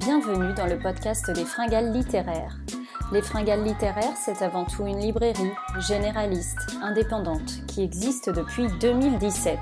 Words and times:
Bienvenue 0.00 0.54
dans 0.54 0.64
le 0.64 0.78
podcast 0.78 1.30
des 1.30 1.44
Fringales 1.44 1.92
littéraires. 1.92 2.56
Les 3.12 3.20
Fringales 3.20 3.62
littéraires, 3.62 4.16
c'est 4.16 4.40
avant 4.40 4.64
tout 4.64 4.86
une 4.86 4.98
librairie 4.98 5.52
généraliste, 5.78 6.74
indépendante, 6.80 7.66
qui 7.66 7.82
existe 7.82 8.30
depuis 8.30 8.66
2017. 8.80 9.58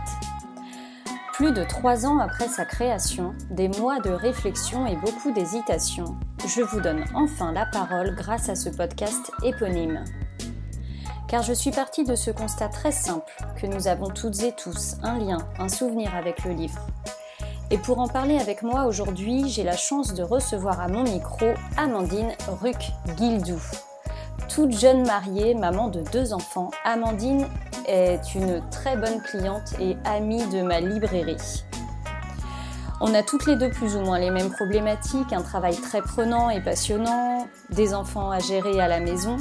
Plus 1.32 1.50
de 1.50 1.64
trois 1.64 2.06
ans 2.06 2.20
après 2.20 2.46
sa 2.46 2.64
création, 2.64 3.34
des 3.50 3.66
mois 3.66 3.98
de 3.98 4.10
réflexion 4.10 4.86
et 4.86 4.94
beaucoup 4.94 5.32
d'hésitation, 5.32 6.16
je 6.46 6.62
vous 6.62 6.80
donne 6.80 7.04
enfin 7.14 7.50
la 7.50 7.66
parole 7.66 8.14
grâce 8.14 8.48
à 8.48 8.54
ce 8.54 8.70
podcast 8.70 9.32
éponyme. 9.42 10.04
Car 11.26 11.42
je 11.42 11.52
suis 11.52 11.72
partie 11.72 12.04
de 12.04 12.14
ce 12.14 12.30
constat 12.30 12.68
très 12.68 12.92
simple 12.92 13.32
que 13.60 13.66
nous 13.66 13.88
avons 13.88 14.08
toutes 14.08 14.40
et 14.44 14.52
tous 14.52 14.98
un 15.02 15.18
lien, 15.18 15.38
un 15.58 15.68
souvenir 15.68 16.14
avec 16.14 16.44
le 16.44 16.52
livre. 16.52 16.86
Et 17.70 17.76
pour 17.76 17.98
en 17.98 18.08
parler 18.08 18.38
avec 18.38 18.62
moi 18.62 18.86
aujourd'hui, 18.86 19.50
j'ai 19.50 19.62
la 19.62 19.76
chance 19.76 20.14
de 20.14 20.22
recevoir 20.22 20.80
à 20.80 20.88
mon 20.88 21.02
micro 21.02 21.52
Amandine 21.76 22.32
Ruc-Guildou. 22.62 23.60
Toute 24.48 24.72
jeune 24.72 25.04
mariée, 25.04 25.54
maman 25.54 25.88
de 25.88 26.02
deux 26.10 26.32
enfants, 26.32 26.70
Amandine 26.84 27.46
est 27.86 28.34
une 28.34 28.62
très 28.70 28.96
bonne 28.96 29.20
cliente 29.20 29.74
et 29.78 29.98
amie 30.06 30.46
de 30.46 30.62
ma 30.62 30.80
librairie. 30.80 31.64
On 33.02 33.12
a 33.12 33.22
toutes 33.22 33.44
les 33.44 33.56
deux 33.56 33.70
plus 33.70 33.96
ou 33.96 34.00
moins 34.00 34.18
les 34.18 34.30
mêmes 34.30 34.50
problématiques, 34.50 35.34
un 35.34 35.42
travail 35.42 35.76
très 35.76 36.00
prenant 36.00 36.48
et 36.48 36.62
passionnant, 36.62 37.48
des 37.68 37.92
enfants 37.92 38.30
à 38.30 38.38
gérer 38.38 38.80
à 38.80 38.88
la 38.88 39.00
maison 39.00 39.36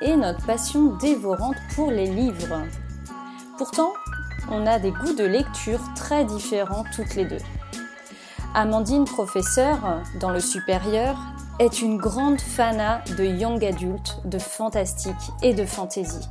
et 0.00 0.16
notre 0.16 0.44
passion 0.46 0.96
dévorante 0.96 1.56
pour 1.74 1.90
les 1.90 2.06
livres. 2.06 2.62
Pourtant, 3.58 3.92
on 4.50 4.66
a 4.66 4.78
des 4.78 4.90
goûts 4.90 5.14
de 5.14 5.24
lecture 5.24 5.80
très 5.94 6.24
différents 6.24 6.84
toutes 6.96 7.14
les 7.14 7.26
deux. 7.26 7.36
Amandine, 8.54 9.04
professeure 9.04 10.00
dans 10.20 10.30
le 10.30 10.40
supérieur, 10.40 11.16
est 11.58 11.82
une 11.82 11.96
grande 11.98 12.40
fana 12.40 13.02
de 13.16 13.24
young 13.24 13.64
adult, 13.64 14.20
de 14.24 14.38
fantastique 14.38 15.14
et 15.42 15.54
de 15.54 15.64
fantasy. 15.64 16.28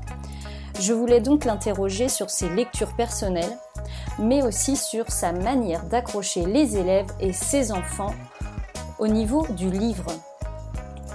Je 0.79 0.93
voulais 0.93 1.21
donc 1.21 1.45
l'interroger 1.45 2.09
sur 2.09 2.29
ses 2.29 2.49
lectures 2.49 2.95
personnelles, 2.95 3.57
mais 4.19 4.43
aussi 4.43 4.75
sur 4.75 5.11
sa 5.11 5.31
manière 5.31 5.83
d'accrocher 5.85 6.45
les 6.45 6.77
élèves 6.77 7.11
et 7.19 7.33
ses 7.33 7.71
enfants 7.71 8.13
au 8.99 9.07
niveau 9.07 9.45
du 9.49 9.69
livre. 9.69 10.07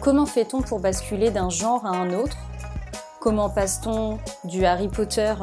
Comment 0.00 0.26
fait-on 0.26 0.62
pour 0.62 0.80
basculer 0.80 1.30
d'un 1.30 1.50
genre 1.50 1.84
à 1.86 1.90
un 1.90 2.12
autre? 2.12 2.36
Comment 3.20 3.50
passe-t-on 3.50 4.18
du 4.44 4.64
Harry 4.64 4.88
Potter 4.88 5.34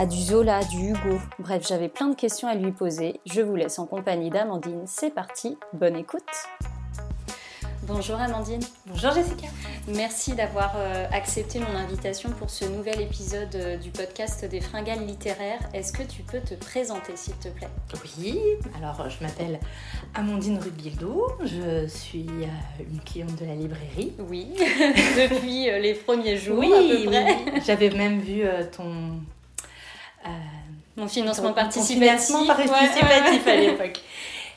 à 0.00 0.06
du 0.06 0.16
Zola, 0.16 0.64
du 0.64 0.92
Hugo. 0.92 1.20
Bref, 1.40 1.66
j'avais 1.68 1.90
plein 1.90 2.08
de 2.08 2.14
questions 2.14 2.48
à 2.48 2.54
lui 2.54 2.72
poser. 2.72 3.20
Je 3.26 3.42
vous 3.42 3.54
laisse 3.54 3.78
en 3.78 3.84
compagnie 3.84 4.30
d'Amandine. 4.30 4.84
C'est 4.86 5.10
parti, 5.10 5.58
bonne 5.74 5.94
écoute. 5.94 6.22
Bonjour 7.82 8.16
Amandine. 8.18 8.62
Bonjour 8.86 9.10
Jessica. 9.10 9.48
Merci 9.88 10.32
d'avoir 10.32 10.72
euh, 10.76 11.04
accepté 11.12 11.58
mon 11.58 11.76
invitation 11.76 12.30
pour 12.30 12.48
ce 12.48 12.64
nouvel 12.64 12.98
épisode 13.02 13.54
euh, 13.56 13.76
du 13.76 13.90
podcast 13.90 14.42
des 14.46 14.62
fringales 14.62 15.04
littéraires. 15.04 15.60
Est-ce 15.74 15.92
que 15.92 16.02
tu 16.02 16.22
peux 16.22 16.40
te 16.40 16.54
présenter 16.54 17.12
s'il 17.16 17.34
te 17.34 17.48
plaît? 17.48 17.68
Oui, 18.18 18.38
alors 18.78 19.06
je 19.10 19.22
m'appelle 19.22 19.60
Amandine 20.14 20.60
Rubildou, 20.60 21.24
je 21.44 21.86
suis 21.86 22.26
euh, 22.26 22.84
une 22.90 23.00
cliente 23.00 23.38
de 23.38 23.44
la 23.44 23.54
librairie. 23.54 24.14
Oui, 24.30 24.54
depuis 24.56 25.64
les 25.64 25.92
premiers 25.92 26.38
jours 26.38 26.64
à 26.64 26.68
peu 26.68 27.04
près. 27.04 27.36
Oui. 27.52 27.60
J'avais 27.66 27.90
même 27.90 28.20
vu 28.20 28.44
ton 28.74 29.20
mon 30.96 31.08
financement 31.08 31.52
participatif. 31.52 32.02
Financement 32.02 32.46
participatif 32.46 33.46
à 33.46 33.56
l'époque. 33.56 34.00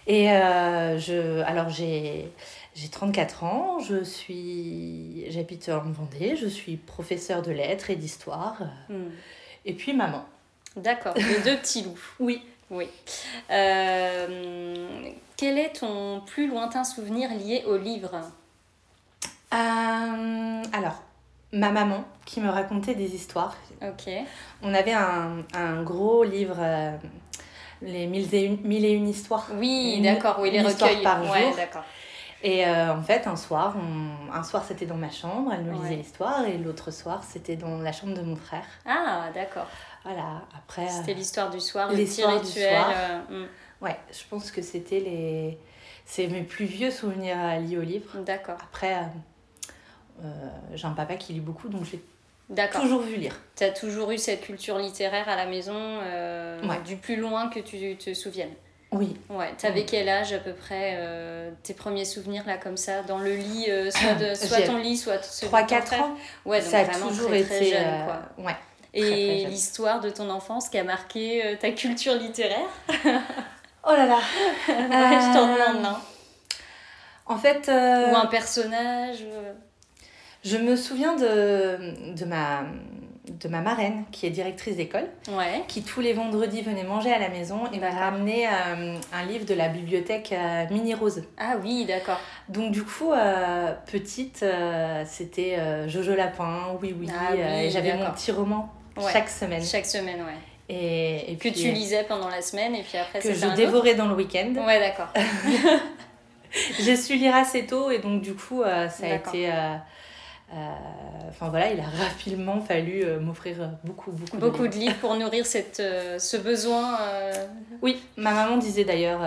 Et 0.05 0.31
euh, 0.31 0.99
je, 0.99 1.41
alors 1.43 1.69
j'ai, 1.69 2.29
j'ai 2.75 2.89
34 2.89 3.43
ans, 3.43 3.79
je 3.79 4.03
suis, 4.03 5.25
j'habite 5.29 5.69
en 5.69 5.79
Vendée, 5.91 6.35
je 6.35 6.47
suis 6.47 6.75
professeure 6.75 7.41
de 7.41 7.51
lettres 7.51 7.89
et 7.89 7.95
d'histoire, 7.95 8.57
hmm. 8.89 9.09
et 9.65 9.73
puis 9.73 9.93
maman. 9.93 10.25
D'accord, 10.75 11.13
les 11.15 11.39
deux 11.43 11.57
petits 11.57 11.83
loups. 11.83 11.99
Oui. 12.19 12.41
Oui. 12.69 12.87
Euh, 13.51 15.11
quel 15.37 15.59
est 15.59 15.73
ton 15.79 16.21
plus 16.25 16.47
lointain 16.47 16.83
souvenir 16.83 17.29
lié 17.29 17.63
au 17.67 17.77
livre? 17.77 18.21
Alors, 19.51 21.03
ma 21.53 21.69
maman 21.69 22.03
qui 22.25 22.41
me 22.41 22.49
racontait 22.49 22.95
des 22.95 23.15
histoires. 23.15 23.55
Ok. 23.81 24.11
On 24.61 24.73
avait 24.73 24.93
un, 24.93 25.43
un 25.53 25.83
gros 25.83 26.23
livre, 26.23 26.57
euh, 26.59 26.97
les 27.81 28.07
mille 28.07 28.33
et, 28.33 28.43
une, 28.45 28.61
mille 28.61 28.83
et 28.83 28.91
une 28.91 29.07
histoires. 29.07 29.47
Oui, 29.55 30.01
d'accord, 30.01 30.37
oui, 30.39 30.51
les 30.51 30.61
recueils. 30.61 31.01
par 31.01 31.23
jour. 31.23 31.31
Ouais, 31.31 31.53
d'accord. 31.55 31.83
Et 32.41 32.65
euh, 32.67 32.93
en 32.93 33.01
fait, 33.01 33.25
un 33.25 33.37
soir, 33.37 33.75
un 34.33 34.43
soir 34.43 34.65
c'était 34.67 34.85
dans 34.85 34.97
ma 34.97 35.09
chambre, 35.09 35.53
elle 35.53 35.63
me 35.63 35.73
lisait 35.81 35.95
l'histoire, 35.95 36.45
et 36.45 36.57
l'autre 36.57 36.91
soir 36.91 37.23
c'était 37.23 37.55
dans 37.55 37.77
la 37.77 37.93
chambre 37.93 38.13
de 38.13 38.21
mon 38.21 38.35
frère. 38.35 38.65
Ah, 38.85 39.27
d'accord. 39.33 39.67
Voilà, 40.03 40.41
après. 40.57 40.89
C'était 40.89 41.13
l'histoire 41.13 41.49
du 41.49 41.61
soir, 41.61 41.89
le 41.89 41.95
petit 41.95 42.25
rituel. 42.25 42.83
Euh, 42.97 43.19
hmm. 43.29 43.47
Ouais, 43.85 43.97
je 44.11 44.23
pense 44.29 44.51
que 44.51 44.61
c'était 44.61 44.99
les. 44.99 45.57
C'est 46.05 46.27
mes 46.27 46.43
plus 46.43 46.65
vieux 46.65 46.91
souvenirs 46.91 47.37
liés 47.61 47.77
au 47.77 47.81
livre. 47.81 48.17
D'accord. 48.25 48.57
Après, 48.61 48.93
euh, 48.95 49.05
j'ai 50.73 50.87
un 50.87 50.91
papa 50.91 51.15
qui 51.15 51.33
lit 51.33 51.39
beaucoup, 51.39 51.69
donc 51.69 51.83
j'ai 51.85 51.99
toujours 52.71 53.01
vu 53.01 53.15
lire. 53.15 53.39
Tu 53.55 53.63
as 53.63 53.71
toujours 53.71 54.11
eu 54.11 54.17
cette 54.17 54.41
culture 54.41 54.77
littéraire 54.77 55.29
à 55.29 55.35
la 55.35 55.45
maison, 55.45 55.75
euh, 55.75 56.61
du 56.85 56.97
plus 56.97 57.15
loin 57.15 57.49
que 57.49 57.59
tu 57.59 57.95
te 57.97 58.13
souviennes 58.13 58.53
oui. 58.91 59.17
Ouais, 59.27 59.51
t'avais 59.57 59.85
quel 59.85 60.07
âge 60.07 60.33
à 60.33 60.37
peu 60.37 60.53
près 60.53 60.93
euh, 60.97 61.49
tes 61.63 61.73
premiers 61.73 62.05
souvenirs 62.05 62.43
là 62.45 62.57
comme 62.57 62.77
ça 62.77 63.01
dans 63.01 63.17
le 63.17 63.35
lit 63.35 63.65
soit, 63.91 64.13
de, 64.13 64.35
soit 64.35 64.61
ton 64.61 64.77
lit 64.77 64.97
soit 64.97 65.23
celui 65.23 65.47
3 65.47 65.63
4 65.63 65.93
ans. 65.93 66.15
Ouais, 66.45 66.61
donc 66.61 66.69
ça 66.69 66.81
a 66.81 66.85
toujours 66.85 67.29
très, 67.29 67.39
été 67.39 67.49
très 67.49 67.65
jeune 67.65 68.05
quoi. 68.05 68.21
Ouais. 68.37 68.55
Et 68.93 69.45
l'histoire 69.45 69.99
de 69.99 70.11
ton 70.11 70.29
enfance 70.29 70.69
qui 70.69 70.77
a 70.77 70.83
marqué 70.83 71.57
ta 71.59 71.71
culture 71.71 72.13
littéraire 72.13 72.69
Oh 73.83 73.93
là 73.93 74.05
là. 74.05 74.17
ouais, 74.67 75.19
je 75.19 75.33
t'en 75.33 75.53
demande 75.53 75.81
non. 75.81 75.97
En 77.25 77.37
fait 77.39 77.67
ou 77.69 78.15
un 78.15 78.27
personnage 78.27 79.25
je 80.43 80.57
me 80.57 80.75
souviens 80.75 81.15
de, 81.15 82.15
de, 82.15 82.25
ma, 82.25 82.63
de 83.27 83.47
ma 83.47 83.61
marraine, 83.61 84.03
qui 84.11 84.25
est 84.25 84.29
directrice 84.29 84.75
d'école, 84.75 85.07
qui 85.67 85.83
tous 85.83 86.01
les 86.01 86.11
vendredis 86.13 86.61
venait 86.61 86.83
manger 86.83 87.13
à 87.13 87.19
la 87.19 87.29
maison 87.29 87.61
et 87.71 87.79
m'a 87.79 87.91
ramené 87.91 88.47
euh, 88.47 88.97
un 89.13 89.25
livre 89.25 89.45
de 89.45 89.53
la 89.53 89.69
bibliothèque 89.69 90.33
euh, 90.33 90.65
Mini 90.69 90.93
Rose. 90.93 91.23
Ah 91.37 91.55
oui, 91.63 91.85
d'accord. 91.85 92.19
Donc 92.49 92.71
du 92.71 92.83
coup, 92.83 93.13
euh, 93.13 93.73
petite, 93.89 94.45
c'était 95.05 95.57
Jojo 95.87 96.13
Lapin, 96.15 96.77
oui, 96.81 96.93
oui, 96.99 97.07
ah 97.09 97.35
et 97.35 97.69
j'avais 97.69 97.95
mon 97.95 98.11
petit 98.11 98.31
roman 98.31 98.69
chaque 99.11 99.29
semaine. 99.29 99.63
Chaque 99.63 99.85
semaine, 99.85 100.19
ouais. 100.21 100.37
Et, 100.69 101.33
et 101.33 101.35
que 101.35 101.49
tu 101.49 101.71
lisais 101.71 102.03
pendant 102.03 102.29
la 102.29 102.41
semaine 102.41 102.73
et 102.73 102.83
puis 102.83 102.97
après 102.97 103.19
que 103.19 103.33
je 103.33 103.47
dévorais 103.55 103.95
dans 103.95 104.07
le 104.07 104.15
week-end. 104.15 104.53
Ouais, 104.65 104.79
d'accord. 104.79 105.09
J'ai 106.79 106.95
su 106.95 107.15
lire 107.15 107.35
assez 107.35 107.65
tôt 107.65 107.91
et 107.91 107.99
donc 107.99 108.21
du 108.21 108.33
coup, 108.33 108.61
ça 108.63 109.05
a 109.05 109.15
été 109.15 109.49
enfin 110.49 111.49
voilà, 111.49 111.71
il 111.71 111.79
a 111.79 111.83
rapidement 112.03 112.61
fallu 112.61 113.03
euh, 113.03 113.19
m'offrir 113.19 113.71
beaucoup, 113.83 114.11
beaucoup, 114.11 114.37
beaucoup 114.37 114.67
de 114.67 114.75
livres. 114.75 114.97
pour 114.99 115.15
nourrir 115.15 115.45
cette, 115.45 115.79
euh, 115.79 116.19
ce 116.19 116.37
besoin. 116.37 116.97
Oui, 117.81 118.01
ma 118.17 118.33
maman 118.33 118.57
disait 118.57 118.85
d'ailleurs 118.85 119.21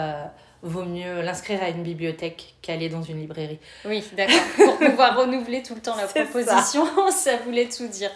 vaut 0.63 0.85
mieux 0.85 1.23
l'inscrire 1.23 1.63
à 1.63 1.69
une 1.69 1.83
bibliothèque 1.83 2.55
qu'aller 2.63 2.89
dans 2.89 3.03
une 3.03 3.21
librairie. 3.21 3.59
Oui, 3.85 4.03
d'accord. 4.17 4.37
Pour 4.57 4.79
pouvoir 4.91 5.17
renouveler 5.17 5.63
tout 5.63 5.75
le 5.75 5.81
temps 5.81 5.97
la 5.97 6.07
proposition, 6.07 6.85
ça. 7.11 7.37
voulait 7.45 7.69
tout 7.69 7.87
dire. 7.87 8.11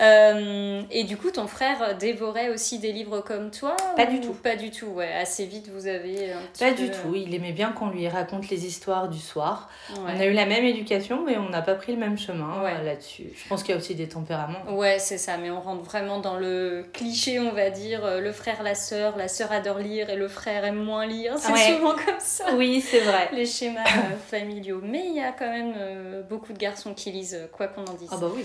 Euh, 0.00 0.82
et 0.90 1.04
du 1.04 1.16
coup, 1.16 1.30
ton 1.30 1.46
frère 1.46 1.96
dévorait 1.96 2.48
aussi 2.48 2.78
des 2.78 2.92
livres 2.92 3.20
comme 3.20 3.50
toi 3.50 3.76
Pas 3.96 4.06
du 4.06 4.20
tout. 4.20 4.32
Pas 4.32 4.56
du 4.56 4.70
tout, 4.70 4.86
ouais. 4.86 5.12
Assez 5.12 5.46
vite, 5.46 5.70
vous 5.72 5.86
avez 5.86 6.32
un 6.32 6.40
petit 6.52 6.64
Pas 6.64 6.72
du 6.72 6.90
tout. 6.90 7.14
Il 7.14 7.34
aimait 7.34 7.52
bien 7.52 7.72
qu'on 7.72 7.90
lui 7.90 8.08
raconte 8.08 8.48
les 8.48 8.66
histoires 8.66 9.08
du 9.08 9.20
soir. 9.20 9.68
On 9.96 10.06
a 10.06 10.26
eu 10.26 10.32
la 10.32 10.46
même 10.46 10.64
éducation, 10.64 11.24
mais 11.24 11.36
on 11.36 11.48
n'a 11.48 11.62
pas 11.62 11.74
pris 11.74 11.92
le 11.92 11.98
même 11.98 12.18
chemin 12.18 12.64
euh, 12.64 12.82
là-dessus. 12.82 13.30
Je 13.34 13.48
pense 13.48 13.62
qu'il 13.62 13.72
y 13.72 13.74
a 13.74 13.78
aussi 13.78 13.94
des 13.94 14.08
tempéraments. 14.08 14.64
Ouais, 14.70 14.98
c'est 14.98 15.18
ça. 15.18 15.36
Mais 15.36 15.50
on 15.50 15.60
rentre 15.60 15.82
vraiment 15.82 16.18
dans 16.20 16.36
le 16.36 16.86
cliché, 16.92 17.38
on 17.38 17.52
va 17.52 17.70
dire. 17.70 18.04
Euh, 18.04 18.20
le 18.20 18.32
frère, 18.32 18.62
la 18.62 18.74
sœur, 18.74 19.16
la 19.16 19.28
sœur 19.28 19.52
adore 19.52 19.78
lire 19.78 20.10
et 20.10 20.16
le 20.16 20.28
frère 20.28 20.64
aime 20.64 20.82
moins 20.82 21.06
lire. 21.06 21.34
C'est 21.38 21.74
souvent 21.76 21.83
comme 21.92 22.20
ça. 22.20 22.54
Oui, 22.54 22.80
c'est 22.80 23.00
vrai. 23.00 23.28
Les 23.32 23.46
schémas 23.46 23.84
euh, 23.84 24.16
familiaux. 24.16 24.80
Mais 24.82 25.06
il 25.06 25.14
y 25.14 25.20
a 25.20 25.32
quand 25.32 25.50
même 25.50 25.74
euh, 25.76 26.22
beaucoup 26.22 26.52
de 26.52 26.58
garçons 26.58 26.94
qui 26.94 27.10
lisent, 27.10 27.34
euh, 27.34 27.46
quoi 27.50 27.68
qu'on 27.68 27.84
en 27.84 27.94
dise. 27.94 28.08
Ah 28.12 28.16
bah 28.16 28.28
oui. 28.34 28.44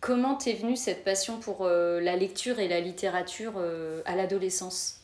comment 0.00 0.34
t'es 0.34 0.52
venue 0.52 0.76
cette 0.76 1.04
passion 1.04 1.38
pour 1.38 1.66
la 1.66 2.16
lecture 2.16 2.58
et 2.60 2.68
la 2.68 2.80
littérature 2.80 3.54
à 4.04 4.16
l'adolescence? 4.16 5.00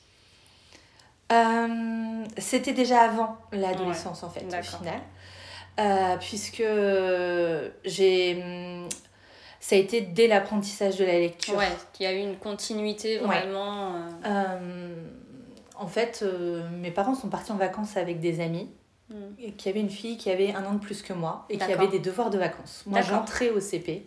C'était 2.38 2.72
déjà 2.72 3.02
avant 3.02 3.36
l'adolescence, 3.52 4.22
en 4.22 4.30
fait, 4.30 4.44
au 4.44 4.62
final. 4.62 6.18
puisque 6.20 6.64
j'ai 7.84 8.42
hum, 8.42 8.88
ça 9.60 9.76
a 9.76 9.78
été 9.78 10.00
dès 10.00 10.26
l'apprentissage 10.26 10.96
de 10.96 11.04
la 11.04 11.18
lecture. 11.18 11.56
Ouais, 11.56 11.68
il 11.98 12.02
y 12.02 12.06
a 12.06 12.12
eu 12.12 12.18
une 12.18 12.36
continuité 12.36 13.18
vraiment. 13.18 13.94
En 15.80 15.88
fait, 15.88 16.20
euh, 16.22 16.62
mes 16.70 16.90
parents 16.92 17.14
sont 17.16 17.28
partis 17.28 17.50
en 17.52 17.56
vacances 17.56 17.96
avec 17.96 18.20
des 18.20 18.40
amis 18.40 18.68
Hmm. 19.12 19.50
qui 19.58 19.68
avaient 19.68 19.80
une 19.80 19.90
fille 19.90 20.16
qui 20.16 20.30
avait 20.30 20.54
un 20.54 20.64
an 20.64 20.74
de 20.74 20.78
plus 20.78 21.02
que 21.02 21.12
moi 21.12 21.44
et 21.50 21.58
qui 21.58 21.72
avait 21.72 21.88
des 21.88 21.98
devoirs 21.98 22.30
de 22.30 22.38
vacances. 22.38 22.84
Moi, 22.86 23.00
j'entrais 23.00 23.50
au 23.50 23.58
CP 23.58 24.06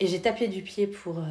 et 0.00 0.06
j'ai 0.06 0.22
tapé 0.22 0.48
du 0.48 0.62
pied 0.62 0.86
pour, 0.86 1.18
euh, 1.18 1.24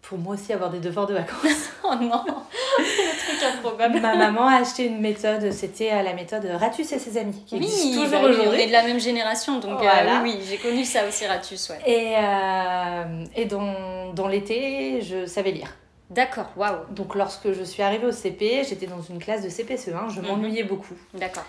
pour 0.00 0.16
moi 0.16 0.32
aussi 0.36 0.54
avoir 0.54 0.70
des 0.70 0.80
devoirs 0.80 1.06
de 1.06 1.12
vacances. 1.12 1.68
Oh 1.84 1.94
non 2.00 2.24
Le 2.78 3.18
truc 3.18 3.42
improbable. 3.58 4.00
Ma 4.00 4.14
maman 4.16 4.46
a 4.46 4.62
acheté 4.62 4.86
une 4.86 5.00
méthode, 5.02 5.52
c'était 5.52 5.92
euh, 5.92 6.00
la 6.02 6.14
méthode 6.14 6.46
Ratus 6.46 6.90
et 6.92 6.98
ses 6.98 7.18
amis, 7.18 7.42
qui 7.44 7.56
existe 7.56 7.84
Oui, 7.84 7.94
toujours 7.96 8.08
bah 8.08 8.20
on 8.22 8.30
aujourd'hui. 8.30 8.60
est 8.62 8.66
de 8.68 8.72
la 8.72 8.84
même 8.84 8.98
génération, 9.00 9.58
donc 9.58 9.72
euh, 9.72 9.82
Voilà. 9.82 10.22
oui, 10.22 10.36
oui, 10.38 10.44
j'ai 10.48 10.56
connu 10.56 10.84
ça 10.86 11.06
aussi, 11.06 11.26
Ratus, 11.26 11.68
ouais. 11.68 11.80
Et, 11.84 12.14
euh, 12.16 13.24
et 13.36 13.44
dans, 13.44 14.14
dans 14.14 14.28
l'été, 14.28 15.02
je 15.02 15.26
savais 15.26 15.50
lire. 15.50 15.76
D'accord, 16.12 16.50
waouh, 16.56 16.84
Donc 16.90 17.14
lorsque 17.14 17.52
je 17.52 17.62
suis 17.62 17.82
arrivée 17.82 18.06
au 18.06 18.12
CP, 18.12 18.64
j'étais 18.68 18.86
dans 18.86 19.00
une 19.02 19.18
classe 19.18 19.42
de 19.42 19.48
CPCE1, 19.48 20.10
je 20.10 20.20
Mhm. 20.20 20.26
m'ennuyais 20.26 20.64
beaucoup. 20.64 20.94
d'accord. 21.14 21.44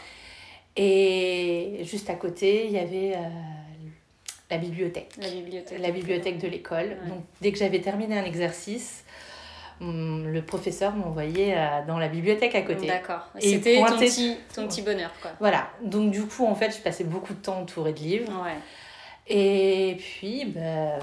Et 0.75 1.81
juste 1.83 2.09
à 2.09 2.15
côté, 2.15 2.65
il 2.65 2.71
y 2.71 2.79
avait 2.79 3.13
euh, 3.15 3.19
la 4.49 4.57
bibliothèque. 4.57 5.09
La 5.21 5.29
bibliothèque. 5.29 5.79
La 5.79 5.91
bibliothèque 5.91 6.37
de 6.39 6.47
l'école. 6.47 6.97
Ouais. 7.03 7.09
Donc 7.09 7.23
dès 7.41 7.51
que 7.51 7.57
j'avais 7.59 7.79
terminé 7.81 8.17
un 8.17 8.23
exercice, 8.25 9.03
hum, 9.81 10.27
le 10.27 10.41
professeur 10.41 10.93
m'envoyait 10.95 11.55
euh, 11.55 11.85
dans 11.87 11.99
la 11.99 12.07
bibliothèque 12.07 12.55
à 12.55 12.61
côté. 12.63 12.87
D'accord. 12.87 13.27
C'était 13.39 13.77
ton 13.85 13.97
petit, 13.99 14.37
ton 14.55 14.67
petit 14.67 14.81
bonheur, 14.81 15.11
quoi. 15.21 15.31
Voilà, 15.39 15.67
donc 15.83 16.09
du 16.11 16.23
coup, 16.23 16.45
en 16.45 16.55
fait, 16.55 16.71
je 16.75 16.81
passais 16.81 17.03
beaucoup 17.03 17.33
de 17.33 17.39
temps 17.39 17.59
entourée 17.59 17.93
de 17.93 17.99
livres. 17.99 18.31
Ouais. 18.43 18.57
Et 19.27 19.95
puis, 19.99 20.45
ben, 20.45 20.93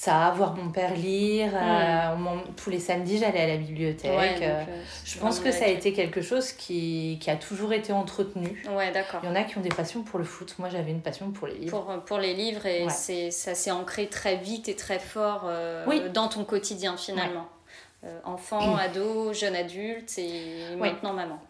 ça, 0.00 0.32
voir 0.36 0.54
mon 0.54 0.70
père 0.70 0.94
lire, 0.94 1.50
euh, 1.56 2.14
on 2.14 2.16
m'en- 2.18 2.42
tous 2.56 2.70
les 2.70 2.78
samedis, 2.78 3.18
j'allais 3.18 3.40
à 3.40 3.46
la 3.48 3.56
bibliothèque. 3.56 4.16
Ouais, 4.16 4.34
donc, 4.34 4.42
euh, 4.42 4.60
euh, 4.68 4.82
je 5.04 5.18
pense 5.18 5.40
que 5.40 5.50
ça 5.50 5.64
a 5.64 5.68
été 5.68 5.92
quelque 5.92 6.22
chose 6.22 6.52
qui, 6.52 7.18
qui 7.20 7.28
a 7.30 7.34
toujours 7.36 7.72
été 7.72 7.92
entretenu. 7.92 8.62
Ouais, 8.70 8.92
d'accord. 8.92 9.18
Il 9.24 9.28
y 9.28 9.32
en 9.32 9.34
a 9.34 9.42
qui 9.42 9.58
ont 9.58 9.60
des 9.60 9.70
passions 9.70 10.02
pour 10.04 10.20
le 10.20 10.24
foot. 10.24 10.54
Moi, 10.60 10.68
j'avais 10.68 10.92
une 10.92 11.00
passion 11.00 11.32
pour 11.32 11.48
les 11.48 11.54
livres. 11.54 11.82
Pour, 11.82 12.04
pour 12.04 12.18
les 12.18 12.34
livres, 12.34 12.64
et 12.66 12.84
Ouais. 12.84 12.90
c'est, 12.90 13.32
ça 13.32 13.56
s'est 13.56 13.72
ancré 13.72 14.06
très 14.06 14.36
vite 14.36 14.68
et 14.68 14.76
très 14.76 15.00
fort 15.00 15.42
euh, 15.46 15.84
Oui. 15.88 16.00
dans 16.14 16.28
ton 16.28 16.44
quotidien, 16.44 16.96
finalement. 16.96 17.48
Euh, 18.04 18.20
enfant, 18.24 18.76
ado, 18.76 19.32
jeune 19.32 19.56
adulte 19.56 20.16
et 20.18 20.76
maintenant 20.76 21.12
maman. 21.12 21.40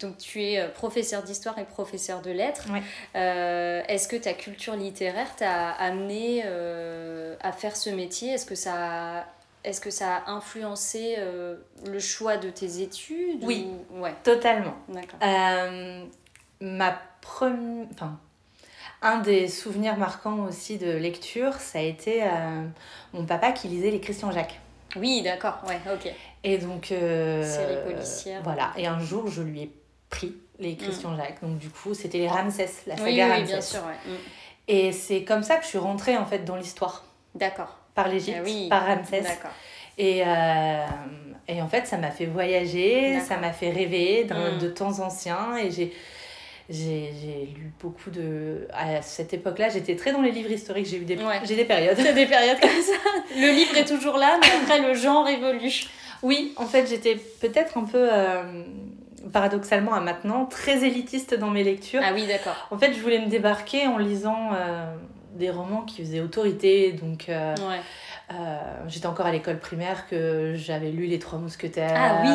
Donc 0.00 0.16
tu 0.18 0.42
es 0.42 0.58
euh, 0.58 0.68
professeur 0.68 1.22
d'histoire 1.22 1.58
et 1.58 1.64
professeur 1.64 2.22
de 2.22 2.30
lettres. 2.30 2.66
Ouais. 2.72 2.82
Euh, 3.16 3.82
est-ce 3.88 4.08
que 4.08 4.16
ta 4.16 4.32
culture 4.32 4.74
littéraire 4.74 5.34
t'a 5.36 5.70
amené 5.70 6.42
euh, 6.44 7.36
à 7.40 7.52
faire 7.52 7.76
ce 7.76 7.90
métier? 7.90 8.32
Est-ce 8.32 8.46
que 8.46 8.54
ça 8.54 8.74
a, 9.20 9.24
est-ce 9.64 9.80
que 9.80 9.90
ça 9.90 10.16
a 10.16 10.30
influencé 10.30 11.16
euh, 11.18 11.56
le 11.86 11.98
choix 11.98 12.36
de 12.38 12.48
tes 12.50 12.80
études? 12.80 13.42
Oui. 13.44 13.68
ou- 13.92 14.00
Ouais, 14.02 14.14
Totalement. 14.22 14.74
ma 16.60 16.98
première... 17.20 17.86
Enfin, 17.92 18.18
un 19.02 19.18
des 19.20 19.48
souvenirs 19.48 19.96
marquants 19.96 20.40
aussi 20.44 20.76
de 20.76 20.90
lecture, 20.92 21.54
ça 21.54 21.78
a 21.78 21.82
été 21.82 22.22
mon 23.14 23.24
papa 23.24 23.52
qui 23.52 23.68
lisait 23.68 23.90
les 23.90 24.00
Christian 24.00 24.30
Jacques. 24.30 24.60
Oui, 24.96 25.22
d'accord, 25.22 25.58
ouais, 25.68 25.80
ok. 25.90 26.12
Et 26.44 26.58
donc... 26.58 26.92
euh, 26.92 27.42
Série 27.42 27.82
policière. 27.90 28.42
Voilà. 28.42 28.72
Et 28.76 28.86
un 28.86 28.98
jour, 28.98 29.28
je 29.28 29.40
lui 29.42 29.62
ai 29.62 29.72
pris 30.10 30.34
les 30.58 30.76
Christian 30.76 31.16
Jacques. 31.16 31.40
Donc 31.42 31.58
du 31.58 31.68
coup, 31.70 31.94
c'était 31.94 32.18
les 32.18 32.28
Ramsès, 32.28 32.68
la 32.86 32.96
saga 32.96 33.04
Oui, 33.08 33.14
oui, 33.14 33.22
Ramsès. 33.22 33.42
bien 33.44 33.60
sûr, 33.60 33.80
ouais. 33.86 34.12
Mm. 34.12 34.16
Et 34.68 34.92
c'est 34.92 35.24
comme 35.24 35.42
ça 35.42 35.56
que 35.56 35.62
je 35.64 35.68
suis 35.68 35.78
rentrée 35.78 36.16
en 36.16 36.26
fait 36.26 36.44
dans 36.44 36.56
l'histoire. 36.56 37.04
D'accord. 37.34 37.76
Par 37.94 38.08
l'Égypte, 38.08 38.38
Ah 38.40 38.44
oui. 38.44 38.68
par 38.68 38.86
Ramsès. 38.86 39.20
D'accord. 39.22 39.50
Et, 39.98 40.22
euh, 40.26 40.84
et 41.48 41.60
en 41.62 41.68
fait, 41.68 41.86
ça 41.86 41.96
m'a 41.98 42.10
fait 42.10 42.26
voyager, 42.26 43.18
ça 43.20 43.36
m'a 43.36 43.52
fait 43.52 43.70
rêver 43.70 44.24
Mm. 44.28 44.58
de 44.58 44.68
temps 44.68 44.98
anciens. 45.00 45.56
Et 45.56 45.70
j'ai, 45.70 45.92
lu 47.56 47.72
beaucoup 47.80 48.10
de. 48.10 48.68
À 48.72 49.02
cette 49.02 49.32
époque-là, 49.34 49.68
j'étais 49.70 49.96
très 49.96 50.12
dans 50.12 50.22
les 50.22 50.30
livres 50.30 50.50
historiques, 50.52 50.86
j'ai 50.86 50.98
eu 50.98 51.04
des, 51.04 51.16
Ouais. 51.16 51.40
j'ai 51.44 51.56
des 51.56 51.64
périodes. 51.64 51.96
Des 51.96 52.26
périodes 52.26 52.60
comme 52.60 52.70
ça. 52.82 52.92
Le 53.36 53.52
livre 53.52 53.76
est 53.76 53.84
toujours 53.86 54.16
là, 54.18 54.38
mais 54.40 54.48
après 54.62 54.80
le 54.86 54.94
genre 54.94 55.26
évolue. 55.28 55.84
Oui, 56.22 56.52
en 56.56 56.66
fait, 56.66 56.86
j'étais 56.86 57.16
peut-être 57.16 57.76
un 57.78 57.84
peu, 57.84 58.08
euh, 58.12 58.62
paradoxalement 59.32 59.94
à 59.94 60.00
maintenant, 60.00 60.46
très 60.46 60.84
élitiste 60.84 61.34
dans 61.34 61.50
mes 61.50 61.64
lectures. 61.64 62.00
Ah 62.04 62.12
oui, 62.14 62.26
d'accord. 62.26 62.68
En 62.70 62.78
fait, 62.78 62.92
je 62.94 63.00
voulais 63.00 63.18
me 63.20 63.28
débarquer 63.28 63.86
en 63.86 63.98
lisant 63.98 64.50
euh, 64.54 64.94
des 65.34 65.50
romans 65.50 65.82
qui 65.82 66.02
faisaient 66.02 66.20
autorité. 66.20 66.92
Donc, 66.92 67.28
euh, 67.28 67.54
Ouais. 67.56 67.80
Euh, 68.32 68.58
j'étais 68.86 69.06
encore 69.06 69.26
à 69.26 69.32
l'école 69.32 69.58
primaire 69.58 70.06
que 70.08 70.54
j'avais 70.54 70.90
lu 70.90 71.06
Les 71.06 71.18
Trois 71.18 71.38
Mousquetaires. 71.38 71.94
Ah 71.96 72.22
oui, 72.22 72.30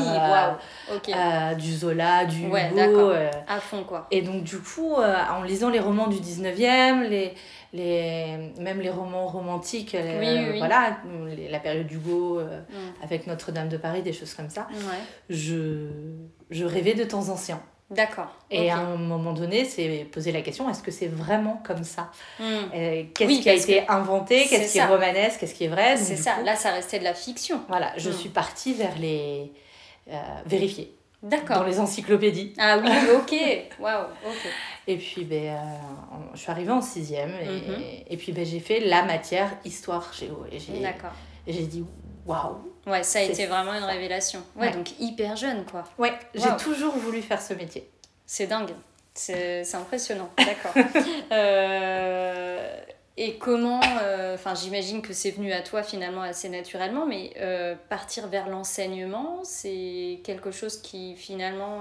euh, 0.91 1.13
euh, 1.15 1.53
du 1.55 1.73
Zola, 1.73 2.25
du 2.25 2.47
Ouais, 2.47 2.69
Hugo. 2.71 3.11
euh. 3.11 3.29
À 3.47 3.59
fond, 3.59 3.83
quoi. 3.83 4.07
Et 4.11 4.21
donc, 4.21 4.43
du 4.43 4.57
coup, 4.59 4.95
en 4.95 5.43
lisant 5.43 5.69
les 5.69 5.79
romans 5.79 6.07
du 6.07 6.17
19e, 6.19 7.03
les, 7.07 7.33
les, 7.73 8.51
même 8.59 8.79
les 8.81 8.89
romans 8.89 9.27
romantiques, 9.27 9.95
Oui, 9.99 10.27
oui, 10.27 10.47
oui. 10.53 10.57
voilà, 10.59 10.97
les- 11.35 11.49
la 11.49 11.59
période 11.59 11.87
d'Hugo 11.87 12.39
euh, 12.39 12.59
Mm. 12.69 13.03
avec 13.03 13.27
Notre-Dame 13.27 13.69
de 13.69 13.77
Paris, 13.77 14.01
des 14.01 14.13
choses 14.13 14.33
comme 14.33 14.49
ça, 14.49 14.67
Ouais. 14.71 14.99
je, 15.29 15.87
je 16.49 16.65
rêvais 16.65 16.93
de 16.93 17.03
temps 17.03 17.29
anciens. 17.29 17.61
D'accord. 17.91 18.33
Et 18.49 18.71
à 18.71 18.77
un 18.77 18.95
moment 18.97 19.31
donné, 19.33 19.63
c'est 19.63 20.07
poser 20.11 20.31
la 20.31 20.41
question 20.41 20.67
est-ce 20.69 20.81
que 20.81 20.89
c'est 20.91 21.07
vraiment 21.07 21.61
comme 21.63 21.83
ça? 21.83 22.09
Mm. 22.39 22.43
Euh, 22.73 23.03
Qu'est-ce 23.13 23.29
Oui, 23.29 23.41
qui 23.41 23.49
a 23.49 23.53
été 23.53 23.87
inventé? 23.87 24.45
Qu'est-ce 24.47 24.71
qui 24.71 24.77
est 24.79 24.85
romanesque 24.85 25.39
Qu'est-ce 25.39 25.53
qui 25.53 25.65
est 25.65 25.69
vrai? 25.69 25.95
C'est 25.97 26.15
ça. 26.15 26.33
coup, 26.33 26.45
Là, 26.45 26.55
ça 26.55 26.71
restait 26.71 26.97
de 26.99 27.03
la 27.03 27.13
fiction. 27.13 27.61
Voilà, 27.67 27.91
je 27.97 28.09
Mm. 28.09 28.13
suis 28.13 28.29
partie 28.29 28.73
vers 28.73 28.97
les. 28.97 29.51
euh, 30.11 30.15
vérifier 30.45 30.95
dans 31.23 31.29
D'accord. 31.29 31.63
les 31.63 31.79
encyclopédies. 31.79 32.53
Ah 32.59 32.77
oui, 32.79 32.89
ok. 33.17 33.35
Waouh, 33.79 34.03
ok. 34.25 34.47
Et 34.87 34.97
puis, 34.97 35.23
ben, 35.23 35.45
euh, 35.55 35.57
je 36.35 36.39
suis 36.39 36.51
arrivée 36.51 36.71
en 36.71 36.81
sixième 36.81 37.33
et, 37.41 37.45
Mhm. 37.45 37.83
et 38.07 38.17
puis 38.17 38.31
ben, 38.31 38.45
j'ai 38.45 38.59
fait 38.59 38.79
la 38.81 39.03
matière 39.03 39.49
histoire 39.63 40.11
géo. 40.13 40.45
D'accord. 40.81 41.11
et 41.47 41.53
j'ai 41.53 41.65
dit 41.65 41.83
waouh! 42.25 42.57
Ouais, 42.87 43.03
ça 43.03 43.19
a 43.19 43.21
été 43.23 43.45
vraiment 43.47 43.73
une 43.73 43.83
révélation. 43.83 44.43
Ouais, 44.55 44.67
Ouais. 44.67 44.73
donc 44.73 44.91
hyper 44.99 45.35
jeune, 45.35 45.65
quoi. 45.65 45.83
Ouais, 45.97 46.13
j'ai 46.33 46.55
toujours 46.57 46.95
voulu 46.95 47.21
faire 47.21 47.41
ce 47.41 47.53
métier. 47.53 47.89
C'est 48.25 48.47
dingue. 48.47 48.71
C'est 49.13 49.63
impressionnant. 49.75 50.29
D'accord. 50.37 50.73
Euh, 51.31 52.77
et 53.17 53.37
comment, 53.37 53.79
euh, 54.01 54.35
enfin 54.35 54.55
j'imagine 54.55 55.01
que 55.01 55.13
c'est 55.13 55.31
venu 55.31 55.53
à 55.53 55.61
toi 55.61 55.83
finalement 55.83 56.21
assez 56.21 56.49
naturellement, 56.49 57.05
mais 57.05 57.31
euh, 57.39 57.75
partir 57.87 58.27
vers 58.27 58.49
l'enseignement, 58.49 59.39
c'est 59.43 60.19
quelque 60.25 60.51
chose 60.51 60.81
qui 60.81 61.15
finalement 61.15 61.79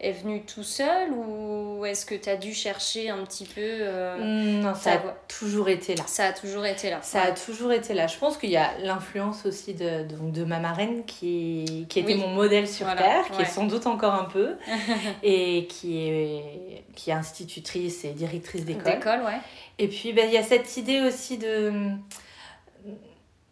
est 0.00 0.12
venu 0.12 0.42
tout 0.44 0.62
seul 0.64 1.10
ou 1.12 1.84
est-ce 1.86 2.04
que 2.04 2.14
tu 2.14 2.28
as 2.28 2.36
dû 2.36 2.52
chercher 2.52 3.10
un 3.10 3.24
petit 3.24 3.44
peu 3.44 3.60
euh, 3.62 4.16
Non, 4.60 4.74
ça 4.74 4.80
ça 4.80 4.92
a 4.92 4.98
toujours 5.28 5.68
été 5.68 5.94
là. 5.94 6.02
Ça 6.06 6.24
a 6.26 6.32
toujours 6.32 6.66
été 6.66 6.90
là. 6.90 7.00
Ça 7.02 7.22
a 7.22 7.32
toujours 7.32 7.72
été 7.72 7.94
là. 7.94 8.06
Je 8.06 8.18
pense 8.18 8.36
qu'il 8.36 8.50
y 8.50 8.56
a 8.56 8.76
l'influence 8.78 9.46
aussi 9.46 9.72
de, 9.74 10.04
de, 10.04 10.30
de 10.30 10.44
ma 10.44 10.58
marraine 10.58 11.04
qui, 11.06 11.86
qui 11.88 12.00
était 12.00 12.14
Oui. 12.14 12.20
mon 12.20 12.28
modèle 12.28 12.68
sur 12.68 12.86
Voilà, 12.86 13.00
Terre, 13.02 13.24
qui 13.30 13.36
ouais. 13.38 13.42
est 13.42 13.46
sans 13.50 13.64
doute 13.66 13.86
encore 13.86 14.14
un 14.14 14.24
peu, 14.24 14.56
et 15.22 15.66
qui 15.68 16.08
est, 16.08 16.84
qui 16.94 17.10
est 17.10 17.14
institutrice 17.14 18.04
et 18.04 18.10
directrice 18.10 18.64
d'école. 18.64 18.94
D'école, 18.94 19.20
ouais. 19.22 19.38
Et 19.78 19.88
puis, 19.88 20.12
ben, 20.12 20.26
il 20.28 20.34
y 20.34 20.38
a 20.38 20.42
cette 20.42 20.76
idée 20.76 21.00
aussi 21.00 21.38
de, 21.38 21.72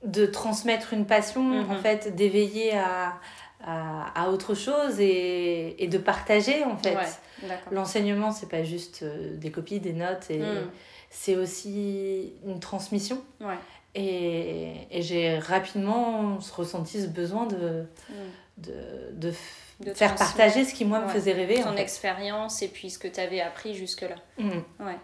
de 0.05 0.27
transmettre 0.27 0.93
une 0.93 1.07
passion, 1.07 1.61
en 1.71 1.77
fait, 1.77 2.15
d'éveiller 2.15 2.77
à, 2.77 3.15
à, 3.65 4.23
à 4.25 4.29
autre 4.31 4.55
chose 4.55 4.99
et, 5.01 5.83
et 5.83 5.89
de 5.89 5.99
partager, 5.99 6.65
en 6.65 6.77
fait. 6.77 6.95
Ouais. 6.97 7.49
L'enseignement, 7.71 8.31
c'est 8.33 8.49
pas 8.49 8.63
juste 8.65 9.03
euh, 9.03 9.37
des 9.37 9.51
copies, 9.51 9.81
des 9.81 9.93
notes, 9.93 10.31
et 10.31 10.39
Mm. 10.39 10.71
c'est 11.11 11.37
aussi 11.37 12.33
une 12.47 12.61
transmission. 12.61 13.21
Ouais. 13.41 13.55
Et, 13.95 14.73
et 14.91 15.03
j'ai 15.03 15.39
rapidement 15.39 16.39
ressenti 16.55 17.03
ce 17.03 17.07
besoin 17.09 17.47
de, 17.47 17.85
Mm. 18.09 18.15
de, 18.59 19.33
de, 19.81 19.95
faire 19.95 20.15
partager 20.15 20.65
ce 20.65 20.73
qui, 20.75 20.85
moi, 20.85 21.01
me 21.01 21.09
faisait 21.09 21.33
rêver. 21.33 21.61
en 21.65 21.71
Ton 21.71 21.77
fait. 21.77 21.83
expérience 21.83 22.63
et 22.63 22.69
puis 22.69 22.89
ce 22.91 22.99
que 23.01 23.09
tu 23.09 23.19
avais 23.19 23.41
appris 23.41 23.75
jusque-là. 23.75 24.15
Mm. 24.39 24.51
Ouais. 24.81 24.97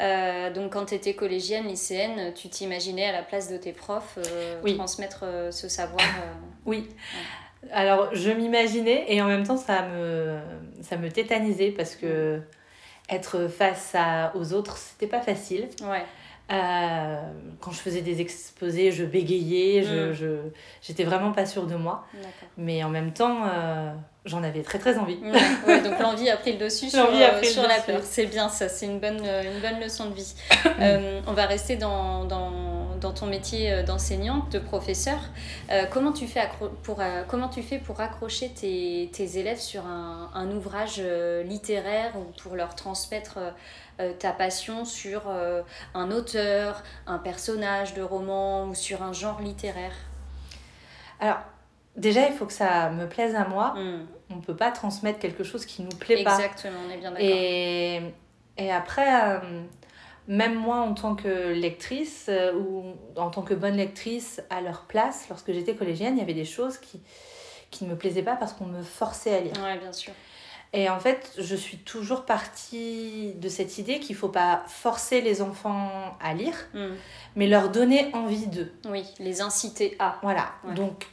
Euh, 0.00 0.52
donc 0.52 0.72
quand 0.74 0.86
tu 0.86 0.94
étais 0.94 1.14
collégienne, 1.14 1.66
lycéenne, 1.66 2.32
tu 2.34 2.48
t'imaginais 2.48 3.06
à 3.06 3.12
la 3.12 3.22
place 3.22 3.50
de 3.50 3.56
tes 3.56 3.72
profs 3.72 4.18
euh, 4.18 4.60
Oui. 4.62 4.76
transmettre 4.76 5.20
euh, 5.24 5.50
ce 5.50 5.68
savoir 5.68 6.00
Oui. 6.64 6.88
Alors, 7.70 8.08
je 8.14 8.30
m'imaginais 8.30 9.04
et 9.08 9.22
en 9.22 9.26
même 9.26 9.44
temps, 9.46 9.56
ça 9.56 9.82
me, 9.82 10.38
ça 10.82 10.96
me 10.96 11.08
tétanisait 11.10 11.70
parce 11.70 11.94
que 11.94 12.40
être 13.08 13.46
face 13.48 13.92
à, 13.94 14.32
aux 14.34 14.52
autres, 14.52 14.76
c'était 14.78 15.06
pas 15.06 15.20
facile. 15.20 15.68
Ouais. 15.82 16.02
Euh, 16.50 17.16
quand 17.60 17.70
je 17.70 17.78
faisais 17.78 18.00
des 18.02 18.20
exposés, 18.20 18.90
je 18.90 19.04
bégayais, 19.04 19.82
je, 19.84 20.10
Mm. 20.10 20.12
je, 20.12 20.26
j'étais 20.82 21.04
vraiment 21.04 21.32
pas 21.32 21.46
sûre 21.46 21.66
de 21.66 21.76
moi. 21.76 22.04
Mais 22.58 22.82
en 22.84 22.90
même 22.90 23.12
temps, 23.12 23.44
euh, 23.46 23.92
j'en 24.26 24.42
avais 24.42 24.62
très 24.62 24.78
très 24.78 24.98
envie. 24.98 25.18
Ouais, 25.22 25.30
ouais, 25.66 25.80
donc 25.82 25.98
l'envie 26.00 26.28
a 26.28 26.36
pris 26.36 26.52
le 26.52 26.58
dessus 26.58 26.90
sur, 26.90 27.06
euh, 27.06 27.12
le 27.12 27.20
la 27.20 27.40
dessus. 27.78 27.86
peur. 27.86 28.00
C'est 28.02 28.26
bien 28.26 28.48
ça, 28.48 28.68
c'est 28.68 28.86
une 28.86 28.98
bonne, 28.98 29.22
une 29.24 29.60
bonne 29.60 29.80
leçon 29.80 30.10
de 30.10 30.14
vie. 30.14 30.34
On 31.26 31.32
va 31.32 31.46
rester 31.46 31.76
dans, 31.76 32.24
dans, 32.24 32.81
dans 33.02 33.12
ton 33.12 33.26
métier 33.26 33.82
d'enseignante, 33.82 34.50
de 34.50 34.58
professeur. 34.58 35.18
comment, 35.90 36.12
tu 36.12 36.26
fais 36.26 36.48
pour, 36.82 37.02
comment 37.28 37.48
tu 37.48 37.62
fais 37.62 37.78
pour 37.78 38.00
accrocher 38.00 38.48
tes, 38.50 39.10
tes 39.12 39.38
élèves 39.38 39.60
sur 39.60 39.84
un, 39.86 40.30
un 40.34 40.50
ouvrage 40.50 41.02
littéraire 41.44 42.12
ou 42.16 42.24
pour 42.40 42.56
leur 42.56 42.74
transmettre 42.74 43.38
ta 44.18 44.32
passion 44.32 44.84
sur 44.84 45.22
un 45.94 46.10
auteur, 46.10 46.82
un 47.06 47.18
personnage 47.18 47.94
de 47.94 48.02
roman 48.02 48.64
ou 48.64 48.74
sur 48.74 49.02
un 49.02 49.12
genre 49.12 49.40
littéraire? 49.40 49.94
Alors, 51.20 51.38
déjà, 51.96 52.26
il 52.26 52.34
faut 52.34 52.46
que 52.46 52.52
ça 52.52 52.90
me 52.90 53.08
plaise 53.08 53.34
à 53.34 53.46
moi. 53.46 53.74
Hmm. 53.76 54.06
On 54.30 54.36
ne 54.36 54.40
peut 54.40 54.56
pas 54.56 54.70
transmettre 54.70 55.18
quelque 55.18 55.44
chose 55.44 55.66
qui 55.66 55.82
ne 55.82 55.88
nous 55.88 55.96
plaît 55.96 56.24
pas. 56.24 56.34
Exactement, 56.34 56.78
on 56.88 56.90
est 56.90 56.96
bien 56.96 57.10
d'accord. 57.10 57.26
Et, 57.28 58.14
et 58.56 58.72
après, 58.72 59.06
euh, 59.06 59.38
même 60.28 60.54
moi, 60.54 60.76
en 60.76 60.94
tant 60.94 61.14
que 61.14 61.52
lectrice, 61.52 62.26
euh, 62.28 62.54
ou 62.54 62.94
en 63.16 63.30
tant 63.30 63.42
que 63.42 63.54
bonne 63.54 63.76
lectrice, 63.76 64.40
à 64.50 64.60
leur 64.60 64.82
place, 64.82 65.26
lorsque 65.28 65.52
j'étais 65.52 65.74
collégienne, 65.74 66.16
il 66.16 66.20
y 66.20 66.22
avait 66.22 66.34
des 66.34 66.44
choses 66.44 66.78
qui, 66.78 67.00
qui 67.70 67.84
ne 67.84 67.90
me 67.90 67.96
plaisaient 67.96 68.22
pas 68.22 68.36
parce 68.36 68.52
qu'on 68.52 68.66
me 68.66 68.82
forçait 68.82 69.34
à 69.34 69.40
lire. 69.40 69.54
Oui, 69.56 69.78
bien 69.78 69.92
sûr. 69.92 70.12
Et 70.74 70.88
en 70.88 70.98
fait, 70.98 71.32
je 71.38 71.54
suis 71.54 71.76
toujours 71.78 72.24
partie 72.24 73.34
de 73.34 73.48
cette 73.48 73.76
idée 73.76 74.00
qu'il 74.00 74.16
ne 74.16 74.20
faut 74.20 74.30
pas 74.30 74.62
forcer 74.68 75.20
les 75.20 75.42
enfants 75.42 76.16
à 76.18 76.32
lire, 76.32 76.56
hmm. 76.72 76.94
mais 77.36 77.46
leur 77.46 77.68
donner 77.68 78.10
envie 78.14 78.46
d'eux. 78.46 78.72
Oui, 78.88 79.04
les 79.18 79.42
inciter 79.42 79.96
à. 79.98 80.18
Voilà. 80.22 80.52
Donc, 80.74 81.08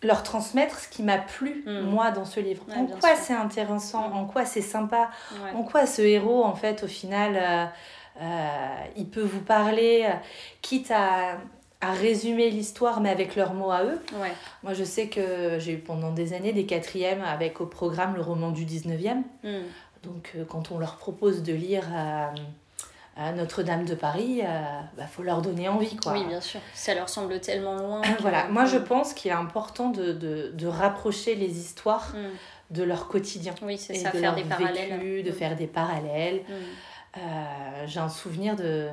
leur 0.00 0.22
transmettre 0.22 0.78
ce 0.78 0.88
qui 0.88 1.02
m'a 1.02 1.18
plu, 1.18 1.64
hmm. 1.66 1.80
moi, 1.80 2.12
dans 2.12 2.24
ce 2.24 2.38
livre. 2.38 2.64
en 2.76 2.86
quoi 2.86 3.16
c'est 3.16 3.34
intéressant, 3.34 4.12
en 4.12 4.26
quoi 4.26 4.44
c'est 4.44 4.62
sympa, 4.62 5.10
en 5.54 5.64
quoi 5.64 5.86
ce 5.86 6.02
héros, 6.02 6.44
en 6.44 6.54
fait, 6.54 6.84
au 6.84 6.88
final, 6.88 7.36
euh, 7.36 7.66
il 8.96 9.08
peut 9.08 9.22
vous 9.22 9.40
parler, 9.40 10.06
euh, 10.08 10.14
quitte 10.62 10.90
à, 10.90 11.38
à 11.80 11.92
résumer 11.92 12.50
l'histoire, 12.50 13.00
mais 13.00 13.10
avec 13.10 13.36
leurs 13.36 13.54
mots 13.54 13.70
à 13.70 13.84
eux. 13.84 14.00
Moi, 14.62 14.74
je 14.74 14.84
sais 14.84 15.08
que 15.08 15.58
j'ai 15.58 15.72
eu 15.72 15.78
pendant 15.78 16.12
des 16.12 16.32
années 16.32 16.52
des 16.52 16.66
quatrièmes 16.66 17.22
avec 17.22 17.60
au 17.60 17.66
programme 17.66 18.14
le 18.14 18.22
roman 18.22 18.50
du 18.50 18.64
19e. 18.64 19.22
Hmm. 19.42 19.62
Donc, 20.02 20.34
quand 20.48 20.70
on 20.70 20.78
leur 20.78 20.96
propose 20.96 21.42
de 21.42 21.52
lire 21.52 21.84
Notre-Dame 23.36 23.84
de 23.84 23.94
Paris, 23.96 24.38
il 24.38 24.44
euh, 24.44 24.80
bah, 24.96 25.06
faut 25.10 25.24
leur 25.24 25.42
donner 25.42 25.68
envie. 25.68 25.96
Quoi. 25.96 26.12
Oui, 26.12 26.24
bien 26.24 26.40
sûr. 26.40 26.60
Ça 26.72 26.94
leur 26.94 27.08
semble 27.08 27.40
tellement 27.40 27.76
loin. 27.76 28.02
voilà, 28.20 28.46
moi 28.48 28.64
je 28.64 28.76
pense 28.76 29.12
qu'il 29.12 29.30
est 29.32 29.34
important 29.34 29.90
de, 29.90 30.12
de, 30.12 30.52
de, 30.54 30.66
rapprocher 30.68 31.34
les 31.34 31.58
histoires 31.58 32.14
hmm. 32.14 32.74
de 32.76 32.82
leur 32.84 33.08
quotidien. 33.08 33.54
Oui, 33.62 33.76
c'est 33.76 33.94
ça, 33.94 34.12
de 34.12 34.18
faire 34.18 34.36
des 34.36 34.44
parallèles. 34.44 35.24
de 35.24 35.30
hmm. 35.30 35.34
faire 35.34 35.56
des 35.56 35.66
parallèles. 35.66 36.42
Euh, 37.18 37.84
j'ai 37.86 38.00
un 38.00 38.08
souvenir 38.08 38.56
de, 38.56 38.88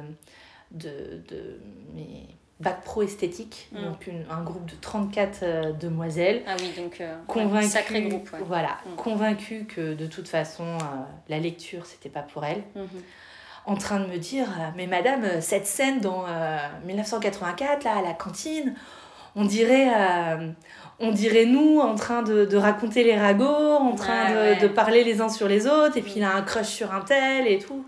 de, 0.71 1.21
de 1.29 1.59
mes 1.93 2.25
bac 2.61 2.83
pro 2.85 3.01
esthétique, 3.01 3.69
donc 3.73 4.09
un 4.29 4.41
groupe 4.41 4.65
de 4.65 4.75
34 4.79 5.39
euh, 5.43 5.73
demoiselles. 5.73 6.41
Ah 6.47 6.55
oui, 6.59 6.71
donc 6.77 7.03
convaincues, 7.27 7.67
sacré 7.67 8.01
groupe. 8.03 8.29
Voilà, 8.45 8.77
convaincues 8.95 9.65
que 9.65 9.93
de 9.93 10.07
toute 10.07 10.29
façon 10.29 10.77
la 11.27 11.39
lecture 11.39 11.85
c'était 11.85 12.09
pas 12.09 12.21
pour 12.21 12.45
elles 12.45 12.63
en 13.67 13.75
train 13.75 13.99
de 13.99 14.05
me 14.05 14.17
dire 14.17 14.45
euh, 14.45 14.69
Mais 14.75 14.87
madame, 14.87 15.23
euh, 15.23 15.41
cette 15.41 15.67
scène 15.67 15.99
dans 15.99 16.25
1984, 16.85 17.85
euh, 17.85 17.89
là, 17.89 17.97
à 17.97 18.01
la 18.01 18.13
cantine, 18.13 18.75
on 19.35 19.43
dirait. 19.45 19.89
on 20.99 21.11
dirait 21.11 21.45
nous 21.45 21.79
en 21.79 21.95
train 21.95 22.21
de, 22.21 22.55
raconter 22.55 23.03
les 23.03 23.17
ragots, 23.17 23.45
en 23.45 23.93
train 23.95 24.55
de, 24.61 24.67
parler 24.67 25.03
les 25.03 25.19
uns 25.21 25.29
sur 25.29 25.47
les 25.47 25.67
autres, 25.67 25.97
et 25.97 26.01
puis 26.01 26.13
il 26.17 26.23
a 26.23 26.33
un 26.33 26.41
crush 26.41 26.67
sur 26.67 26.93
un 26.93 27.01
tel 27.01 27.47
et 27.47 27.59
tout. 27.59 27.85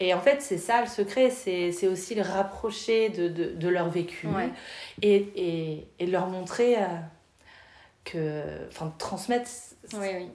Et 0.00 0.14
en 0.14 0.20
fait, 0.20 0.40
c'est 0.40 0.58
ça 0.58 0.80
le 0.80 0.86
secret, 0.86 1.30
c'est 1.30 1.88
aussi 1.88 2.14
le 2.14 2.22
rapprocher 2.22 3.08
de, 3.08 3.68
leur 3.68 3.88
vécu 3.88 4.28
et, 5.02 5.16
et, 5.34 5.88
et, 5.98 6.06
leur 6.06 6.28
montrer 6.28 6.76
que. 8.04 8.42
Enfin, 8.68 8.94
transmettre 8.98 9.48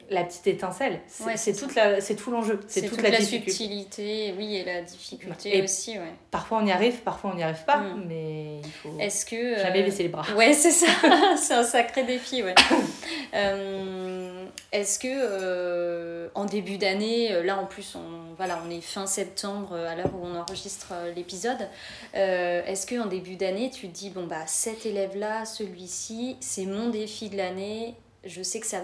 la 0.10 0.24
petite 0.24 0.48
étincelle. 0.48 1.02
C'est 1.36 1.54
toute 1.54 1.76
la, 1.76 2.02
c'est 2.02 2.16
tout 2.16 2.32
l'enjeu. 2.32 2.60
C'est 2.68 2.88
toute, 2.88 3.02
la, 3.02 3.22
subtilité, 3.22 4.34
oui, 4.38 4.56
et 4.56 4.64
la 4.64 4.82
difficulté 4.82 5.62
aussi. 5.62 5.98
Ouais. 5.98 6.14
Parfois 6.32 6.60
on 6.62 6.66
y 6.66 6.72
arrive, 6.72 7.02
parfois 7.02 7.32
on 7.34 7.36
n'y 7.36 7.44
arrive 7.44 7.64
pas, 7.66 7.78
mm. 7.78 8.06
mais 8.08 8.60
il 8.60 8.72
faut 8.72 8.98
Est-ce 9.00 9.26
que, 9.26 9.58
jamais 9.58 9.82
euh, 9.82 9.86
baisser 9.86 10.04
les 10.04 10.10
bras. 10.10 10.26
Ouais, 10.36 10.54
c'est 10.54 10.72
ça. 10.72 10.88
c'est 11.38 11.54
un 11.54 11.64
sacré 11.64 12.04
défi, 12.04 12.44
ouais. 12.44 12.56
euh, 13.34 14.46
est-ce 14.72 15.00
que 15.00 15.08
euh, 15.10 16.30
en 16.36 16.46
début 16.46 16.78
d'année, 16.78 17.44
là 17.44 17.60
en 17.60 17.66
plus, 17.66 17.96
on, 17.96 18.34
voilà, 18.36 18.62
on 18.66 18.70
est 18.70 18.82
fin 18.82 19.06
septembre 19.06 19.76
à 19.76 19.96
l'heure 19.96 20.12
où 20.14 20.26
on 20.26 20.36
enregistre 20.36 20.88
euh, 20.92 21.14
l'épisode, 21.14 21.68
est-ce 22.14 22.86
que 22.86 23.00
en 23.00 23.08
début 23.08 23.36
d'année, 23.36 23.70
tu 23.70 23.88
te 23.88 23.94
dis 23.94 24.10
bon 24.10 24.26
bah 24.26 24.46
cet 24.48 24.86
élève-là, 24.86 25.46
celui-ci, 25.46 26.38
c'est 26.40 26.66
mon 26.66 26.90
défi 26.90 27.30
de 27.30 27.38
l'année. 27.38 27.96
Je 28.26 28.42
sais 28.42 28.60
que 28.60 28.68
ça 28.68 28.82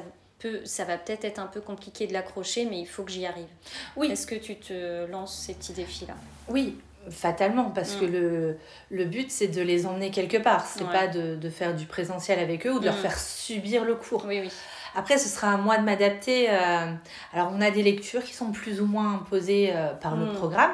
ça 0.63 0.85
va 0.85 0.97
peut-être 0.97 1.25
être 1.25 1.39
un 1.39 1.47
peu 1.47 1.61
compliqué 1.61 2.07
de 2.07 2.13
l'accrocher, 2.13 2.65
mais 2.65 2.79
il 2.79 2.87
faut 2.87 3.03
que 3.03 3.11
j'y 3.11 3.25
arrive. 3.25 3.47
Oui. 3.95 4.09
Est-ce 4.11 4.25
que 4.25 4.35
tu 4.35 4.55
te 4.55 5.05
lances 5.07 5.37
ces 5.37 5.53
petits 5.53 5.73
défis-là? 5.73 6.15
Oui, 6.47 6.77
fatalement, 7.09 7.69
parce 7.71 7.95
que 7.95 8.05
mm. 8.05 8.11
le, 8.11 8.57
le 8.89 9.05
but, 9.05 9.31
c'est 9.31 9.47
de 9.47 9.61
les 9.61 9.85
emmener 9.85 10.11
quelque 10.11 10.37
part. 10.37 10.65
C'est 10.65 10.85
pas 10.85 11.07
de, 11.07 11.35
de, 11.35 11.49
faire 11.49 11.75
du 11.75 11.85
présentiel 11.85 12.39
avec 12.39 12.65
eux 12.65 12.71
ou 12.71 12.79
de 12.79 12.85
leur 12.85 12.95
mm. 12.95 13.01
faire 13.01 13.17
subir 13.19 13.85
le 13.85 13.95
cours. 13.95 14.25
Oui, 14.27 14.39
oui. 14.41 14.51
Après, 14.95 15.17
ce 15.17 15.29
sera 15.29 15.53
à 15.53 15.57
moi 15.57 15.77
de 15.77 15.83
m'adapter. 15.83 16.49
Euh, 16.49 16.91
alors, 17.33 17.51
on 17.53 17.61
a 17.61 17.71
des 17.71 17.83
lectures 17.83 18.23
qui 18.23 18.33
sont 18.33 18.51
plus 18.51 18.81
ou 18.81 18.85
moins 18.85 19.15
imposées 19.15 19.71
euh, 19.73 19.93
par 19.93 20.15
le 20.15 20.25
mm. 20.25 20.33
programme. 20.33 20.71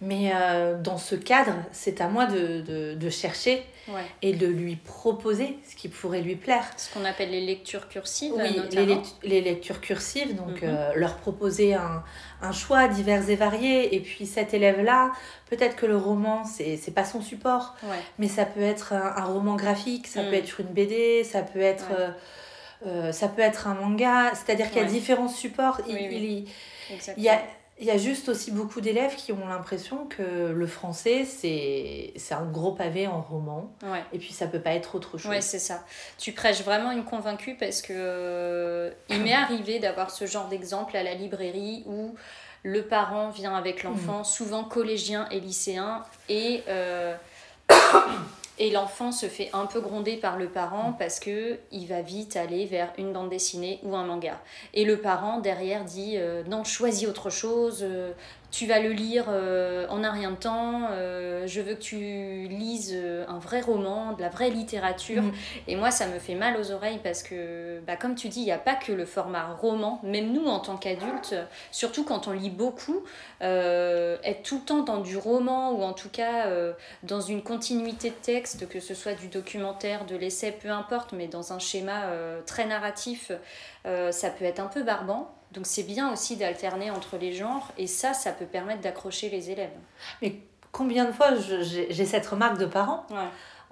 Mais 0.00 0.32
euh, 0.34 0.80
dans 0.80 0.96
ce 0.96 1.14
cadre, 1.14 1.54
c'est 1.72 2.00
à 2.00 2.08
moi 2.08 2.26
de, 2.26 2.62
de, 2.62 2.94
de 2.94 3.10
chercher 3.10 3.62
et 4.22 4.32
de 4.32 4.46
lui 4.46 4.76
proposer 4.76 5.58
ce 5.68 5.74
qui 5.74 5.88
pourrait 5.88 6.20
lui 6.20 6.36
plaire. 6.36 6.64
Ce 6.76 6.92
qu'on 6.92 7.04
appelle 7.04 7.30
les 7.30 7.40
lectures 7.40 7.88
cursives. 7.88 8.32
Oui, 8.36 8.60
les, 8.72 9.02
les, 9.22 9.40
lectures 9.40 9.80
cursives, 9.80 10.36
donc 10.36 10.62
mhm. 10.62 10.68
euh, 10.68 10.92
leur 10.94 11.16
proposer 11.16 11.74
un, 11.74 12.02
un, 12.42 12.52
choix 12.52 12.88
divers 12.88 13.28
et 13.28 13.36
varié. 13.36 13.94
Et 13.94 14.00
puis 14.00 14.26
cet 14.26 14.54
élève-là, 14.54 15.12
peut-être 15.48 15.76
que 15.76 15.86
le 15.86 15.96
roman, 15.96 16.44
c'est 16.44 16.78
n'est 16.86 16.94
pas 16.94 17.04
son 17.04 17.20
support, 17.20 17.76
mais 18.18 18.28
ça 18.28 18.44
peut 18.44 18.62
être 18.62 18.92
un, 18.92 19.24
roman 19.24 19.56
graphique, 19.56 20.06
ça 20.06 20.22
peut 20.22 20.30
mm. 20.30 20.34
être 20.34 20.60
une 20.60 20.68
BD, 20.68 21.24
ça 21.24 21.42
peut 21.42 21.60
être, 21.60 21.88
euh, 22.86 23.12
ça 23.12 23.28
peut 23.28 23.42
être 23.42 23.66
un 23.66 23.74
manga. 23.74 24.32
C'est-à-dire 24.34 24.70
qu'il 24.70 24.82
y 24.82 24.84
a 24.84 24.88
différents 24.88 25.28
supports. 25.28 25.80
il, 25.88 25.96
il, 25.96 26.48
il 27.16 27.22
y 27.22 27.28
a 27.28 27.40
il 27.80 27.86
y 27.86 27.90
a 27.90 27.96
juste 27.96 28.28
aussi 28.28 28.50
beaucoup 28.50 28.82
d'élèves 28.82 29.16
qui 29.16 29.32
ont 29.32 29.48
l'impression 29.48 30.04
que 30.04 30.52
le 30.52 30.66
français, 30.66 31.24
c'est 31.24 32.12
un 32.30 32.44
gros 32.44 32.72
pavé 32.72 33.06
en 33.06 33.22
roman. 33.22 33.72
Et 34.12 34.18
puis 34.18 34.32
ça 34.32 34.46
peut 34.46 34.60
pas 34.60 34.74
être 34.74 34.94
autre 34.94 35.16
chose. 35.16 35.30
Ouais, 35.30 35.40
c'est 35.40 35.58
ça. 35.58 35.82
Tu 36.18 36.32
prêches 36.32 36.62
vraiment 36.62 36.92
une 36.92 37.04
convaincue 37.04 37.54
parce 37.54 37.80
que 37.80 37.94
euh, 37.96 38.90
il 39.08 39.22
m'est 39.22 39.32
arrivé 39.34 39.78
d'avoir 39.78 40.10
ce 40.10 40.26
genre 40.26 40.48
d'exemple 40.48 40.94
à 40.94 41.02
la 41.02 41.14
librairie 41.14 41.82
où 41.86 42.14
le 42.62 42.82
parent 42.82 43.30
vient 43.30 43.54
avec 43.54 43.82
l'enfant, 43.82 44.20
mm. 44.20 44.24
souvent 44.24 44.64
collégien 44.64 45.26
et 45.30 45.40
lycéen, 45.40 46.04
et 46.28 46.62
euh, 46.68 47.14
et 48.60 48.70
l'enfant 48.70 49.10
se 49.10 49.26
fait 49.26 49.48
un 49.54 49.64
peu 49.64 49.80
gronder 49.80 50.18
par 50.18 50.36
le 50.36 50.46
parent 50.46 50.94
parce 50.96 51.18
que 51.18 51.58
il 51.72 51.86
va 51.86 52.02
vite 52.02 52.36
aller 52.36 52.66
vers 52.66 52.92
une 52.98 53.10
bande 53.12 53.30
dessinée 53.30 53.80
ou 53.82 53.96
un 53.96 54.04
manga. 54.04 54.38
Et 54.74 54.84
le 54.84 54.98
parent 54.98 55.40
derrière 55.40 55.84
dit 55.84 56.18
euh, 56.18 56.44
non, 56.44 56.62
choisis 56.62 57.08
autre 57.08 57.30
chose, 57.30 57.80
euh, 57.82 58.12
tu 58.50 58.66
vas 58.66 58.80
le 58.80 58.90
lire 58.90 59.26
euh, 59.28 59.86
en 59.88 60.02
un 60.02 60.10
rien 60.10 60.32
de 60.32 60.36
temps, 60.36 60.88
euh, 60.90 61.46
je 61.46 61.60
veux 61.60 61.74
que 61.74 61.80
tu 61.80 61.96
lises 62.48 62.92
euh, 62.94 63.24
un 63.28 63.38
vrai 63.38 63.60
roman, 63.60 64.12
de 64.12 64.22
la 64.22 64.28
vraie 64.28 64.50
littérature. 64.50 65.22
Mm. 65.22 65.32
Et 65.68 65.76
moi, 65.76 65.90
ça 65.90 66.08
me 66.08 66.18
fait 66.18 66.34
mal 66.34 66.56
aux 66.58 66.72
oreilles 66.72 67.00
parce 67.02 67.22
que, 67.22 67.80
bah, 67.86 67.96
comme 67.96 68.14
tu 68.14 68.28
dis, 68.28 68.40
il 68.40 68.46
n'y 68.46 68.52
a 68.52 68.58
pas 68.58 68.74
que 68.74 68.92
le 68.92 69.04
format 69.04 69.54
roman. 69.54 70.00
Même 70.02 70.32
nous, 70.32 70.46
en 70.46 70.58
tant 70.58 70.76
qu'adultes, 70.76 71.34
surtout 71.70 72.04
quand 72.04 72.26
on 72.26 72.32
lit 72.32 72.50
beaucoup, 72.50 73.04
être 73.40 74.42
tout 74.42 74.58
le 74.58 74.64
temps 74.64 74.82
dans 74.82 75.00
du 75.00 75.16
roman 75.16 75.72
ou 75.72 75.82
en 75.82 75.92
tout 75.92 76.08
cas 76.08 76.46
dans 77.02 77.20
une 77.20 77.42
continuité 77.42 78.10
de 78.10 78.14
texte, 78.14 78.68
que 78.68 78.80
ce 78.80 78.94
soit 78.94 79.14
du 79.14 79.28
documentaire, 79.28 80.04
de 80.06 80.16
l'essai, 80.16 80.52
peu 80.52 80.70
importe, 80.70 81.12
mais 81.12 81.26
dans 81.26 81.52
un 81.52 81.58
schéma 81.58 82.02
très 82.46 82.66
narratif, 82.66 83.32
ça 83.84 84.30
peut 84.30 84.44
être 84.44 84.60
un 84.60 84.66
peu 84.66 84.82
barbant. 84.82 85.34
Donc 85.52 85.66
c'est 85.66 85.82
bien 85.82 86.12
aussi 86.12 86.36
d'alterner 86.36 86.90
entre 86.90 87.16
les 87.16 87.32
genres 87.32 87.72
et 87.76 87.86
ça, 87.86 88.14
ça 88.14 88.32
peut 88.32 88.46
permettre 88.46 88.82
d'accrocher 88.82 89.28
les 89.30 89.50
élèves. 89.50 89.70
Mais 90.22 90.36
combien 90.72 91.04
de 91.04 91.12
fois 91.12 91.34
j'ai 91.36 92.04
cette 92.04 92.26
remarque 92.26 92.58
de 92.58 92.66
parents? 92.66 93.06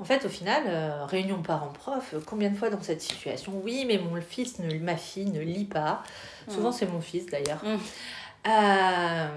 En 0.01 0.05
fait, 0.05 0.25
au 0.25 0.29
final, 0.29 0.63
euh, 0.69 1.05
réunion 1.07 1.43
parents-prof, 1.43 2.15
combien 2.25 2.51
de 2.51 2.57
fois 2.57 2.71
dans 2.71 2.81
cette 2.81 3.03
situation? 3.03 3.53
Oui, 3.65 3.85
mais 3.87 3.99
mon 3.99 4.21
fils, 4.21 4.61
ne, 4.61 4.73
ma 4.79 4.97
fille 4.97 5.27
ne 5.27 5.41
lit 5.41 5.65
pas. 5.65 6.05
Souvent, 6.49 6.71
c'est 6.71 6.87
mon 6.87 7.01
fils 7.01 7.27
d'ailleurs. 7.27 7.63
Euh, 8.47 9.29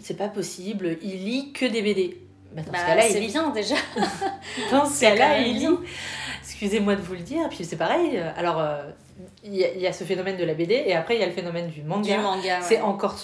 c'est 0.00 0.16
pas 0.16 0.28
possible, 0.28 0.96
il 1.02 1.24
lit 1.24 1.52
que 1.52 1.66
des 1.66 1.82
BD. 1.82 2.22
Bah, 2.54 2.62
bah, 2.72 3.02
c'est 3.02 3.20
bien 3.20 3.50
déjà. 3.50 3.74
dans 4.70 4.86
ce 4.86 5.02
cas-là, 5.02 5.40
il 5.40 5.58
lit. 5.58 5.68
Excusez-moi 6.42 6.96
de 6.96 7.02
vous 7.02 7.12
le 7.12 7.20
dire, 7.20 7.46
puis 7.50 7.64
c'est 7.66 7.76
pareil. 7.76 8.18
Alors, 8.36 8.58
euh, 8.58 8.82
il 9.44 9.54
y, 9.54 9.86
a 9.86 9.92
ce 9.92 10.04
phénomène 10.04 10.36
de 10.36 10.44
la 10.44 10.54
BD 10.54 10.74
et 10.86 10.94
après 10.94 11.16
il 11.16 11.20
y 11.20 11.22
a 11.22 11.26
le 11.26 11.32
phénomène 11.32 11.68
du 11.68 11.82
manga. 11.82 12.18
manga 12.18 12.60
C'est 12.62 12.80
encore 12.80 13.16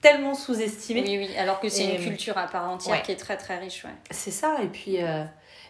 tellement 0.00 0.34
sous-estimé. 0.34 1.02
Oui, 1.02 1.18
oui, 1.18 1.36
alors 1.38 1.60
que 1.60 1.68
c'est 1.68 1.84
Et- 1.84 1.96
une 1.96 2.02
culture 2.02 2.36
à 2.38 2.46
part 2.46 2.68
entière 2.70 2.96
Ouais. 2.96 3.02
qui 3.02 3.12
est 3.12 3.16
très 3.16 3.36
très 3.36 3.58
riche. 3.58 3.84
Ouais. 3.84 3.90
C'est 4.10 4.30
ça, 4.30 4.56
et 4.62 4.66
puis, 4.68 5.02
euh, 5.02 5.24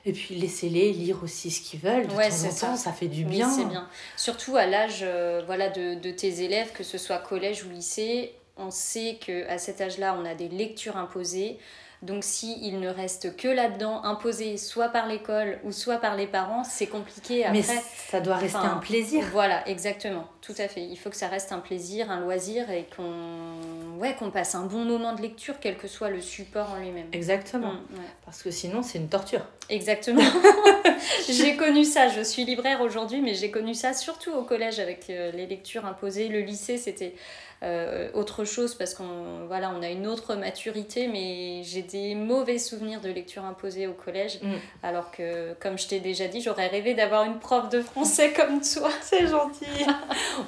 et 0.05 0.13
puis 0.13 0.35
laissez-les 0.35 0.93
lire 0.93 1.19
aussi 1.23 1.51
ce 1.53 1.61
qu'ils 1.63 1.81
veulent. 1.81 2.07
De 2.09 2.15
Ouais, 2.15 2.29
temps 2.29 2.35
c'est 2.35 2.47
en 2.65 2.71
temps, 2.71 2.77
ça. 2.77 2.91
ça 2.91 2.93
fait 2.93 3.07
du 3.09 3.25
Oui, 3.25 3.31
bien. 3.31 3.49
c'est 3.49 3.65
bien. 3.65 3.89
Surtout 4.17 4.57
à 4.57 4.67
l'âge 4.67 5.01
euh, 5.03 5.43
voilà, 5.47 5.69
de, 5.71 5.95
de 5.95 6.11
tes 6.11 6.43
élèves, 6.43 6.73
que 6.73 6.83
ce 6.83 6.99
soit 6.99 7.19
collège 7.19 7.65
ou 7.65 7.71
lycée, 7.71 8.35
on 8.57 8.71
sait 8.71 9.19
qu'à 9.25 9.59
cet 9.59 9.81
âge-là, 9.81 10.17
on 10.21 10.25
a 10.25 10.35
des 10.35 10.49
lectures 10.49 10.97
imposées. 10.97 11.59
Donc 12.05 12.23
s'il 12.23 12.81
ne 12.81 12.89
reste 12.89 13.35
que 13.35 13.49
là-dedans, 13.49 14.05
imposé 14.05 14.59
soit 14.59 14.91
par 14.91 15.07
l'école 15.07 15.59
ou 15.65 15.73
soit 15.73 15.97
par 15.97 16.17
les 16.17 16.27
parents, 16.27 16.63
c'est 16.63 16.87
compliqué 16.87 17.47
après. 17.47 17.57
Mais 17.57 17.83
ça 18.11 18.21
doit 18.21 18.37
rester 18.37 18.59
enfin, 18.59 18.75
un 18.75 18.79
plaisir. 18.79 19.25
Voilà, 19.33 19.67
exactement, 19.67 20.27
tout 20.43 20.55
à 20.59 20.69
fait. 20.69 20.83
Il 20.83 20.97
faut 20.97 21.09
que 21.09 21.17
ça 21.17 21.29
reste 21.29 21.51
un 21.53 21.61
plaisir, 21.61 22.11
un 22.11 22.21
loisir 22.21 22.71
et 22.71 22.87
qu'on 22.95 23.54
ouais, 23.99 24.15
qu'on 24.15 24.31
passe 24.31 24.55
un 24.55 24.67
bon 24.67 24.85
moment 24.85 25.15
de 25.15 25.23
lecture, 25.23 25.55
quel 25.61 25.77
que 25.77 25.89
soit 25.89 26.11
le 26.11 26.21
support 26.21 26.71
en 26.71 26.79
lui-même. 26.79 27.09
Exactement. 27.13 27.73
Mm, 27.73 27.95
ouais. 27.95 28.11
Parce 28.25 28.43
que 28.43 28.51
sinon, 28.51 28.83
c'est 28.83 28.99
une 28.99 29.09
torture. 29.09 29.47
Exactement. 29.69 30.23
j'ai 31.29 31.57
connu 31.57 31.85
ça. 31.85 32.09
Je 32.09 32.21
suis 32.21 32.45
libraire 32.45 32.81
aujourd'hui, 32.81 33.21
mais 33.21 33.35
j'ai 33.35 33.51
connu 33.51 33.75
ça 33.75 33.93
surtout 33.93 34.33
au 34.33 34.43
collège 34.43 34.79
avec 34.79 35.11
euh, 35.11 35.31
les 35.33 35.47
lectures 35.47 35.87
imposées. 35.87 36.29
Le 36.29 36.41
lycée, 36.41 36.77
c'était 36.77 37.15
euh, 37.63 38.11
autre 38.15 38.45
chose 38.45 38.75
parce 38.75 38.95
qu'on 38.95 39.47
voilà, 39.47 39.73
on 39.77 39.83
a 39.83 39.89
une 39.89 40.07
autre 40.07 40.35
maturité, 40.35 41.09
mais 41.09 41.63
j'ai 41.65 41.83
des 41.83 42.15
mauvais 42.15 42.59
souvenirs 42.59 43.01
de 43.01 43.09
lecture 43.09 43.45
imposée 43.45 43.87
au 43.87 43.93
collège. 43.93 44.41
Mm. 44.43 44.53
Alors 44.83 45.11
que, 45.11 45.55
comme 45.55 45.79
je 45.79 45.89
t'ai 45.89 46.01
déjà 46.01 46.29
dit, 46.29 46.41
j'aurais 46.41 46.69
rêvé 46.69 46.95
d'avoir 46.95 47.25
une 47.25 47.39
prof 47.39 47.69
de 47.69 47.81
français 47.81 48.33
comme 48.33 48.61
toi. 48.61 48.91
C'est 49.03 49.27
gentil. 49.27 49.67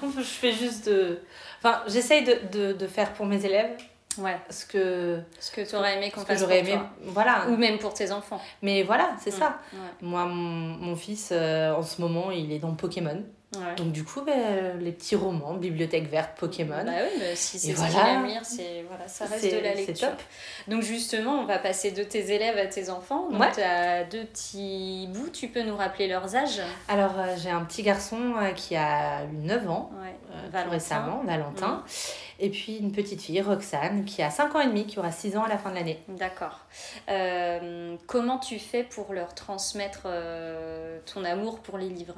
je 0.17 0.23
fais 0.23 0.53
juste 0.53 0.89
de. 0.89 1.21
Enfin, 1.67 1.83
j'essaye 1.89 2.23
de, 2.23 2.39
de, 2.53 2.73
de 2.75 2.87
faire 2.87 3.13
pour 3.13 3.27
mes 3.27 3.45
élèves 3.45 3.71
Ouais. 4.19 4.37
ce 4.49 4.65
que, 4.65 5.19
Ce 5.39 5.51
que 5.51 5.69
tu 5.69 5.75
aurais 5.77 5.97
aimé 5.97 6.11
qu'on 6.11 6.23
fasse 6.25 6.39
j'aurais 6.41 6.61
aimé. 6.61 6.73
toi. 6.73 6.89
Voilà. 7.03 7.49
Ou 7.51 7.57
même 7.57 7.77
pour 7.79 7.93
tes 7.93 8.11
enfants. 8.13 8.41
Mais 8.63 8.83
voilà, 8.83 9.11
c'est 9.21 9.31
ça. 9.33 9.59
Ouais. 9.75 9.79
Moi, 10.01 10.25
mon, 10.25 10.33
mon 10.87 10.97
fils, 10.97 11.31
euh, 11.33 11.75
en 11.75 11.83
ce 11.83 12.01
moment, 12.01 12.31
il 12.31 12.51
est 12.53 12.59
dans 12.61 12.73
Pokémon. 12.75 13.23
Ouais. 13.57 13.75
Donc, 13.77 13.93
du 13.93 14.05
coup, 14.05 14.23
ben, 14.23 14.79
les 14.81 14.93
petits 14.93 15.17
romans, 15.17 15.55
Bibliothèque 15.55 16.09
verte, 16.11 16.39
Pokémon. 16.39 16.85
Bah 16.85 16.93
oui, 17.03 17.19
bah 17.21 17.25
si 17.35 17.59
c'est 17.59 17.73
voilà. 17.73 18.21
c'est 18.43 18.85
voilà, 18.89 19.09
ça 19.09 19.27
reste 19.27 19.45
de 19.45 19.59
la 19.59 19.75
c'est 19.75 19.87
lecture. 19.87 20.09
top. 20.11 20.21
Donc 20.69 20.83
justement, 20.83 21.33
on 21.41 21.45
va 21.45 21.59
passer 21.59 21.91
de 21.91 22.03
tes 22.03 22.33
élèves 22.35 22.59
à 22.59 22.67
tes 22.67 22.91
enfants. 22.91 23.29
Donc 23.31 23.41
Ouais. 23.41 23.53
tu 23.53 23.61
as 23.63 24.05
deux 24.05 24.25
petits 24.25 25.09
bouts, 25.13 25.31
tu 25.31 25.49
peux 25.49 25.63
nous 25.63 25.77
rappeler 25.77 26.09
leurs 26.09 26.35
âges? 26.37 26.61
Alors, 26.89 27.19
euh, 27.19 27.35
j'ai 27.39 27.51
un 27.51 27.65
petit 27.65 27.83
garçon 27.83 28.35
euh, 28.41 28.51
qui 28.53 28.77
a 28.77 29.25
eu 29.25 29.37
9 29.37 29.69
ans, 29.71 29.91
Ouais. 30.03 30.15
euh, 30.35 30.49
Valentin. 30.51 30.71
récemment, 30.71 31.23
Valentin. 31.25 31.85
Et 32.39 32.51
puis, 32.51 32.77
une 32.77 32.93
petite 32.93 33.23
fille, 33.23 33.41
Roxane, 33.41 34.05
qui 34.05 34.23
a 34.23 34.31
5 34.31 34.55
ans 34.55 34.61
et 34.61 34.67
demi, 34.67 34.87
qui 34.87 34.99
aura 34.99 35.11
6 35.11 35.37
ans 35.39 35.45
à 35.45 35.49
la 35.49 35.57
fin 35.57 35.71
de 35.71 35.77
l'année. 35.77 36.03
D'accord. 36.09 36.67
Comment 38.07 38.39
tu 38.39 38.59
fais 38.59 38.83
pour 38.83 39.13
leur 39.15 39.35
transmettre 39.35 40.07
ton 41.13 41.25
amour 41.25 41.61
pour 41.61 41.79
les 41.79 41.89
livres? 41.89 42.17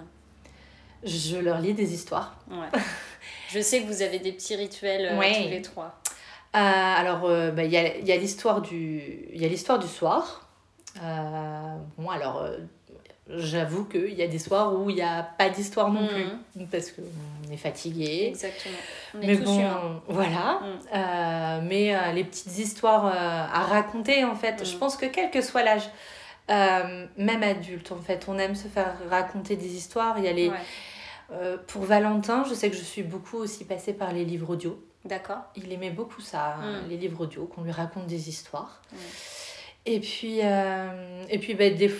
Je 1.04 1.36
leur 1.38 1.60
lis 1.60 1.74
des 1.74 1.94
histoires. 1.94 2.36
Ouais. 2.50 2.80
Je 3.50 3.60
sais 3.60 3.80
que 3.82 3.86
vous 3.86 4.02
avez 4.02 4.18
des 4.18 4.32
petits 4.32 4.56
rituels 4.56 5.06
euh, 5.12 5.18
Ouais. 5.18 5.42
tous 5.44 5.48
les 5.50 5.62
trois. 5.62 5.98
Euh, 6.56 6.58
alors, 6.58 7.24
euh, 7.24 7.50
bah, 7.50 7.64
il 7.64 7.70
y 7.70 7.76
a, 7.76 7.98
y 7.98 8.12
a 8.12 8.16
l'histoire 8.16 8.60
du, 8.62 9.26
il 9.32 9.40
y 9.40 9.44
a 9.44 9.48
l'histoire 9.48 9.78
du 9.78 9.86
soir. 9.88 10.48
Euh, 11.02 11.76
bon, 11.96 12.08
alors, 12.10 12.44
j'avoue 13.28 13.84
qu'il 13.84 14.14
y 14.14 14.22
a 14.22 14.26
des 14.26 14.38
soirs 14.38 14.74
où 14.74 14.88
il 14.90 14.96
n'y 14.96 15.02
a 15.02 15.22
pas 15.22 15.50
d'histoire 15.50 15.90
non 15.90 16.00
Mhm. 16.02 16.08
plus, 16.54 16.66
parce 16.66 16.90
qu'on 16.92 17.52
est 17.52 17.56
fatigué. 17.58 18.28
Exactement. 18.28 18.74
On 19.14 19.20
est 19.20 19.26
Mais 19.26 19.36
tous 19.36 19.44
bon, 19.44 19.60
humains. 19.60 20.02
voilà. 20.08 20.60
Euh, 20.94 21.60
mais 21.62 21.94
euh, 21.94 22.12
les 22.12 22.24
petites 22.24 22.58
histoires 22.58 23.06
euh, 23.06 23.10
à 23.14 23.64
raconter, 23.64 24.24
en 24.24 24.34
fait, 24.34 24.64
je 24.64 24.76
pense 24.76 24.96
que 24.96 25.06
quel 25.06 25.30
que 25.30 25.42
soit 25.42 25.62
l'âge, 25.62 25.88
euh, 26.50 27.06
même 27.16 27.42
adulte, 27.42 27.92
en 27.92 28.00
fait, 28.00 28.24
on 28.28 28.38
aime 28.38 28.54
se 28.54 28.68
faire 28.68 28.94
raconter 29.10 29.56
des 29.56 29.74
histoires. 29.76 30.18
Il 30.18 30.24
y 30.24 30.28
a 30.28 30.32
les, 30.32 30.48
Ouais. 30.48 30.56
euh, 31.32 31.56
pour 31.66 31.82
Valentin, 31.82 32.44
je 32.48 32.54
sais 32.54 32.70
que 32.70 32.76
je 32.76 32.82
suis 32.82 33.02
beaucoup 33.02 33.36
aussi 33.36 33.64
passée 33.64 33.92
par 33.92 34.12
les 34.12 34.24
livres 34.24 34.50
audio. 34.50 34.82
D'accord. 35.04 35.42
Il 35.56 35.72
aimait 35.72 35.90
beaucoup 35.90 36.20
ça, 36.20 36.56
hein, 36.60 36.82
Mm. 36.82 36.88
les 36.90 36.96
livres 36.96 37.20
audio, 37.22 37.46
qu'on 37.46 37.62
lui 37.62 37.70
raconte 37.72 38.06
des 38.06 38.28
histoires. 38.28 38.82
Mm. 38.92 38.96
Et 39.86 40.00
puis, 40.00 40.40
euh, 40.42 41.24
et 41.30 41.38
puis 41.38 41.54
ben, 41.54 41.74
des, 41.74 41.90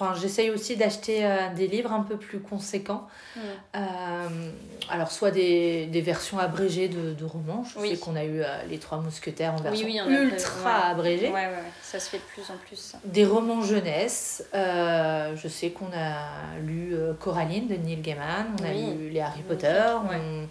enfin, 0.00 0.14
j'essaye 0.20 0.50
aussi 0.50 0.76
d'acheter 0.76 1.24
euh, 1.24 1.52
des 1.54 1.66
livres 1.66 1.92
un 1.92 2.00
peu 2.02 2.16
plus 2.16 2.40
conséquents. 2.40 3.06
Mm. 3.36 3.40
Euh, 3.76 4.50
alors, 4.90 5.10
soit 5.12 5.30
des, 5.30 5.86
des 5.86 6.00
versions 6.00 6.38
abrégées 6.38 6.88
de, 6.88 7.12
de 7.12 7.24
romans. 7.24 7.64
Je 7.64 7.78
Oui. 7.78 7.90
sais 7.90 7.96
qu'on 7.98 8.16
a 8.16 8.24
eu 8.24 8.40
euh, 8.40 8.62
Les 8.68 8.78
Trois 8.78 8.98
Mousquetaires 8.98 9.54
en 9.54 9.58
version 9.58 9.86
oui, 9.86 10.00
ultra 10.08 10.64
ouais. 10.64 10.90
abrégée. 10.90 11.28
Ouais, 11.28 11.46
ouais. 11.46 11.64
Ça 11.82 12.00
se 12.00 12.08
fait 12.08 12.18
de 12.18 12.22
plus 12.22 12.42
en 12.50 12.56
plus. 12.66 12.76
ça. 12.76 12.98
Des 13.04 13.24
romans 13.26 13.62
jeunesse. 13.62 14.44
Je 14.54 15.48
sais 15.48 15.70
qu'on 15.70 15.92
a 15.94 16.58
lu 16.60 16.94
Coraline 17.20 17.68
de 17.68 17.74
Neil 17.74 18.00
Gaiman. 18.00 18.46
On 18.60 18.64
a 18.64 18.72
lu 18.72 19.10
les 19.10 19.20
Harry 19.20 19.42
Potter. 19.42 19.82
on, 20.10 20.46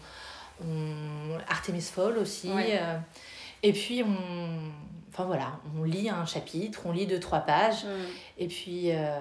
on- 0.65 1.39
Artemis 1.49 1.81
Fowl 1.81 2.17
aussi. 2.17 2.51
Et 3.63 3.73
puis, 3.73 4.03
on, 4.03 4.15
enfin, 5.19 5.27
voilà, 5.27 5.59
on 5.77 5.83
lit 5.83 6.09
un 6.09 6.25
chapitre, 6.25 6.81
on 6.85 6.91
lit 6.91 7.05
deux, 7.07 7.19
trois 7.19 7.39
pages. 7.41 7.83
Mm. 7.83 7.87
Et 8.37 8.47
puis, 8.47 8.91
euh, 8.91 9.19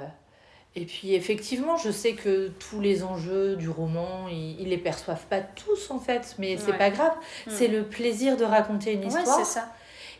et 0.77 0.85
puis 0.85 1.15
effectivement, 1.15 1.77
je 1.77 1.91
sais 1.91 2.13
que 2.15 2.49
tous 2.49 2.81
les 2.81 3.03
enjeux 3.03 3.57
du 3.57 3.69
roman, 3.69 4.29
ils, 4.29 4.61
ils 4.61 4.69
les 4.69 4.79
perçoivent 4.79 5.27
pas 5.27 5.41
tous 5.41 5.91
en 5.91 5.99
fait, 5.99 6.37
mais 6.39 6.57
c'est 6.57 6.71
Ouais. 6.73 6.79
pas 6.79 6.91
grave. 6.91 7.15
Mm. 7.47 7.51
C'est 7.51 7.69
le 7.69 7.85
plaisir 7.85 8.37
de 8.37 8.45
raconter 8.45 8.93
une 8.93 9.05
histoire 9.07 9.39
c'est 9.39 9.45
ça. 9.45 9.73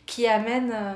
qui 0.07 0.27
amène, 0.27 0.73
euh, 0.75 0.95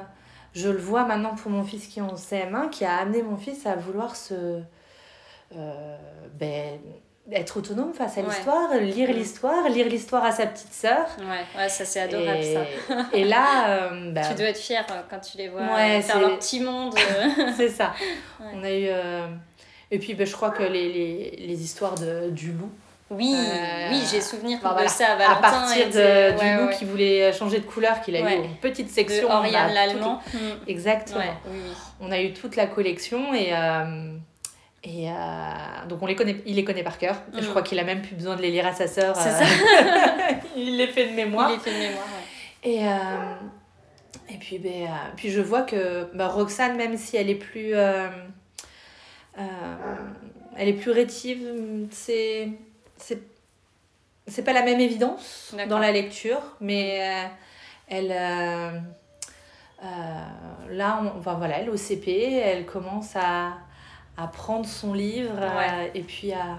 je 0.55 0.69
le 0.69 0.79
vois 0.79 1.05
maintenant 1.05 1.35
pour 1.37 1.51
mon 1.53 1.63
fils 1.63 1.87
qui 1.87 2.01
est 2.01 2.03
en 2.03 2.15
CM1, 2.17 2.71
qui 2.71 2.85
a 2.85 2.97
amené 2.97 3.23
mon 3.23 3.37
fils 3.37 3.65
à 3.67 3.77
vouloir 3.77 4.17
se. 4.17 4.61
euh, 5.55 5.97
ben, 6.35 6.81
être 7.31 7.57
autonome 7.59 7.93
face 7.95 8.19
à 8.19 8.21
Ouais. 8.21 8.27
l'histoire, 8.29 8.75
lire 8.75 9.09
Mm. 9.09 9.13
l'histoire, 9.13 9.69
lire 9.69 9.89
l'histoire 9.89 10.25
à 10.25 10.33
sa 10.33 10.47
petite 10.47 10.73
sœur. 10.73 11.07
Ouais, 11.21 11.61
ouais 11.63 11.69
ça 11.69 11.85
c'est 11.85 12.01
adorable 12.01 12.39
et, 12.41 12.55
ça. 12.55 12.61
et 13.13 13.25
là, 13.25 13.47
euh, 13.93 14.11
ben, 14.13 14.23
Tu 14.29 14.35
dois 14.35 14.47
être 14.47 14.59
fière 14.59 14.85
euh, 14.91 15.01
quand 15.09 15.21
tu 15.21 15.39
les 15.39 15.49
vois 15.49 15.61
Ouais, 15.63 15.99
euh, 15.99 16.01
faire 16.03 16.15
c'est- 16.17 16.21
leur 16.21 16.39
petit 16.39 16.61
monde. 16.61 16.95
c'est 17.57 17.69
ça. 17.69 17.93
On 18.41 18.63
a 18.65 18.71
eu. 18.71 18.87
euh, 18.89 19.27
Et 19.93 19.99
puis, 19.99 20.15
ben, 20.15 20.27
je 20.27 20.33
crois 20.33 20.51
que 20.51 20.63
les, 20.63 20.93
les, 20.93 21.37
les 21.47 21.63
histoires 21.63 21.95
de, 21.95 22.31
du 22.31 22.53
loup, 22.53 22.71
Oui, 23.11 23.35
Euh, 23.37 23.89
oui, 23.91 24.01
j'ai 24.11 24.23
souvenir 24.23 24.57
Enfin, 24.59 24.71
de 24.71 24.75
voilà. 24.75 24.89
ça. 24.89 25.13
à 25.13 25.17
Valentin 25.17 25.41
partir 25.43 25.85
de, 25.85 25.91
était- 25.91 26.33
du 26.33 26.57
loup 26.57 26.71
qui 26.79 26.87
voulait 26.87 27.31
changer 27.35 27.59
de 27.59 27.67
couleur, 27.67 28.01
qu'il 28.01 28.17
a 28.17 28.21
eu 28.21 28.37
une 28.37 28.57
petite 28.57 28.87
de 28.87 28.91
section. 28.91 29.29
on 29.29 29.33
a 29.33 29.39
Oriane 29.41 29.67
toutes 29.67 29.75
l'Allemand. 29.75 30.21
Mm. 30.33 30.39
les- 30.67 30.73
Exactement. 30.73 31.21
Oui. 31.47 31.61
On 32.01 32.11
a 32.11 32.21
eu 32.23 32.33
toute 32.33 32.57
la 32.57 32.67
collection 32.67 33.35
et. 33.35 33.53
Et 34.85 35.09
euh, 35.09 35.13
donc 35.89 36.03
on 36.03 36.07
les 36.07 36.17
connaît, 36.17 36.37
il 36.45 36.57
les 36.57 36.65
connaît 36.65 36.83
par 36.83 36.99
cœur. 36.99 37.17
Je 37.35 37.41
Mm. 37.47 37.51
crois 37.51 37.63
qu'il 37.63 37.79
a 37.79 37.85
même 37.85 38.03
plus 38.03 38.17
besoin 38.17 38.35
de 38.37 38.43
les 38.43 38.51
lire 38.51 38.67
à 38.67 38.73
sa 38.73 38.87
sœur. 38.89 39.15
C'est 39.17 39.29
euh, 39.31 40.35
il 40.57 40.77
les 40.77 40.89
fait 40.89 41.07
de 41.09 41.13
mémoire. 41.15 41.51
Il 41.51 41.55
est 41.57 41.59
fait 41.61 41.73
de 41.73 41.79
mémoire. 41.89 42.05
ouais. 42.07 42.71
Et, 42.73 42.87
euh, 42.87 43.35
et 44.29 44.39
puis, 44.39 44.59
ben, 44.59 44.89
puis 45.17 45.31
je 45.31 45.41
vois 45.41 45.63
que 45.63 46.09
bah, 46.15 46.27
Roxane, 46.29 46.77
même 46.77 46.97
si 46.97 47.17
elle 47.17 47.31
est 47.31 47.35
plus, 47.37 47.75
euh, 47.75 48.09
elle 50.57 50.69
est 50.69 50.73
plus 50.75 50.91
rétive, 50.91 51.87
c'est, 51.91 52.49
c'est, 52.97 53.21
c'est 54.27 54.43
pas 54.45 54.53
la 54.53 54.63
même 54.63 54.81
évidence 54.81 55.55
dans 55.69 55.79
la 55.79 55.93
lecture, 55.93 56.41
mais 56.61 57.01
elle, 57.89 58.09
là, 60.71 61.01
on, 61.03 61.19
enfin, 61.19 61.35
voilà, 61.35 61.59
elle 61.59 61.67
est 61.67 61.71
au 61.71 61.77
CP, 61.77 62.33
elle 62.35 62.67
commence 62.67 63.17
à, 63.17 63.55
à 64.17 64.27
prendre 64.27 64.67
son 64.67 64.95
livre 64.95 65.35
Ouais. 65.39 65.91
et 65.95 66.03
puis 66.03 66.33
à, 66.33 66.59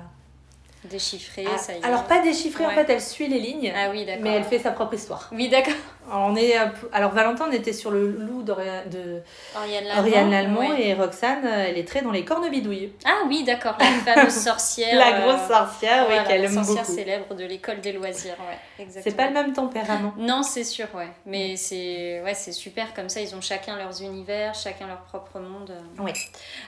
Déchiffré, 0.85 1.45
à- 1.45 1.57
ça 1.57 1.73
y 1.73 1.77
est. 1.77 1.85
alors 1.85 2.03
pas 2.03 2.19
déchiffrer 2.21 2.65
en 2.65 2.69
Ouais. 2.69 2.75
fait, 2.75 2.91
elle 2.93 3.01
suit 3.01 3.27
les 3.27 3.39
lignes, 3.39 3.71
Ah 3.75 3.89
oui, 3.91 4.05
d'accord. 4.05 4.21
mais 4.23 4.31
elle 4.35 4.43
fait 4.43 4.59
sa 4.59 4.71
propre 4.71 4.93
histoire. 4.95 5.29
Oui, 5.31 5.47
d'accord. 5.49 5.73
Alors, 6.11 6.27
on 6.29 6.35
est, 6.35 6.59
euh, 6.59 6.65
alors 6.91 7.11
Valentin, 7.11 7.45
on 7.49 7.51
était 7.53 7.71
sur 7.71 7.89
le 7.89 8.07
loup 8.07 8.43
d'Oriane 8.43 8.89
de 8.89 9.21
Oriane 9.55 10.29
Lallemand. 10.29 10.59
Ouais. 10.59 10.87
et 10.87 10.93
Roxane, 10.93 11.45
euh, 11.45 11.65
elle 11.69 11.77
est 11.77 11.87
très 11.87 12.01
dans 12.01 12.11
les 12.11 12.25
cornebidouilles. 12.25 12.91
Ah 13.05 13.21
oui, 13.27 13.43
d'accord. 13.45 13.77
La 13.79 14.13
fameuse 14.15 14.33
sorcière. 14.33 14.93
La 14.99 15.15
euh, 15.15 15.21
grosse 15.21 15.47
sorcière, 15.47 16.03
oui, 16.07 16.13
voilà, 16.15 16.23
qu'elle 16.25 16.41
la 16.41 16.47
aime 16.49 16.53
sorcière 16.55 16.83
beaucoup. 16.83 16.95
célèbre 16.95 17.33
de 17.35 17.45
l'école 17.45 17.79
des 17.79 17.93
loisirs, 17.93 18.35
ouais. 18.39 18.83
Exactement. 18.83 19.03
C'est 19.03 19.15
pas 19.17 19.27
le 19.27 19.33
même 19.33 19.53
tempérament. 19.53 20.13
Non, 20.17 20.43
c'est 20.43 20.65
sûr, 20.65 20.87
ouais. 20.95 21.07
Mais 21.25 21.55
c'est 21.55 22.21
ouais, 22.25 22.33
c'est 22.33 22.51
super 22.51 22.93
comme 22.93 23.07
ça. 23.07 23.21
Ils 23.21 23.33
ont 23.35 23.41
chacun 23.41 23.77
leurs 23.77 24.01
univers, 24.01 24.53
chacun 24.55 24.87
leur 24.87 25.01
propre 25.03 25.39
monde. 25.39 25.71
Ouais. 25.99 26.11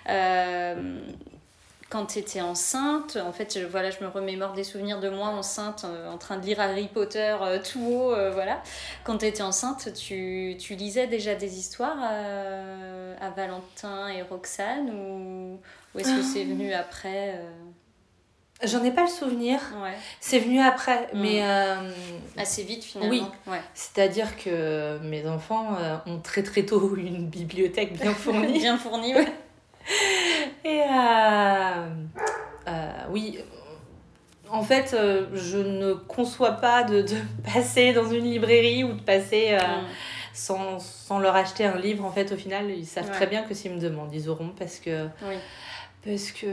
Euh, 0.09 0.75
quand 1.89 2.07
tu 2.07 2.19
étais 2.19 2.41
enceinte, 2.41 3.17
en 3.23 3.31
fait, 3.31 3.59
je, 3.59 3.65
voilà, 3.65 3.91
je 3.91 4.03
me 4.03 4.07
remémore 4.09 4.53
des 4.53 4.63
souvenirs 4.63 4.99
de 4.99 5.09
moi 5.09 5.27
enceinte, 5.27 5.85
euh, 5.85 6.11
en 6.11 6.17
train 6.17 6.37
de 6.37 6.45
lire 6.45 6.59
Harry 6.59 6.87
Potter 6.87 7.35
euh, 7.41 7.59
tout 7.61 7.79
haut, 7.79 8.11
euh, 8.13 8.31
voilà. 8.31 8.61
Quand 9.03 9.19
tu 9.19 9.25
étais 9.25 9.43
enceinte, 9.43 9.93
tu, 9.93 10.57
tu 10.59 10.75
lisais 10.75 11.05
déjà 11.07 11.35
des 11.35 11.59
histoires 11.59 11.97
à 12.01 13.29
Valentin 13.29 14.07
et 14.09 14.23
Roxane 14.23 14.89
ou, 14.89 15.59
ou 15.93 15.99
est-ce 15.99 16.15
que 16.15 16.23
c'est 16.23 16.43
venu 16.43 16.73
après 16.73 17.39
J'en 18.63 18.83
ai 18.83 18.91
pas 18.91 19.01
le 19.03 19.09
souvenir. 19.09 19.59
Ouais. 19.83 19.93
C'est 20.21 20.39
venu 20.39 20.59
après, 20.61 21.09
Mm. 21.13 21.19
mais 21.21 21.43
Assez 22.37 22.63
vite 22.63 22.83
finalement. 22.83 23.11
Oui. 23.11 23.23
Ouais. 23.51 23.61
c'est-à-dire 23.73 24.35
que 24.37 24.97
mes 25.03 25.27
enfants 25.27 25.77
ont 26.07 26.19
très 26.19 26.41
très 26.41 26.63
tôt 26.63 26.95
une 26.95 27.27
bibliothèque 27.27 27.93
bien 27.93 28.13
fournie. 28.15 28.59
Bien 28.59 28.77
fourni, 28.77 29.13
ouais. 29.13 29.27
Et 30.63 30.81
euh, 30.81 31.87
euh, 32.67 32.91
oui, 33.11 33.37
en 34.49 34.63
fait, 34.63 34.93
euh, 34.93 35.27
je 35.33 35.57
ne 35.57 35.93
conçois 35.93 36.53
pas 36.53 36.83
de, 36.83 37.01
de 37.01 37.15
passer 37.53 37.93
dans 37.93 38.09
une 38.09 38.25
librairie 38.25 38.83
ou 38.83 38.93
de 38.93 39.01
passer 39.01 39.49
euh, 39.51 39.57
Mm. 39.59 39.85
sans, 40.33 40.79
sans 40.79 41.19
leur 41.19 41.35
acheter 41.35 41.65
un 41.65 41.77
livre. 41.77 42.03
En 42.05 42.11
fait, 42.11 42.31
au 42.31 42.37
final, 42.37 42.69
ils 42.71 42.85
savent 42.85 43.05
Ouais. 43.07 43.11
très 43.13 43.27
bien 43.27 43.43
que 43.43 43.53
s'ils 43.53 43.71
me 43.73 43.79
demandent, 43.79 44.13
ils 44.13 44.29
auront 44.29 44.49
parce 44.57 44.79
que 44.79 45.05
Oui. 45.27 45.35
parce 46.03 46.31
que 46.31 46.47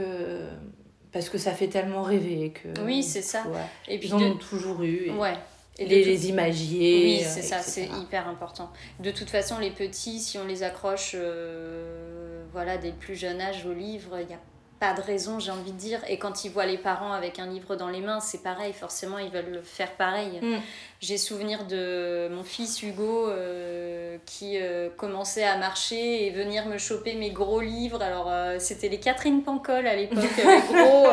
parce 1.11 1.29
que 1.29 1.37
ça 1.37 1.51
fait 1.51 1.67
tellement 1.67 2.01
rêver 2.01 2.51
que 2.51 2.81
Oui, 2.81 3.03
c'est 3.03 3.21
ça. 3.21 3.43
Ouais. 3.47 3.59
Et 3.87 3.99
puis 3.99 4.07
Ils 4.09 4.15
en 4.15 4.19
de- 4.19 4.25
ont 4.25 4.35
toujours 4.37 4.81
eu. 4.83 5.07
et 5.07 5.11
Ouais. 5.11 5.33
Et 5.79 5.85
de 5.85 5.89
les, 5.89 6.03
les 6.05 6.29
imagiers. 6.29 7.03
Oui, 7.03 7.23
euh, 7.23 7.27
c'est 7.27 7.41
ça, 7.41 7.59
c'est 7.59 7.85
hyper 8.01 8.27
important. 8.27 8.71
De 8.99 9.09
toute 9.11 9.29
façon, 9.29 9.57
les 9.59 9.71
petits, 9.71 10.19
si 10.19 10.37
on 10.37 10.45
les 10.45 10.61
accroche 10.63 11.11
euh, 11.15 12.22
voilà, 12.53 12.77
dès 12.77 12.91
le 12.91 12.97
plus 12.97 13.15
jeune 13.15 13.41
âge 13.41 13.65
au 13.65 13.73
livre, 13.73 14.19
il 14.19 14.27
n'y 14.27 14.33
a 14.33 14.39
pas 14.83 14.93
de 14.93 15.01
raison, 15.01 15.39
j'ai 15.39 15.51
envie 15.51 15.71
de 15.71 15.77
dire. 15.77 16.01
Et 16.09 16.17
quand 16.17 16.43
ils 16.43 16.51
voient 16.51 16.65
les 16.65 16.77
parents 16.77 17.13
avec 17.13 17.39
un 17.39 17.47
livre 17.47 17.77
dans 17.77 17.87
les 17.87 18.01
mains, 18.01 18.19
c'est 18.19 18.43
pareil, 18.43 18.73
forcément, 18.73 19.17
ils 19.17 19.31
veulent 19.31 19.61
faire 19.63 19.93
pareil. 19.93 20.39
Mm. 20.41 20.57
J'ai 20.99 21.17
souvenir 21.17 21.65
de 21.65 22.27
mon 22.29 22.43
fils 22.43 22.83
Hugo 22.83 23.29
euh, 23.29 24.17
qui 24.25 24.57
euh, 24.57 24.89
commençait 24.97 25.45
à 25.45 25.55
marcher 25.57 26.25
et 26.25 26.31
venir 26.31 26.65
me 26.65 26.77
choper 26.77 27.15
mes 27.15 27.31
gros 27.31 27.61
livres. 27.61 28.01
Alors, 28.01 28.27
euh, 28.29 28.57
c'était 28.59 28.89
les 28.89 28.99
Catherine 28.99 29.41
Pancol 29.41 29.87
à 29.87 29.95
l'époque, 29.95 30.23
gros. 30.73 31.07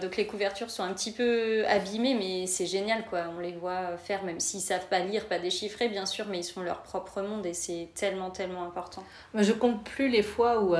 donc, 0.00 0.16
les 0.16 0.26
couvertures 0.26 0.70
sont 0.70 0.82
un 0.82 0.94
petit 0.94 1.12
peu 1.12 1.66
abîmées, 1.66 2.14
mais 2.14 2.46
c'est 2.46 2.66
génial, 2.66 3.04
quoi. 3.04 3.24
On 3.36 3.40
les 3.40 3.52
voit 3.52 3.98
faire, 3.98 4.24
même 4.24 4.40
s'ils 4.40 4.62
savent 4.62 4.88
pas 4.88 5.00
lire, 5.00 5.26
pas 5.26 5.38
déchiffrer, 5.38 5.88
bien 5.88 6.06
sûr, 6.06 6.24
mais 6.30 6.38
ils 6.38 6.44
sont 6.44 6.62
leur 6.62 6.80
propre 6.82 7.20
monde 7.20 7.44
et 7.44 7.54
c'est 7.54 7.88
tellement, 7.94 8.30
tellement 8.30 8.64
important. 8.64 9.04
Je 9.34 9.52
compte 9.52 9.84
plus 9.84 10.08
les 10.08 10.22
fois 10.22 10.62
où 10.62 10.74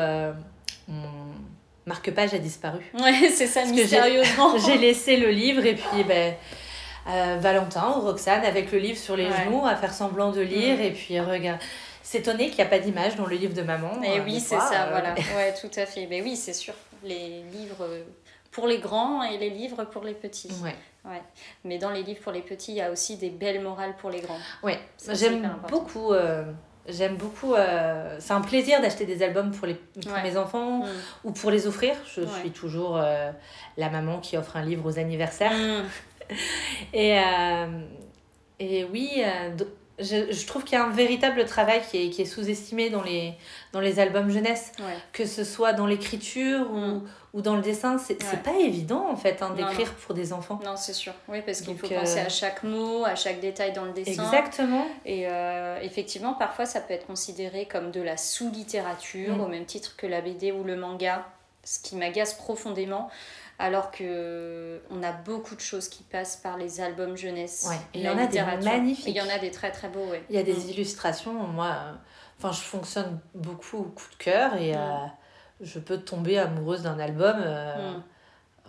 marque-page 1.91 2.33
a 2.35 2.39
disparu. 2.39 2.81
Ouais, 3.05 3.29
c'est 3.29 3.47
ça, 3.47 3.61
Parce 3.61 3.73
mystérieusement. 3.73 4.57
J'ai 4.67 4.79
laissé 4.79 5.17
le 5.17 5.31
livre 5.31 5.65
et 5.67 5.75
puis 5.75 6.03
ben, 6.05 6.35
euh, 7.09 7.37
Valentin 7.41 7.95
ou 7.97 8.01
Roxane 8.01 8.45
avec 8.45 8.73
le 8.73 8.79
livre 8.79 8.99
sur 8.99 9.17
les 9.17 9.27
Ouais. 9.27 9.45
genoux 9.45 9.67
à 9.67 9.75
faire 9.77 9.93
semblant 9.93 10.31
de 10.31 10.41
lire 10.41 10.77
Mm. 10.79 10.83
et 10.83 10.91
puis 10.93 11.21
regarde. 11.21 11.61
S'étonner 12.03 12.47
qu'il 12.49 12.57
n'y 12.57 12.63
a 12.63 12.67
pas 12.67 12.79
d'image 12.81 13.15
dans 13.17 13.27
le 13.27 13.37
livre 13.37 13.55
de 13.55 13.63
maman. 13.63 14.03
Et 14.03 14.19
euh, 14.19 14.25
oui, 14.25 14.41
c'est 14.41 14.59
ça, 14.59 14.85
euh, 14.87 14.91
voilà. 14.91 15.15
Ouais, 15.37 15.55
tout 15.61 15.71
à 15.77 15.87
fait. 15.87 16.07
Mais 16.11 16.23
oui, 16.23 16.35
c'est 16.35 16.53
sûr. 16.55 16.75
Les 17.05 17.43
livres 17.53 17.83
euh, 17.83 18.03
pour 18.51 18.67
les 18.67 18.79
grands 18.79 19.23
et 19.23 19.37
les 19.39 19.51
livres 19.51 19.85
pour 19.85 20.03
les 20.05 20.15
petits. 20.15 20.51
Ouais. 20.63 20.75
Mais 21.65 21.79
dans 21.79 21.91
les 21.91 22.03
livres 22.03 22.21
pour 22.21 22.33
les 22.33 22.43
petits, 22.43 22.73
il 22.73 22.79
y 22.79 22.83
a 22.83 22.91
aussi 22.91 23.17
des 23.17 23.31
belles 23.31 23.61
morales 23.63 23.95
pour 24.01 24.11
les 24.11 24.21
grands. 24.21 24.39
C'est 24.97 25.15
j'aime 25.15 25.57
beaucoup. 25.69 26.13
euh, 26.13 26.45
J'aime 26.91 27.17
beaucoup. 27.17 27.55
euh, 27.55 28.17
c'est 28.19 28.33
un 28.33 28.41
plaisir 28.41 28.81
d'acheter 28.81 29.07
des 29.07 29.23
albums 29.23 29.51
pour, 29.53 29.67
les, 29.67 29.75
pour 29.75 30.13
Ouais. 30.13 30.23
mes 30.23 30.37
enfants 30.37 30.81
Mm. 30.81 30.89
ou 31.25 31.33
pour 31.33 31.51
les 31.51 31.67
offrir. 31.67 31.95
Je 32.15 32.23
Ouais. 32.23 32.27
suis 32.41 32.51
toujours 32.51 32.97
euh, 32.97 33.31
la 33.77 33.91
maman 33.91 34.19
qui 34.19 34.37
offre 34.37 34.57
un 34.57 34.63
livre 34.63 34.87
aux 34.87 34.99
anniversaires. 34.99 35.53
Mm. 35.53 35.85
Et, 36.93 37.19
euh, 37.19 37.81
et 38.61 38.85
oui, 38.85 39.23
je, 40.01 40.33
je 40.33 40.47
trouve 40.47 40.65
qu'il 40.65 40.79
y 40.79 40.81
a 40.81 40.85
un 40.85 40.91
véritable 40.91 41.45
travail 41.45 41.83
qui 41.91 42.07
est, 42.07 42.11
qui 42.11 42.23
est 42.23 42.27
sous-estimé 42.27 42.91
dans 42.91 43.03
les, 43.03 43.35
dans 43.73 43.81
les 43.81 44.01
albums 44.01 44.31
jeunesse, 44.31 44.73
Ouais. 44.79 44.85
que 45.13 45.27
ce 45.27 45.45
soit 45.45 45.73
dans 45.73 45.87
l'écriture 45.87 46.71
ou, 46.71 46.77
Mm. 46.77 47.09
ou 47.35 47.43
dans 47.43 47.55
le 47.57 47.63
dessin. 47.63 47.99
C'est 47.99 48.23
Ouais. 48.25 48.39
pas 48.43 48.57
évident 48.59 49.07
en 49.11 49.17
fait 49.17 49.41
hein, 49.43 49.51
d'écrire 49.57 49.93
pour 49.95 50.15
des 50.15 50.33
enfants. 50.33 50.59
Non, 50.65 50.77
c'est 50.77 50.93
sûr. 50.95 51.13
Oui, 51.29 51.43
parce 51.45 51.61
qu'il 51.61 51.77
faut 51.79 51.87
euh, 51.87 52.01
penser 52.01 52.19
à 52.21 52.29
chaque 52.29 52.63
mot, 52.65 53.05
à 53.05 53.15
chaque 53.15 53.41
détail 53.41 53.73
dans 53.73 53.85
le 53.85 53.93
dessin. 53.93 54.25
Exactement. 54.25 54.87
Et 55.05 55.27
euh, 55.29 55.79
effectivement, 55.83 56.35
parfois, 56.35 56.67
ça 56.67 56.81
peut 56.81 56.95
être 56.95 57.07
considéré 57.07 57.67
comme 57.67 57.91
de 57.91 58.01
la 58.03 58.17
sous-littérature, 58.17 59.37
Mm. 59.37 59.41
au 59.41 59.47
même 59.49 59.65
titre 59.65 59.95
que 59.97 60.07
la 60.07 60.21
BD 60.21 60.53
ou 60.53 60.65
le 60.65 60.77
manga, 60.77 61.25
ce 61.65 61.79
qui 61.79 61.97
m'agace 61.97 62.35
profondément. 62.35 63.11
Alors 63.63 63.91
que 63.91 64.81
on 64.91 65.03
a 65.03 65.13
beaucoup 65.13 65.55
de 65.55 65.61
choses 65.61 65.89
qui 65.89 66.03
passent 66.03 66.37
par 66.37 66.57
les 66.57 66.81
albums 66.81 67.15
jeunesse. 67.17 67.67
Ouais, 67.69 67.77
et 67.93 67.99
il 67.99 68.05
y 68.05 68.09
en 68.09 68.17
a 68.17 68.27
des 68.27 68.41
magnifiques. 68.65 69.07
Il 69.07 69.15
y 69.15 69.21
en 69.21 69.29
a 69.29 69.39
des 69.39 69.51
très 69.51 69.71
très 69.71 69.89
beaux. 69.89 70.07
Il 70.31 70.35
y 70.35 70.39
a 70.39 70.43
des 70.43 70.71
illustrations. 70.71 71.35
Moi, 71.35 71.67
euh, 71.67 71.93
enfin, 72.39 72.53
je 72.53 72.63
fonctionne 72.63 73.21
beaucoup 73.35 73.77
au 73.77 73.83
coup 73.83 74.07
de 74.13 74.17
cœur 74.25 74.55
et 74.57 74.73
Mm. 74.73 74.79
euh, 74.79 75.07
je 75.61 75.79
peux 75.79 75.99
tomber 75.99 76.39
amoureuse 76.39 76.83
d'un 76.83 76.99
album. 76.99 77.37
euh, 77.39 77.93
Mm. 77.99 78.03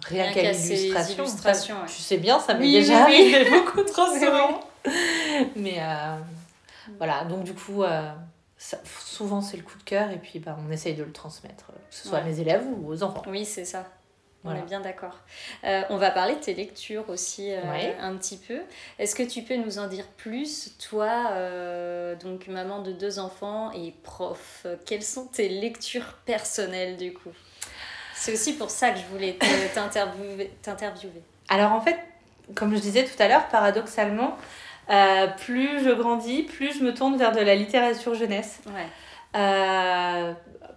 Rien 0.04 0.24
Rien 0.26 0.34
qu'à 0.34 0.52
l'illustration. 0.52 1.24
ouais. 1.26 1.86
Tu 1.88 2.02
sais 2.02 2.18
bien, 2.18 2.40
ça 2.40 2.54
m'est 2.56 2.62
Oui, 2.66 2.72
déjà 2.74 3.06
oui, 3.06 3.14
oui. 3.18 3.36
arrivé 3.36 3.50
beaucoup 3.62 3.84
trop 3.84 4.08
souvent. 4.20 4.60
Mais 5.56 5.78
voilà, 6.98 7.24
donc 7.26 7.44
du 7.44 7.54
coup, 7.54 7.84
ça- 8.58 8.80
souvent 9.06 9.42
c'est 9.42 9.58
le 9.58 9.64
coup 9.64 9.78
de 9.78 9.84
cœur 9.84 10.10
et 10.12 10.18
puis 10.18 10.40
bah, 10.40 10.58
on 10.68 10.72
essaye 10.72 10.96
de 10.96 11.04
le 11.04 11.12
transmettre, 11.14 11.68
que 11.68 11.96
ce 11.96 12.08
soit 12.10 12.18
à 12.18 12.24
mes 12.24 12.40
élèves 12.40 12.66
ou 12.78 12.90
aux 12.92 13.04
enfants. 13.04 13.24
Oui, 13.28 13.46
c'est 13.46 13.64
ça. 13.66 13.86
Voilà. 14.44 14.60
On 14.60 14.64
est 14.64 14.66
bien 14.66 14.80
d'accord. 14.82 15.20
Euh, 15.66 15.82
on 15.92 15.98
va 15.98 16.10
parler 16.12 16.34
de 16.36 16.40
tes 16.40 16.54
lectures 16.56 17.08
aussi 17.10 17.54
euh, 17.54 17.62
Ouais. 17.72 17.96
un 18.00 18.16
petit 18.16 18.38
peu. 18.38 18.60
Est-ce 18.98 19.14
que 19.16 19.24
tu 19.24 19.44
peux 19.44 19.56
nous 19.56 19.78
en 19.78 19.88
dire 19.88 20.08
plus, 20.18 20.72
toi, 20.90 21.28
euh, 21.34 22.16
donc 22.16 22.48
maman 22.48 22.82
de 22.82 22.92
deux 22.92 23.20
enfants 23.20 23.72
et 23.74 23.94
prof, 24.04 24.66
quelles 24.86 25.04
sont 25.04 25.26
tes 25.28 25.48
lectures 25.48 26.14
personnelles 26.26 26.98
du 26.98 27.14
coup? 27.14 27.30
C'est 28.16 28.34
aussi 28.34 28.54
pour 28.54 28.70
ça 28.72 28.90
que 28.92 29.00
je 29.00 29.06
voulais 29.06 29.34
te- 29.34 29.74
t'interviewer. 30.64 31.22
Alors 31.50 31.72
en 31.74 31.82
fait, 31.82 31.98
comme 32.56 32.74
je 32.76 32.80
disais 32.82 33.04
tout 33.06 33.22
à 33.22 33.28
l'heure, 33.28 33.48
paradoxalement, 33.50 34.38
plus 35.38 35.84
je 35.84 35.92
grandis, 35.92 36.44
plus 36.44 36.78
je 36.80 36.84
me 36.84 36.94
tourne 36.94 37.16
vers 37.18 37.32
de 37.32 37.40
la 37.42 37.56
littérature 37.56 38.16
jeunesse. 38.16 38.60
Ouais. 38.68 38.88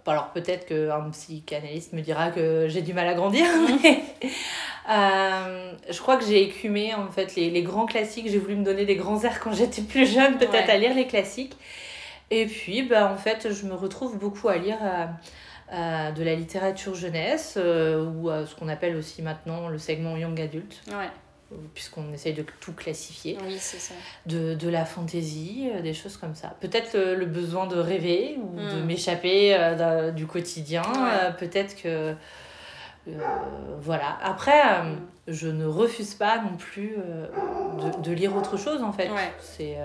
Alors 0.07 0.29
peut-être 0.33 0.67
qu'un 0.67 1.09
psychanalyste 1.11 1.93
me 1.93 2.01
dira 2.01 2.29
que 2.29 2.67
j'ai 2.69 2.81
du 2.81 2.93
mal 2.93 3.07
à 3.07 3.13
grandir, 3.15 3.45
mais 3.83 4.03
euh, 4.89 5.71
je 5.89 5.99
crois 5.99 6.17
que 6.17 6.25
j'ai 6.25 6.43
écumé 6.43 6.93
en 6.93 7.07
fait 7.09 7.35
les, 7.35 7.49
les 7.49 7.63
grands 7.63 7.85
classiques. 7.85 8.29
J'ai 8.29 8.37
voulu 8.37 8.55
me 8.55 8.63
donner 8.63 8.85
des 8.85 8.95
grands 8.95 9.21
airs 9.23 9.39
quand 9.39 9.53
j'étais 9.53 9.81
plus 9.81 10.05
jeune, 10.11 10.37
peut-être 10.37 10.67
Ouais. 10.67 10.71
à 10.71 10.77
lire 10.77 10.93
les 10.93 11.07
classiques. 11.07 11.57
Et 12.31 12.45
puis 12.45 12.83
bah, 12.83 13.11
en 13.11 13.17
fait, 13.17 13.51
je 13.51 13.65
me 13.65 13.73
retrouve 13.73 14.17
beaucoup 14.19 14.47
à 14.49 14.57
lire 14.57 14.77
euh, 14.83 15.05
euh, 15.73 16.11
de 16.11 16.23
la 16.23 16.35
littérature 16.35 16.93
jeunesse 16.95 17.57
ou 17.57 18.29
ce 18.29 18.55
qu'on 18.55 18.67
appelle 18.67 18.95
aussi 18.95 19.21
maintenant 19.21 19.69
le 19.69 19.77
segment 19.79 20.15
young 20.17 20.39
adulte, 20.39 20.81
Ouais. 20.89 21.09
Puisqu'on 21.73 22.11
essaye 22.13 22.33
de 22.33 22.43
tout 22.59 22.73
classifier 22.73 23.37
Oui, 23.45 23.57
c'est 23.59 23.77
ça. 23.79 23.93
de, 24.25 24.55
de 24.55 24.67
la 24.69 24.83
fantaisie, 24.85 25.69
euh, 25.73 25.81
des 25.81 25.93
choses 25.93 26.17
comme 26.17 26.35
ça. 26.35 26.55
Peut-être 26.59 26.93
le, 26.97 27.15
le 27.15 27.25
besoin 27.25 27.67
de 27.67 27.77
rêver 27.77 28.37
ou 28.41 28.55
de 28.59 28.81
Mm. 28.81 28.85
m'échapper 28.85 29.55
euh, 29.55 30.11
du 30.11 30.25
quotidien. 30.25 30.81
Ouais. 30.81 31.09
euh, 31.25 31.31
Peut-être 31.31 31.75
que. 31.81 32.13
euh, 33.07 33.17
voilà. 33.79 34.17
Après, 34.23 34.61
je 35.27 35.47
ne 35.47 35.65
refuse 35.65 36.15
pas 36.15 36.39
non 36.39 36.57
plus 36.57 36.95
de, 36.97 38.01
de 38.01 38.11
lire 38.11 38.35
autre 38.35 38.57
chose 38.57 38.81
en 38.81 38.91
fait. 38.91 39.09
Ouais. 39.09 39.31
C'est. 39.39 39.77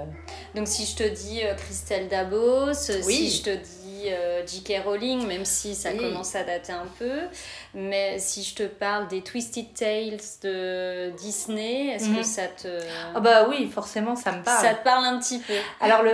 Donc 0.55 0.67
si 0.69 0.87
je 0.87 0.97
te 0.97 1.03
dis 1.09 1.41
Christelle 1.59 2.09
Dabos, 2.09 2.69
Oui. 3.05 3.15
si 3.15 3.31
je 3.39 3.43
te 3.43 3.51
dis 3.57 3.80
euh, 4.09 4.47
J.K. 4.47 4.83
Rowling, 4.85 5.27
même 5.27 5.45
si 5.45 5.75
ça 5.75 5.91
Oui. 5.93 5.99
commence 5.99 6.35
à 6.35 6.45
dater 6.45 6.73
un 6.73 6.87
peu, 6.99 7.21
mais 7.75 8.19
si 8.19 8.43
je 8.43 8.55
te 8.55 8.63
parle 8.65 9.09
des 9.09 9.21
Twisted 9.23 9.73
Tales 9.75 10.19
de 10.43 11.11
Disney, 11.17 11.89
est-ce 11.95 12.07
que 12.09 12.17
Mhm. 12.19 12.23
ça 12.25 12.47
te... 12.49 12.69
Ah 13.15 13.21
bah 13.21 13.47
oui, 13.49 13.71
forcément, 13.73 14.17
ça 14.17 14.33
me 14.33 14.43
parle. 14.43 14.67
Ça 14.67 14.75
te 14.75 14.85
parle 14.85 15.05
un 15.05 15.19
petit 15.19 15.39
peu 15.41 15.55
Alors, 15.81 16.03
le, 16.03 16.13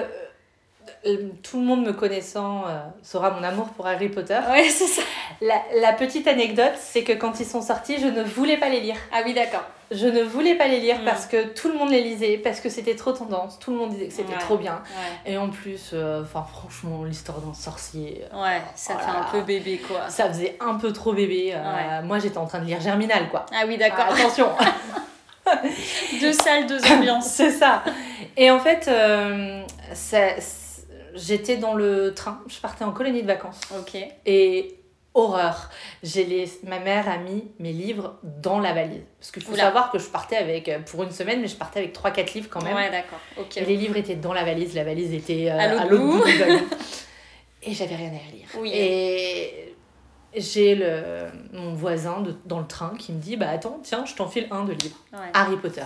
euh, 1.06 1.28
tout 1.42 1.58
le 1.60 1.64
monde 1.66 1.84
me 1.86 1.92
connaissant 1.92 2.66
euh, 2.68 2.78
saura 3.02 3.30
mon 3.30 3.42
amour 3.42 3.68
pour 3.70 3.86
Harry 3.86 4.08
Potter. 4.08 4.38
Ouais, 4.50 4.68
c'est 4.70 4.86
ça. 4.86 5.02
La, 5.40 5.62
la 5.80 5.92
petite 5.92 6.26
anecdote, 6.26 6.72
c'est 6.80 7.04
que 7.04 7.12
quand 7.12 7.38
ils 7.40 7.46
sont 7.46 7.62
sortis, 7.62 7.96
je 8.00 8.06
ne 8.06 8.22
voulais 8.22 8.56
pas 8.56 8.68
les 8.68 8.80
lire. 8.80 8.96
Ah 9.12 9.20
oui, 9.24 9.34
d'accord. 9.34 9.64
Je 9.92 10.06
ne 10.08 10.22
voulais 10.22 10.56
pas 10.56 10.66
les 10.66 10.80
lire 10.80 10.98
Mm. 11.00 11.04
parce 11.04 11.26
que 11.26 11.46
tout 11.54 11.68
le 11.68 11.74
monde 11.74 11.90
les 11.90 12.02
lisait, 12.02 12.38
parce 12.38 12.60
que 12.60 12.68
c'était 12.68 12.96
trop 12.96 13.12
tendance, 13.12 13.58
tout 13.60 13.70
le 13.70 13.76
monde 13.76 13.90
disait 13.90 14.06
que 14.08 14.12
c'était 14.12 14.32
Ouais. 14.32 14.38
trop 14.40 14.56
bien. 14.56 14.82
Ouais, 15.24 15.32
Et 15.32 15.36
en 15.38 15.48
plus, 15.48 15.90
euh, 15.92 16.22
enfin 16.22 16.42
franchement, 16.44 17.04
l'histoire 17.04 17.38
d'un 17.38 17.54
sorcier, 17.54 18.24
euh, 18.32 18.42
ouais 18.42 18.60
ça 18.74 18.94
Oh 18.96 19.00
fait 19.00 19.06
là 19.06 19.20
un 19.28 19.30
peu 19.30 19.42
bébé, 19.42 19.78
quoi. 19.86 20.08
ça 20.08 20.28
faisait 20.28 20.56
un 20.60 20.74
peu 20.74 20.92
trop 20.92 21.12
bébé. 21.12 21.52
euh, 21.54 21.58
Ouais. 22.00 22.02
Moi, 22.04 22.18
j'étais 22.18 22.38
en 22.38 22.46
train 22.46 22.58
de 22.58 22.64
lire 22.64 22.80
Germinal, 22.80 23.28
quoi. 23.30 23.46
Ah 23.54 23.64
oui, 23.66 23.76
d'accord. 23.78 24.06
Ah, 24.10 24.14
attention, 24.14 24.48
Deux 26.20 26.32
salles, 26.32 26.66
deux 26.66 26.84
ambiances. 26.92 27.26
c'est 27.28 27.52
ça. 27.52 27.84
Et 28.36 28.50
en 28.50 28.58
fait, 28.58 28.90
j'étais 31.14 31.56
dans 31.56 31.74
le 31.74 32.12
train, 32.14 32.40
je 32.48 32.58
partais 32.58 32.84
en 32.84 32.92
colonie 32.92 33.22
de 33.22 33.26
vacances. 33.26 33.60
Ok. 33.78 33.96
Et 34.26 34.78
horreur, 35.16 35.70
j'ai 36.02 36.24
les... 36.24 36.48
ma 36.64 36.78
mère 36.78 37.08
a 37.08 37.16
mis 37.18 37.44
mes 37.58 37.72
livres 37.72 38.16
dans 38.22 38.60
la 38.60 38.72
valise. 38.72 39.02
Parce 39.18 39.32
qu'il 39.32 39.42
faut 39.42 39.52
Oula. 39.54 39.64
savoir 39.64 39.90
que 39.90 39.98
je 39.98 40.06
partais 40.06 40.36
avec, 40.36 40.68
euh, 40.68 40.78
pour 40.80 41.02
une 41.02 41.10
semaine, 41.10 41.40
mais 41.40 41.48
je 41.48 41.56
partais 41.56 41.80
avec 41.80 41.94
3-4 41.96 42.34
livres 42.34 42.48
quand 42.50 42.62
même. 42.62 42.74
Ouais, 42.76 42.90
d'accord. 42.90 43.18
Et 43.56 43.64
les 43.64 43.76
livres 43.76 43.96
étaient 43.96 44.14
dans 44.14 44.32
la 44.32 44.44
valise, 44.44 44.74
la 44.74 44.84
valise 44.84 45.12
était 45.12 45.50
euh, 45.50 45.58
À 45.58 45.68
l'autre 45.86 45.96
bout. 45.96 46.24
Et 47.62 47.72
j'avais 47.74 47.96
rien 47.96 48.10
à 48.10 48.30
lire. 48.32 48.46
Oui. 48.58 48.70
Et, 48.72 49.74
j'ai 50.36 50.74
le, 50.74 51.28
mon 51.52 51.72
voisin 51.72 52.20
de- 52.20 52.36
dans 52.44 52.60
le 52.60 52.66
train 52.66 52.92
qui 52.98 53.12
me 53.12 53.18
dit 53.20 53.36
Bah 53.36 53.48
attends, 53.48 53.80
tiens, 53.82 54.04
je 54.04 54.14
t'enfile 54.14 54.46
un 54.50 54.64
de 54.64 54.72
livres. 54.72 54.98
Ouais. 55.12 55.18
Harry 55.32 55.56
Potter. 55.56 55.82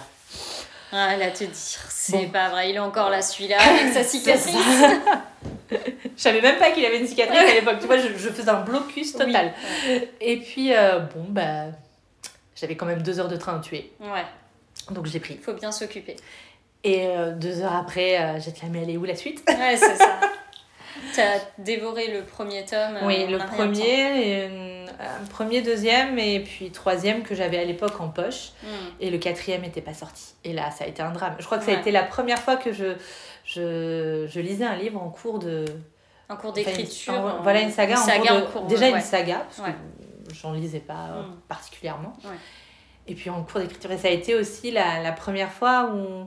Ah, 0.93 1.17
là, 1.17 1.31
te 1.31 1.45
dire, 1.45 1.53
c'est 1.55 2.13
Bon. 2.27 2.29
pas 2.31 2.49
vrai, 2.49 2.71
il 2.71 2.77
est 2.77 2.81
encore 2.81 3.11
là 3.11 3.23
celui-là 3.23 3.57
avec 3.61 3.93
sa 3.93 4.03
cicatrice. 4.03 4.57
Je 5.71 5.77
savais 6.23 6.41
même 6.41 6.59
pas 6.59 6.73
qu'il 6.73 6.85
avait 6.85 6.99
une 6.99 7.07
cicatrice 7.07 7.39
à 7.39 7.55
l'époque. 7.55 7.77
Tu 7.81 7.87
vois, 7.87 7.97
je, 7.97 8.09
je 8.09 8.29
faisais 8.29 8.51
un 8.51 8.61
blocus 8.63 9.13
total. 9.13 9.53
Oui. 9.89 10.03
Et 10.21 10.37
puis, 10.39 10.75
euh, 10.75 10.99
bon, 10.99 11.25
bah, 11.29 11.67
j'avais 12.57 12.75
quand 12.77 12.87
même 12.87 13.03
deux 13.03 13.21
heures 13.21 13.29
de 13.29 13.37
train 13.37 13.57
à 13.57 13.61
tuer. 13.61 13.93
Ouais, 14.01 14.25
Donc 14.91 15.07
j'ai 15.07 15.21
pris. 15.21 15.35
il 15.35 15.41
faut 15.41 15.53
bien 15.55 15.71
s'occuper. 15.73 16.17
Et 16.83 17.07
euh, 17.07 17.33
deux 17.33 17.61
heures 17.63 17.77
après, 17.77 18.19
euh, 18.21 18.41
j'étais 18.41 18.63
là, 18.67 18.69
mais 18.73 18.83
elle 18.83 18.91
est 18.91 18.97
où 18.97 19.05
la 19.05 19.15
suite? 19.15 19.43
Ouais, 19.49 19.77
c'est 19.77 19.97
ça. 19.97 20.19
T'as 21.15 21.39
dévoré 21.59 22.09
le 22.09 22.25
premier 22.25 22.65
tome. 22.65 22.97
euh, 22.97 23.07
Oui, 23.07 23.25
en 23.25 23.31
le 23.31 23.39
premier, 23.39 24.29
et, 24.45 24.80
euh, 25.01 25.05
premier, 25.31 25.63
deuxième, 25.63 26.19
et 26.19 26.41
puis 26.41 26.71
troisième 26.71 27.23
que 27.23 27.35
j'avais 27.35 27.59
à 27.59 27.65
l'époque 27.65 28.01
en 28.01 28.09
poche. 28.09 28.51
Hmm. 28.63 28.67
Et 29.01 29.11
le 29.11 29.19
quatrième 29.19 29.63
n'était 29.63 29.81
pas 29.81 29.95
sorti. 29.95 30.35
Et 30.45 30.53
là, 30.53 30.71
ça 30.71 30.85
a 30.85 30.87
été 30.87 31.01
un 31.03 31.11
drame. 31.13 31.35
Je 31.39 31.45
crois 31.47 31.59
que 31.59 31.65
ça 31.65 31.73
a 31.73 31.75
été 31.81 31.91
la 31.91 32.03
première 32.03 32.39
fois 32.39 32.57
que 32.57 32.73
je, 32.73 32.95
je, 33.45 34.27
je 34.29 34.41
lisais 34.41 34.65
un 34.65 34.77
livre 34.77 35.01
en 35.03 35.09
cours 35.09 35.39
de... 35.39 35.65
En 36.29 36.37
cours 36.37 36.53
d'écriture. 36.53 37.15
en- 37.15 37.43
voilà, 37.43 37.61
une 37.63 37.71
saga, 37.73 37.95
en, 37.99 38.05
saga 38.05 38.29
cours 38.29 38.37
de- 38.41 38.43
en 38.45 38.47
cours, 38.51 38.63
Déjà 38.67 38.87
ouais. 38.87 38.93
une 38.93 39.01
saga, 39.01 39.39
parce 39.49 39.59
Ouais. 39.69 39.75
que 40.29 40.35
j'en 40.35 40.53
lisais 40.53 40.79
pas 40.81 41.09
euh, 41.15 41.23
Mm. 41.23 41.37
particulièrement. 41.49 42.13
Et 43.09 43.15
puis 43.15 43.31
en 43.31 43.43
cours 43.43 43.61
d'écriture. 43.61 43.91
Et 43.91 43.99
ça 43.99 44.09
a 44.09 44.13
été 44.13 44.35
aussi 44.35 44.71
la, 44.71 45.03
la 45.03 45.13
première 45.13 45.51
fois 45.51 45.93
où, 45.93 46.27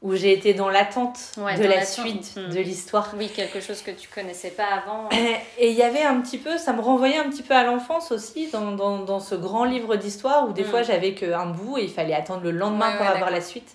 où 0.00 0.14
j'ai 0.14 0.32
été 0.32 0.54
dans 0.54 0.68
l'attente 0.68 1.18
Ouais, 1.38 1.56
de 1.58 1.64
dans 1.64 1.68
la 1.70 1.84
suite 1.84 2.36
Mm. 2.36 2.50
de 2.50 2.60
l'histoire. 2.60 3.12
Oui, 3.16 3.28
quelque 3.28 3.60
chose 3.60 3.82
que 3.82 3.90
tu 3.90 4.08
connaissais 4.08 4.50
pas 4.50 4.66
avant. 4.66 5.08
Et 5.58 5.70
il 5.70 5.76
y 5.76 5.82
avait 5.82 6.02
un 6.02 6.20
petit 6.20 6.38
peu, 6.38 6.56
ça 6.56 6.72
me 6.72 6.80
renvoyait 6.80 7.16
un 7.18 7.28
petit 7.28 7.42
peu 7.42 7.54
à 7.54 7.64
l'enfance 7.64 8.12
aussi, 8.12 8.48
dans, 8.50 8.72
dans, 8.72 9.00
dans 9.00 9.18
ce 9.20 9.34
grand 9.34 9.64
livre 9.64 9.96
d'histoire 9.96 10.48
où 10.48 10.52
des 10.52 10.62
Mm. 10.62 10.66
fois 10.66 10.82
j'avais 10.82 11.14
qu'un 11.14 11.46
bout 11.46 11.78
et 11.78 11.82
il 11.84 11.90
fallait 11.90 12.14
attendre 12.14 12.42
le 12.44 12.52
lendemain 12.52 12.90
Ouais, 12.92 12.96
pour 12.98 13.06
ouais, 13.06 13.12
avoir 13.12 13.30
la 13.30 13.40
suite. 13.40 13.74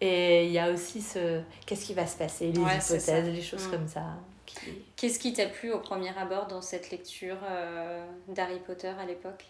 Et 0.00 0.46
il 0.46 0.52
y 0.52 0.58
a 0.58 0.70
aussi 0.70 1.00
ce. 1.02 1.40
Qu'est-ce 1.66 1.84
qui 1.86 1.94
va 1.94 2.06
se 2.06 2.16
passer 2.16 2.46
Les 2.46 2.58
hypothèses, 2.60 3.28
les 3.28 3.42
choses 3.42 3.68
Mm. 3.68 3.70
comme 3.70 3.88
ça. 3.88 4.02
qui- 4.46 4.56
Qu'est-ce 4.96 5.18
qui 5.18 5.32
t'a 5.32 5.46
plu 5.46 5.70
au 5.72 5.78
premier 5.78 6.10
abord 6.18 6.46
dans 6.46 6.60
cette 6.62 6.90
lecture 6.90 7.36
euh, 7.48 8.04
d'Harry 8.28 8.58
Potter 8.66 8.92
à 9.00 9.04
l'époque? 9.06 9.44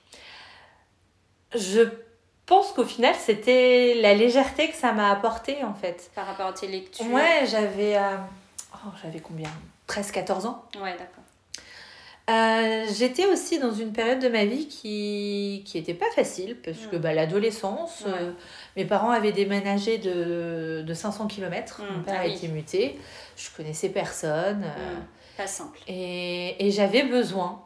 Je 1.54 1.80
pense 2.52 2.72
qu'au 2.72 2.84
final, 2.84 3.14
c'était 3.18 3.94
la 4.00 4.14
légèreté 4.14 4.68
que 4.70 4.76
ça 4.76 4.92
m'a 4.92 5.10
apporté 5.10 5.62
en 5.64 5.74
fait. 5.74 6.10
par 6.14 6.26
rapport 6.26 6.46
à 6.48 6.52
tes 6.52 6.66
lectures 6.66 7.06
Ouais, 7.10 7.44
j'avais. 7.50 7.96
euh, 7.96 8.16
Oh, 8.84 8.88
j'avais 9.02 9.20
combien? 9.20 9.50
13-14 9.88 10.46
ans. 10.46 10.64
Ouais, 10.82 10.92
d'accord. 10.92 11.24
Euh, 12.30 12.86
J'étais 12.96 13.26
aussi 13.26 13.58
dans 13.58 13.72
une 13.72 13.92
période 13.92 14.20
de 14.20 14.28
ma 14.28 14.44
vie 14.44 14.68
qui 14.68 15.62
qui 15.66 15.76
était 15.78 15.94
pas 15.94 16.10
facile 16.14 16.56
parce 16.64 16.78
que 16.90 16.96
bah, 16.96 17.12
l'adolescence, 17.12 18.02
Ouais. 18.06 18.12
euh, 18.20 18.32
mes 18.76 18.84
parents 18.84 19.10
avaient 19.10 19.32
déménagé 19.32 19.98
de, 19.98 20.82
de 20.86 20.94
500 20.94 21.26
km. 21.26 21.80
Mm. 21.82 21.96
Mon 21.96 22.02
père 22.04 22.14
Ah 22.18 22.22
a 22.22 22.26
oui. 22.26 22.34
été 22.34 22.48
muté. 22.48 22.98
Je 23.36 23.48
connaissais 23.56 23.88
personne. 23.88 24.60
Hmm. 24.62 25.02
Pas 25.36 25.46
simple. 25.46 25.78
et 25.88 26.64
et 26.64 26.70
j'avais 26.70 27.02
besoin. 27.04 27.60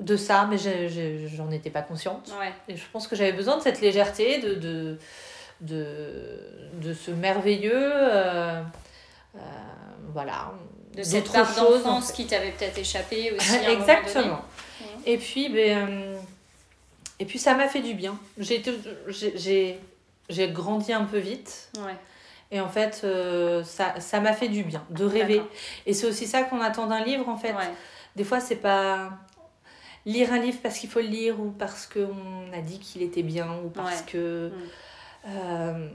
De 0.00 0.16
ça, 0.16 0.46
mais 0.50 0.58
je- 0.58 0.88
je- 0.88 1.26
j'en 1.36 1.50
étais 1.50 1.70
pas 1.70 1.82
consciente. 1.82 2.32
Ouais, 2.38 2.52
Et 2.68 2.76
je 2.76 2.82
pense 2.92 3.06
que 3.08 3.16
j'avais 3.16 3.32
besoin 3.32 3.56
de 3.56 3.62
cette 3.62 3.80
légèreté, 3.80 4.38
de, 4.38 4.54
de, 4.54 4.98
de, 5.60 6.40
de 6.80 6.92
ce 6.94 7.10
merveilleux. 7.10 7.72
euh, 7.74 8.62
euh, 9.36 9.38
voilà. 10.12 10.52
de 10.96 11.02
cette 11.02 11.30
part 11.32 11.50
en 11.58 11.70
d'enfance 11.70 12.12
qui 12.12 12.26
t'avait 12.26 12.50
peut-être 12.50 12.78
échappé 12.78 13.32
aussi. 13.36 13.50
à 13.50 13.58
un 13.58 13.62
moment 13.62 13.80
Exactement. 13.80 14.24
donné. 14.24 14.36
Et 15.06 15.16
puis, 15.18 15.48
ben, 15.48 15.88
euh, 15.88 16.16
et 17.18 17.24
puis 17.24 17.38
ça 17.38 17.54
m'a 17.54 17.66
fait 17.68 17.80
du 17.80 17.94
bien. 17.94 18.18
J'ai 20.28 20.48
grandi 20.48 20.92
un 20.92 21.04
peu 21.04 21.18
vite. 21.18 21.70
Ouais. 21.78 21.96
Et 22.50 22.60
en 22.60 22.68
fait, 22.68 23.06
ça 23.64 23.98
ça 24.00 24.20
m'a 24.20 24.32
fait 24.34 24.48
du 24.48 24.62
bien 24.64 24.84
de 24.90 25.04
rêver. 25.04 25.42
Et 25.86 25.94
c'est 25.94 26.06
aussi 26.06 26.26
ça 26.26 26.42
qu'on 26.42 26.60
attend 26.60 26.86
d'un 26.86 27.02
livre, 27.04 27.28
en 27.28 27.36
fait. 27.36 27.52
Ouais. 27.52 27.70
Des 28.16 28.24
fois, 28.24 28.40
c'est 28.40 28.56
pas 28.56 29.10
lire 30.06 30.32
un 30.32 30.38
livre 30.38 30.58
parce 30.62 30.78
qu'il 30.78 30.90
faut 30.90 31.00
le 31.00 31.06
lire 31.06 31.40
ou 31.40 31.50
parce 31.50 31.86
qu'on 31.86 32.52
a 32.56 32.60
dit 32.60 32.78
qu'il 32.80 33.02
était 33.02 33.22
bien 33.22 33.46
ou 33.64 33.68
parce 33.68 34.00
Ouais. 34.00 34.06
que 34.12 34.48
Mm. 34.48 35.28
euh, 35.28 35.88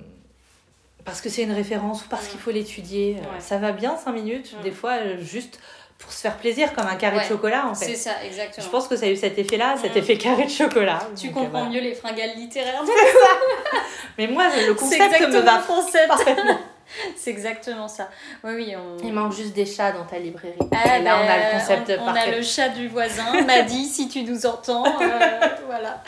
parce 1.05 1.21
que 1.21 1.29
c'est 1.29 1.43
une 1.43 1.51
référence 1.53 2.03
ou 2.05 2.07
parce 2.09 2.25
Mm. 2.25 2.29
qu'il 2.29 2.39
faut 2.39 2.51
l'étudier. 2.51 3.17
Euh, 3.17 3.21
Ouais. 3.35 3.39
Ça 3.39 3.57
va 3.57 3.71
bien 3.71 3.95
cinq 3.97 4.11
minutes, 4.13 4.55
Mm. 4.59 4.63
des 4.63 4.71
fois 4.71 4.91
euh, 4.93 5.17
juste 5.19 5.59
pour 5.97 6.11
se 6.13 6.21
faire 6.21 6.37
plaisir 6.37 6.73
comme 6.73 6.85
un 6.85 6.95
carré 6.95 7.17
Ouais. 7.17 7.23
de 7.23 7.27
chocolat 7.27 7.65
en 7.67 7.73
C'est 7.73 7.87
fait. 7.87 7.95
ça, 7.95 8.11
exactement. 8.23 8.65
Je 8.65 8.69
pense 8.71 8.87
que 8.87 8.95
ça 8.95 9.05
a 9.07 9.09
eu 9.09 9.15
cet 9.15 9.37
effet-là, 9.39 9.75
cet 9.81 9.95
effet 9.97 10.15
carré 10.17 10.45
de 10.45 10.49
chocolat. 10.49 10.99
Tu 11.19 11.31
comprends 11.31 11.49
voilà. 11.49 11.69
mieux 11.69 11.81
les 11.81 11.95
fringales 11.95 12.35
littéraires. 12.37 12.83
Mais 14.17 14.27
moi, 14.27 14.47
le 14.55 14.61
C'est 14.61 14.75
concept 14.75 15.21
me 15.21 15.39
va 15.39 15.57
concept. 15.65 16.07
parfaitement. 16.07 16.59
C'est 17.15 17.29
exactement 17.29 17.87
ça. 17.87 18.09
Oui, 18.43 18.51
oui, 18.55 18.75
on... 18.75 18.97
Il 19.03 19.13
manque 19.13 19.33
juste 19.33 19.53
des 19.53 19.65
chats 19.65 19.91
dans 19.91 20.05
ta 20.05 20.19
librairie. 20.19 20.57
Ah, 20.71 20.97
Et 20.97 21.03
là, 21.03 21.17
on 21.17 21.23
a 21.23 21.27
ben, 21.27 21.45
le 21.45 21.59
concept 21.59 21.93
on, 21.99 22.03
on 22.03 22.15
a 22.15 22.27
le 22.27 22.41
chat 22.41 22.69
du 22.69 22.87
voisin, 22.87 23.41
m'a 23.45 23.61
dit 23.61 23.85
si 23.85 24.07
tu 24.09 24.23
nous 24.23 24.45
entends. 24.45 24.85
euh, 24.85 25.39
voilà. 25.65 26.03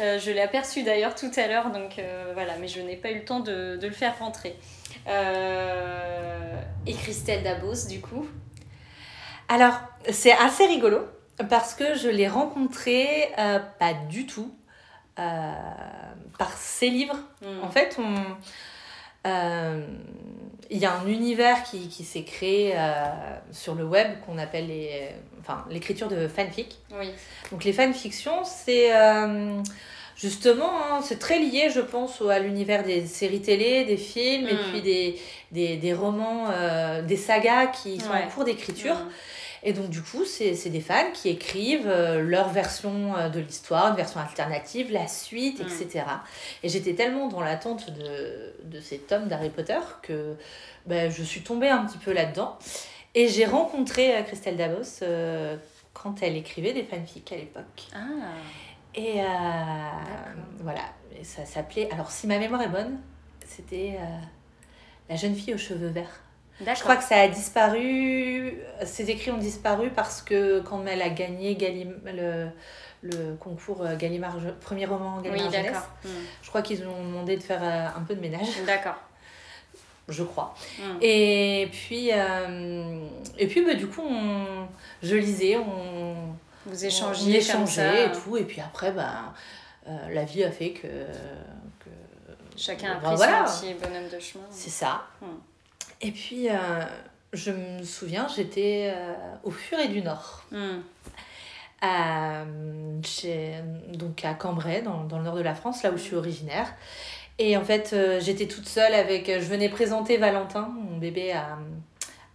Euh, 0.00 0.18
je 0.18 0.30
l'ai 0.30 0.40
aperçu 0.40 0.82
d'ailleurs 0.82 1.14
tout 1.14 1.30
à 1.36 1.46
l'heure, 1.46 1.70
donc 1.70 1.98
euh, 1.98 2.30
voilà, 2.34 2.52
mais 2.60 2.68
je 2.68 2.80
n'ai 2.80 2.96
pas 2.96 3.10
eu 3.10 3.16
le 3.16 3.24
temps 3.24 3.40
de, 3.40 3.76
de 3.76 3.86
le 3.86 3.92
faire 3.94 4.18
rentrer. 4.18 4.56
Et 6.86 6.92
Christelle 6.94 7.42
Dabos, 7.42 7.86
du 7.88 8.00
coup. 8.00 8.26
Alors, 9.48 9.74
c'est 10.10 10.32
assez 10.32 10.66
rigolo 10.66 11.06
parce 11.48 11.74
que 11.74 11.94
je 11.94 12.08
l'ai 12.08 12.28
rencontré 12.28 13.30
euh, 13.38 13.60
pas 13.78 13.92
du 14.08 14.26
tout 14.26 14.52
par 15.14 16.52
ses 16.58 16.90
livres. 16.90 17.16
Hmm. 17.40 17.64
En 17.64 17.70
fait, 17.70 17.96
on, 17.98 18.14
il 20.70 20.78
y 20.78 20.84
a 20.86 20.92
un 20.94 21.06
univers 21.06 21.62
qui, 21.62 21.88
qui 21.88 22.04
s'est 22.04 22.24
créé 22.24 22.72
euh, 22.76 23.04
sur 23.52 23.74
le 23.74 23.84
web 23.84 24.08
qu'on 24.24 24.38
appelle 24.38 24.66
les, 24.68 25.08
enfin, 25.40 25.64
l'écriture 25.70 26.08
de 26.08 26.26
fanfic. 26.28 26.78
Oui, 26.98 27.10
Donc 27.52 27.64
les 27.64 27.72
fanfictions, 27.72 28.44
c'est 28.44 28.94
euh, 28.94 29.60
justement, 30.16 30.70
hein, 30.90 31.00
c'est 31.02 31.18
très 31.18 31.38
lié, 31.38 31.68
je 31.72 31.80
pense, 31.80 32.20
à 32.22 32.38
l'univers 32.40 32.82
des 32.82 33.06
séries 33.06 33.42
télé, 33.42 33.84
des 33.84 33.96
films, 33.96 34.48
et 34.48 34.54
Mm. 34.54 34.58
puis 34.72 34.82
des, 34.82 35.20
des, 35.52 35.76
des 35.76 35.92
romans, 35.94 36.46
euh, 36.50 37.02
des 37.02 37.16
sagas 37.16 37.66
qui 37.66 38.00
sont 38.00 38.10
Ouais. 38.10 38.24
en 38.24 38.28
cours 38.28 38.44
d'écriture. 38.44 38.94
Hmm. 38.96 39.08
Et 39.68 39.72
donc 39.72 39.90
du 39.90 40.00
coup, 40.00 40.24
c'est 40.24 40.70
des 40.70 40.80
fans 40.80 41.10
qui 41.12 41.28
écrivent 41.28 41.88
euh, 41.88 42.22
leur 42.22 42.48
version 42.50 43.16
euh, 43.16 43.28
de 43.28 43.40
l'histoire, 43.40 43.88
une 43.90 43.96
version 43.96 44.20
alternative, 44.20 44.92
la 44.92 45.08
suite, 45.08 45.58
Mm. 45.58 45.66
etc. 45.66 46.04
Et 46.62 46.68
j'étais 46.68 46.94
tellement 46.94 47.26
dans 47.26 47.40
l'attente 47.40 47.90
de, 47.90 48.54
de 48.62 48.80
ces 48.80 48.98
tomes 48.98 49.26
d'Harry 49.26 49.50
Potter 49.50 49.80
que 50.02 50.36
ben, 50.86 51.10
je 51.10 51.22
suis 51.24 51.40
tombée 51.42 51.68
un 51.68 51.84
petit 51.84 51.98
peu 51.98 52.12
là-dedans. 52.12 52.56
Et 53.16 53.28
j'ai 53.28 53.44
rencontré 53.44 54.16
euh, 54.16 54.22
Christelle 54.22 54.56
Davos 54.56 55.02
euh, 55.02 55.56
quand 55.94 56.22
elle 56.22 56.36
écrivait 56.36 56.72
des 56.72 56.84
fanfics 56.84 57.32
à 57.32 57.36
l'époque. 57.36 57.88
Ah, 57.92 57.98
Et 58.94 59.20
euh, 59.20 59.24
voilà, 60.60 60.82
Et 61.18 61.24
ça 61.24 61.44
s'appelait... 61.44 61.90
Alors 61.90 62.12
si 62.12 62.28
ma 62.28 62.38
mémoire 62.38 62.62
est 62.62 62.68
bonne, 62.68 63.00
c'était 63.44 63.96
euh, 63.98 64.04
La 65.10 65.16
jeune 65.16 65.34
fille 65.34 65.54
aux 65.54 65.58
cheveux 65.58 65.88
verts. 65.88 66.20
Je 66.60 66.80
crois 66.80 66.96
que 66.96 67.04
ça 67.04 67.16
a 67.16 67.28
disparu, 67.28 68.58
ces 68.84 69.10
écrits 69.10 69.30
ont 69.30 69.38
disparu 69.38 69.90
parce 69.90 70.22
que 70.22 70.60
quand 70.60 70.84
elle 70.86 71.02
a 71.02 71.10
gagné 71.10 71.56
le, 72.04 72.48
le 73.02 73.34
concours 73.36 73.82
euh, 73.82 73.96
Gallimard, 73.96 74.36
premier 74.60 74.86
roman 74.86 75.20
Gallimard 75.20 75.46
Oui, 75.46 75.52
Jeunesse, 75.52 75.72
d'accord. 75.72 75.88
Hmm. 76.04 76.08
je 76.42 76.48
crois 76.48 76.62
qu'ils 76.62 76.86
ont 76.86 77.04
demandé 77.04 77.36
de 77.36 77.42
faire 77.42 77.62
euh, 77.62 77.98
un 77.98 78.02
peu 78.02 78.14
de 78.14 78.20
ménage, 78.20 78.48
D'accord. 78.66 78.96
je 80.08 80.22
crois. 80.22 80.54
Hmm. 80.78 80.96
Et 81.02 81.68
puis, 81.72 82.10
euh, 82.12 83.00
et 83.38 83.46
puis 83.46 83.64
bah, 83.64 83.74
du 83.74 83.86
coup, 83.86 84.02
on, 84.02 84.66
je 85.02 85.16
lisais, 85.16 85.56
on, 85.58 86.14
Vous 86.64 86.84
échangez 86.84 87.36
échangeait 87.36 88.06
et 88.06 88.12
tout, 88.12 88.36
et 88.36 88.44
puis 88.44 88.60
après, 88.60 88.92
bah, 88.92 89.34
euh, 89.88 90.08
la 90.10 90.24
vie 90.24 90.42
a 90.44 90.50
fait 90.50 90.70
que... 90.70 90.86
que 90.86 91.90
Chacun 92.56 92.92
a 92.92 92.94
bah, 92.94 93.08
pris 93.08 93.16
voilà. 93.16 93.46
son 93.46 93.66
petit 93.66 93.74
bonhomme 93.74 94.08
de 94.08 94.18
chemin. 94.18 94.46
C'est 94.50 94.70
ça. 94.70 95.02
Hmm. 95.20 95.26
Et 96.00 96.10
puis, 96.10 96.48
euh, 96.50 96.54
je 97.32 97.50
me 97.50 97.82
souviens, 97.84 98.26
j'étais 98.34 98.92
euh, 98.94 99.14
au 99.44 99.50
Furet 99.50 99.88
du 99.88 100.02
Nord. 100.02 100.42
Hmm. 100.50 100.80
à, 101.82 102.44
chez- 103.04 103.54
donc 103.92 104.24
à 104.24 104.34
Cambrai, 104.34 104.80
dans, 104.82 105.04
dans 105.04 105.18
le 105.18 105.24
nord 105.24 105.34
de 105.36 105.42
la 105.42 105.54
France, 105.54 105.82
là 105.82 105.90
où 105.90 105.96
je 105.96 106.02
suis 106.02 106.16
originaire. 106.16 106.72
Et 107.38 107.56
en 107.56 107.64
fait, 107.64 107.90
euh, 107.92 108.18
j'étais 108.20 108.46
toute 108.46 108.66
seule 108.66 108.94
avec. 108.94 109.26
Je 109.26 109.44
venais 109.46 109.68
présenter 109.68 110.16
Valentin, 110.16 110.70
mon 110.74 110.96
bébé, 110.96 111.32
à, 111.32 111.58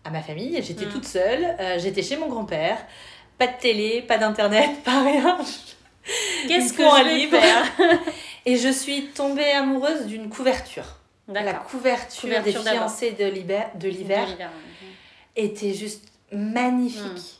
à 0.05 0.09
ma 0.11 0.21
famille. 0.21 0.61
J'étais 0.61 0.85
Mm. 0.85 0.89
toute 0.89 1.05
seule. 1.05 1.55
euh, 1.59 1.79
j'étais 1.79 2.03
chez 2.03 2.17
mon 2.17 2.27
grand-père. 2.27 2.77
Pas 3.39 3.47
de 3.47 3.57
télé, 3.59 4.03
pas 4.03 4.19
d'internet, 4.19 4.69
pas 4.85 5.03
rien. 5.03 5.37
Qu'est-ce 6.47 6.73
que 6.73 6.83
je 6.83 7.03
vais 7.31 7.39
faire? 7.39 7.99
Et 8.45 8.57
je 8.57 8.69
suis 8.69 9.07
tombée 9.07 9.51
amoureuse 9.51 10.05
d'une 10.05 10.29
couverture. 10.29 10.85
La 11.33 11.53
couverture, 11.53 12.21
Couverture 12.21 12.63
des 12.63 12.69
fiancés 12.69 13.11
de 13.11 13.25
l'hiver- 13.25 13.71
de 13.75 13.89
était 15.35 15.73
juste 15.73 16.11
magnifique. 16.31 17.39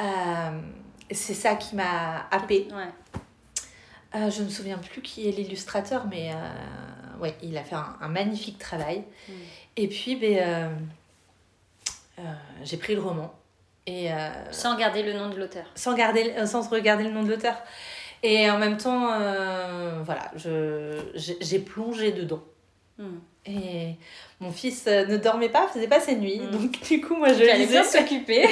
Euh, 0.00 0.50
c'est 1.10 1.34
ça 1.34 1.54
qui 1.56 1.76
m'a 1.76 2.26
happée. 2.30 2.68
Ouais. 2.70 3.20
Euh, 4.14 4.30
je 4.30 4.40
ne 4.40 4.46
me 4.46 4.50
souviens 4.50 4.78
plus 4.78 5.02
qui 5.02 5.28
est 5.28 5.32
l'illustrateur, 5.32 6.06
mais 6.08 6.30
euh, 6.32 7.20
ouais, 7.20 7.34
il 7.42 7.56
a 7.58 7.62
fait 7.64 7.74
un, 7.74 7.96
un 8.00 8.08
magnifique 8.08 8.58
travail. 8.58 9.04
Mm. 9.28 9.32
Et 9.76 9.88
puis, 9.88 10.16
ben, 10.16 10.70
j'ai 12.64 12.76
pris 12.76 12.94
le 12.94 13.00
roman. 13.00 13.32
Et, 13.86 14.10
Sans 14.50 14.76
garder 14.76 15.02
le 15.02 15.14
nom 15.14 15.30
de 15.30 15.36
l'auteur. 15.36 15.64
sans, 15.74 15.94
garder, 15.94 16.34
sans 16.46 16.68
regarder 16.68 17.04
le 17.04 17.10
nom 17.10 17.22
de 17.22 17.30
l'auteur. 17.30 17.56
Et 18.22 18.50
en 18.50 18.58
même 18.58 18.76
temps, 18.76 19.06
voilà, 20.02 20.30
j'ai 20.34 21.58
plongé 21.60 22.12
dedans. 22.12 22.42
Mm. 22.98 23.18
Et 23.46 23.94
mon 24.40 24.50
fils 24.50 24.84
euh, 24.86 25.06
ne 25.06 25.16
dormait 25.16 25.48
pas, 25.48 25.68
faisait 25.68 25.88
pas 25.88 26.00
ses 26.00 26.16
nuits. 26.16 26.40
Mm. 26.40 26.50
Donc, 26.50 26.82
du 26.82 27.00
coup, 27.00 27.16
moi, 27.16 27.32
je 27.32 27.44
J'allais 27.44 27.58
lisais. 27.66 27.84
s'occuper. 27.84 28.46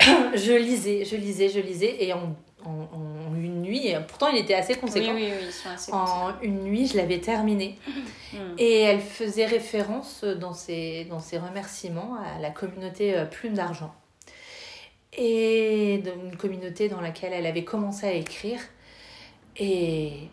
je 0.34 0.52
lisais, 0.52 1.04
je 1.04 1.16
lisais, 1.16 1.48
je 1.48 1.60
lisais. 1.60 1.96
Et 2.00 2.12
en, 2.12 2.34
en, 2.64 2.70
en 2.70 3.34
une 3.36 3.62
nuit, 3.62 3.88
et 3.88 3.96
pourtant, 4.06 4.28
il 4.28 4.38
était 4.38 4.54
assez 4.54 4.74
oui, 4.74 4.80
conséquent. 4.80 5.12
oui, 5.14 5.28
oui, 5.30 5.46
ils 5.46 5.52
sont 5.52 5.68
assez 5.68 5.92
En 5.92 6.32
une 6.42 6.62
nuit, 6.64 6.86
je 6.86 6.96
l'avais 6.96 7.20
terminé. 7.20 7.78
Mm. 8.30 8.56
Et 8.58 8.80
elle 8.80 9.00
faisait 9.00 9.46
référence 9.46 10.22
dans 10.22 10.52
ses, 10.52 11.06
dans 11.06 11.18
ses 11.18 11.38
remerciements 11.38 12.18
à 12.22 12.38
la 12.38 12.50
communauté 12.50 13.16
euh, 13.16 13.24
Plume 13.24 13.54
d'Argent. 13.54 13.94
Et 15.16 15.94
une 15.94 16.36
communauté 16.36 16.90
dans 16.90 17.00
laquelle 17.00 17.32
elle 17.32 17.46
avait 17.46 17.64
commencé 17.64 18.06
à 18.06 18.12
écrire. 18.12 18.60
Et, 19.56 20.28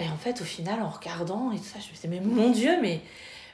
et 0.00 0.08
en 0.08 0.16
fait, 0.16 0.40
au 0.40 0.44
final, 0.44 0.80
en 0.82 0.88
regardant 0.88 1.52
et 1.52 1.58
tout 1.58 1.64
ça, 1.64 1.78
je 1.78 1.88
me 1.90 1.94
disais, 1.94 2.08
mais 2.08 2.20
mon 2.20 2.50
Dieu, 2.50 2.72
mais, 2.80 3.00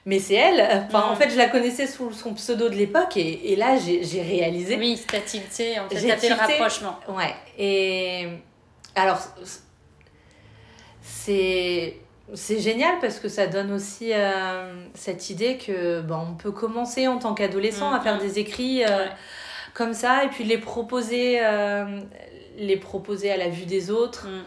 mais 0.05 0.19
c'est 0.21 0.35
elle. 0.35 0.87
Enfin, 0.87 1.09
en 1.11 1.17
fait, 1.17 1.29
je 1.31 1.37
la 1.37 1.49
connaissais 1.49 1.87
sous 1.87 2.13
son 2.13 2.35
pseudo 2.35 2.69
de 2.69 2.75
l'époque. 2.77 3.17
Et, 3.17 3.53
et 3.53 3.57
là, 3.57 3.77
j'ai 3.79 4.23
réalisé. 4.23 4.77
Oui, 4.79 5.03
t'as 5.09 5.21
tilté, 5.21 5.79
en 5.81 5.89
fait, 5.89 6.07
t'as 6.07 6.17
fait 6.17 6.29
le 6.29 6.35
rapprochement. 6.37 6.99
Ouais. 7.09 7.35
Et 7.59 8.29
alors, 8.95 9.19
c'est 11.03 11.97
c'est 12.35 12.59
génial 12.59 12.99
parce 13.01 13.21
que 13.21 13.29
ça 13.29 13.47
donne 13.47 13.71
aussi 13.73 14.13
euh, 14.13 14.75
cette 14.95 15.31
idée 15.31 15.59
que 15.59 16.01
ben, 16.01 16.27
on 16.33 16.35
peut 16.35 16.51
commencer 16.51 17.07
en 17.07 17.19
tant 17.19 17.35
qu'adolescent 17.35 17.93
à 17.93 18.01
faire 18.01 18.19
des 18.19 18.39
écrits 18.41 18.83
euh, 18.85 18.89
Ouais. 18.89 19.11
comme 19.75 19.95
ça 19.95 20.25
et 20.25 20.29
puis 20.29 20.43
les 20.43 20.59
proposer 20.59 21.39
euh, 21.41 22.01
les 22.59 22.77
proposer 22.79 23.31
à 23.31 23.37
la 23.37 23.49
vue 23.49 23.67
des 23.67 23.91
autres 23.93 24.27
Mm. 24.27 24.43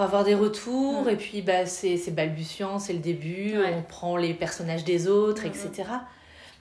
Pour 0.00 0.06
avoir 0.06 0.24
des 0.24 0.34
retours 0.34 1.02
Mhm. 1.02 1.08
et 1.10 1.16
puis 1.16 1.42
bah, 1.42 1.66
c'est 1.66 1.98
c'est 1.98 2.10
balbutiant 2.12 2.78
c'est 2.78 2.94
le 2.94 3.00
début 3.00 3.58
Ouais. 3.58 3.74
on 3.76 3.82
prend 3.82 4.16
les 4.16 4.32
personnages 4.32 4.82
des 4.82 5.08
autres 5.08 5.44
etc 5.44 5.84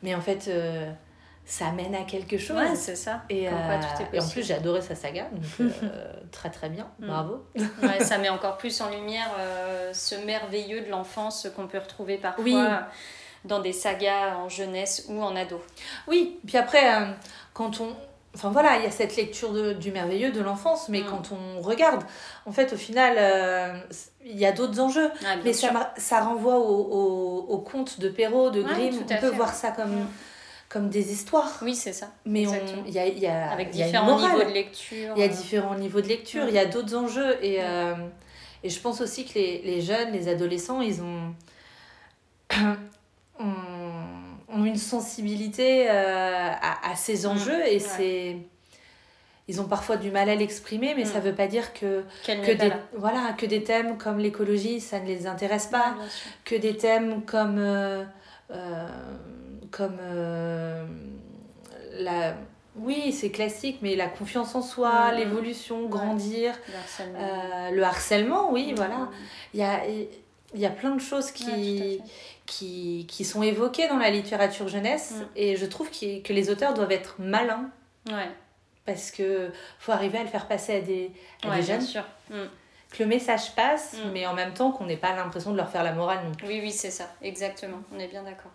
mais 0.03 0.13
en 0.13 0.19
fait 0.19 0.49
euh, 0.49 0.91
ça 1.45 1.71
mène 1.71 1.95
à 1.95 2.01
quelque 2.03 2.37
chose 2.37 2.57
Ouais, 2.57 2.75
c'est 2.75 2.97
ça. 2.97 3.23
et, 3.29 3.45
quoi 3.45 3.57
euh, 3.57 4.03
et 4.13 4.19
en 4.19 4.27
plus, 4.27 4.45
j'ai 4.45 4.53
adoré 4.53 4.81
sa 4.81 4.93
saga, 4.93 5.23
donc 5.31 5.71
euh, 5.83 6.13
très 6.31 6.49
très 6.49 6.69
bien, 6.69 6.87
Mm. 6.99 7.07
bravo. 7.07 7.45
Ouais, 7.81 8.03
ça 8.03 8.17
met 8.17 8.27
encore 8.29 8.57
plus 8.57 8.79
en 8.81 8.89
lumière 8.91 9.29
euh, 9.39 9.91
ce 9.93 10.15
merveilleux 10.25 10.81
de 10.81 10.89
l'enfance 10.91 11.47
qu'on 11.55 11.65
peut 11.67 11.79
retrouver 11.79 12.17
parfois 12.17 12.43
Oui. 12.43 12.55
dans 13.45 13.59
des 13.61 13.73
sagas 13.73 14.35
en 14.35 14.47
jeunesse 14.49 15.05
ou 15.09 15.23
en 15.23 15.35
ado. 15.35 15.59
Oui, 16.07 16.39
puis 16.45 16.57
après, 16.57 16.83
quand 17.53 17.79
on. 17.79 17.95
Enfin 18.39 18.51
voilà, 18.51 18.77
il 18.77 18.83
y 18.83 18.87
a 18.87 18.91
cette 18.91 19.17
lecture 19.17 19.51
de- 19.51 19.73
du 19.73 19.91
merveilleux 19.91 20.31
de 20.31 20.39
l'enfance, 20.39 20.87
mais 20.87 21.01
Mm. 21.01 21.05
quand 21.09 21.23
on 21.33 21.61
regarde, 21.61 22.03
en 22.45 22.53
fait, 22.53 22.71
au 22.71 22.77
final, 22.77 23.15
euh, 23.17 23.77
il 24.25 24.37
y 24.39 24.45
a 24.45 24.53
d'autres 24.53 24.79
enjeux. 24.79 25.11
Ah, 25.25 25.35
Mais 25.43 25.51
sûr. 25.51 25.71
ça, 25.97 26.21
renvoie 26.21 26.57
au, 26.57 26.63
au, 26.63 27.45
au 27.49 27.57
conte 27.57 27.99
de 27.99 28.07
Perrault, 28.07 28.49
de 28.49 28.61
Grimm. 28.63 28.95
on 28.97 29.03
peut 29.03 29.15
fait, 29.17 29.29
voir 29.31 29.53
ça 29.53 29.71
comme, 29.71 29.91
Mm. 29.93 30.07
comme 30.69 30.89
des 30.89 31.11
histoires. 31.11 31.51
Oui, 31.61 31.75
c'est 31.75 31.91
ça. 31.91 32.11
Mais 32.25 32.47
on- 32.47 32.53
exactement. 32.53 32.83
il 32.87 32.93
y 32.93 32.99
a, 32.99 33.05
il 33.07 33.19
y 33.19 33.27
a, 33.27 33.51
Avec 33.51 33.69
il 33.73 33.79
y 33.79 33.83
a 33.83 33.87
une 33.87 33.91
différents 33.91 34.19
niveaux 34.21 34.43
de 34.45 34.53
lecture. 34.53 35.13
Il 35.17 35.19
y 35.19 35.25
a 35.25 35.27
différents 35.27 35.75
niveaux 35.75 35.99
de 36.01 36.07
lecture, 36.07 36.45
il 36.47 36.53
y 36.53 36.59
a 36.59 36.65
d'autres 36.65 36.95
enjeux. 36.95 37.37
Et, 37.43 37.57
Mm. 37.59 37.63
euh, 37.65 37.93
et 38.63 38.69
je 38.69 38.79
pense 38.79 39.01
aussi 39.01 39.25
que 39.25 39.33
les, 39.33 39.61
les 39.65 39.81
jeunes, 39.81 40.13
les 40.13 40.29
adolescents, 40.29 40.79
ils 40.79 41.01
ont, 41.01 41.33
ont, 43.39 43.45
ont 44.51 44.65
une 44.65 44.77
sensibilité 44.77 45.89
euh, 45.89 45.93
à, 46.61 46.91
à 46.91 46.95
ces 46.95 47.25
enjeux 47.27 47.61
et 47.67 47.73
ouais. 47.73 47.79
c'est. 47.79 48.37
Ils 49.47 49.59
ont 49.61 49.65
parfois 49.65 49.97
du 49.97 50.11
mal 50.11 50.29
à 50.29 50.35
l'exprimer, 50.35 50.93
mais 50.95 51.03
Mm. 51.05 51.13
ça 51.13 51.19
veut 51.19 51.33
pas 51.33 51.47
dire 51.47 51.73
que, 51.73 52.03
que, 52.23 52.51
des, 52.53 52.69
là. 52.69 52.79
voilà, 52.95 53.33
que 53.35 53.47
des 53.47 53.63
thèmes 53.63 53.97
comme 53.97 54.19
l'écologie, 54.19 54.79
ça 54.79 54.99
ne 54.99 55.07
les 55.07 55.25
intéresse 55.25 55.65
pas, 55.65 55.95
que 56.45 56.53
des 56.55 56.77
thèmes 56.77 57.23
comme, 57.25 57.57
euh, 57.57 58.03
euh, 58.51 58.87
comme 59.71 59.97
euh, 60.01 60.85
la... 61.93 62.35
Oui, 62.75 63.11
c'est 63.11 63.31
classique, 63.31 63.79
mais 63.81 63.95
la 63.95 64.05
confiance 64.07 64.53
en 64.53 64.61
soi, 64.61 65.11
Mm. 65.11 65.15
l'évolution, 65.17 65.87
grandir, 65.89 66.53
Le 66.67 66.75
harcèlement. 66.77 67.71
le 67.71 67.83
harcèlement, 67.83 68.51
oui, 68.53 68.71
Mm. 68.71 68.75
voilà. 68.75 69.09
Il 69.55 69.59
y 69.59 69.63
a, 69.63 69.79
il 70.53 70.59
y 70.59 70.65
a 70.65 70.69
plein 70.69 70.95
de 70.95 71.01
choses 71.01 71.31
qui, 71.31 71.45
Ouais, 71.45 71.99
qui, 72.45 73.05
qui 73.09 73.23
sont 73.25 73.43
évoquées 73.43 73.87
dans 73.87 73.97
la 73.97 74.09
littérature 74.09 74.67
jeunesse, 74.67 75.13
Mm. 75.15 75.23
et 75.35 75.55
je 75.55 75.65
trouve 75.65 75.89
que 75.91 76.33
les 76.33 76.49
auteurs 76.49 76.73
doivent 76.73 76.91
être 76.91 77.15
malins, 77.19 77.69
Ouais, 78.09 78.29
parce 78.85 79.11
que 79.11 79.51
faut 79.79 79.91
arriver 79.91 80.17
à 80.17 80.23
le 80.23 80.29
faire 80.29 80.47
passer 80.47 80.77
à 80.77 80.81
des, 80.81 81.11
à 81.43 81.49
ouais, 81.49 81.57
des 81.57 81.63
bien 81.63 81.75
jeunes, 81.79 81.85
sûr. 81.87 82.03
Mm. 82.31 82.35
Que 82.91 83.03
le 83.03 83.09
message 83.09 83.53
passe, 83.55 83.93
Mm. 83.93 84.11
mais 84.13 84.25
en 84.25 84.33
même 84.33 84.53
temps 84.53 84.71
qu'on 84.71 84.85
n'ait 84.85 84.97
pas 84.97 85.13
l'impression 85.15 85.51
de 85.51 85.57
leur 85.57 85.69
faire 85.69 85.83
la 85.83 85.91
morale 85.93 86.19
non 86.25 86.31
plus. 86.33 86.47
Oui, 86.47 86.59
oui, 86.63 86.71
c'est 86.71 86.89
ça, 86.91 87.05
exactement. 87.21 87.77
On 87.95 87.99
est 87.99 88.07
bien 88.07 88.23
d'accord. 88.23 88.51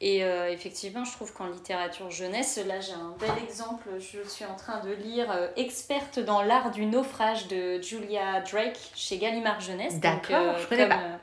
Et 0.00 0.24
euh, 0.24 0.50
effectivement, 0.50 1.04
je 1.04 1.12
trouve 1.12 1.32
qu'en 1.32 1.46
littérature 1.48 2.10
jeunesse, 2.10 2.58
là 2.66 2.80
j'ai 2.80 2.92
un 2.94 3.14
bel 3.20 3.30
exemple. 3.46 3.88
Je 3.98 4.26
suis 4.28 4.44
en 4.44 4.54
train 4.56 4.80
de 4.80 4.90
lire 4.92 5.30
euh, 5.30 5.48
Experte 5.56 6.18
dans 6.18 6.42
l'art 6.42 6.70
du 6.70 6.86
naufrage 6.86 7.46
de 7.48 7.80
Julia 7.80 8.40
Drake 8.40 8.78
chez 8.94 9.18
Gallimard 9.18 9.60
Jeunesse. 9.60 10.00
Donc, 10.00 10.30
euh, 10.30 10.44
D'accord, 10.44 10.58
je 10.58 10.66
connais 10.66 10.88
comme, 10.88 10.98
pas. 10.98 11.18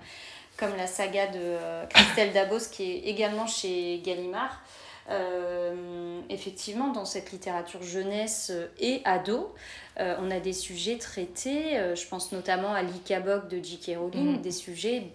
comme 0.58 0.78
la 0.78 0.88
saga 0.88 1.28
de 1.28 1.58
Christelle 1.90 2.32
Dabos 2.32 2.70
qui 2.72 2.92
est 2.92 3.00
également 3.10 3.48
chez 3.48 4.02
Gallimard. 4.06 4.62
Euh, 5.10 6.22
effectivement, 6.30 6.90
dans 6.90 7.06
cette 7.06 7.32
littérature 7.32 7.82
jeunesse 7.84 8.52
et 8.80 9.02
ado, 9.04 9.54
euh, 10.00 10.16
on 10.20 10.30
a 10.32 10.40
des 10.40 10.54
sujets 10.54 10.98
traités, 10.98 11.78
euh, 11.78 11.96
je 11.96 12.08
pense 12.08 12.32
notamment 12.32 12.74
à 12.74 12.82
l'Ikabok 12.84 13.48
de 13.50 13.62
J.K. 13.64 13.98
Rowling, 13.98 14.36
Mhm. 14.36 14.42
des 14.42 14.52
sujets 14.52 15.08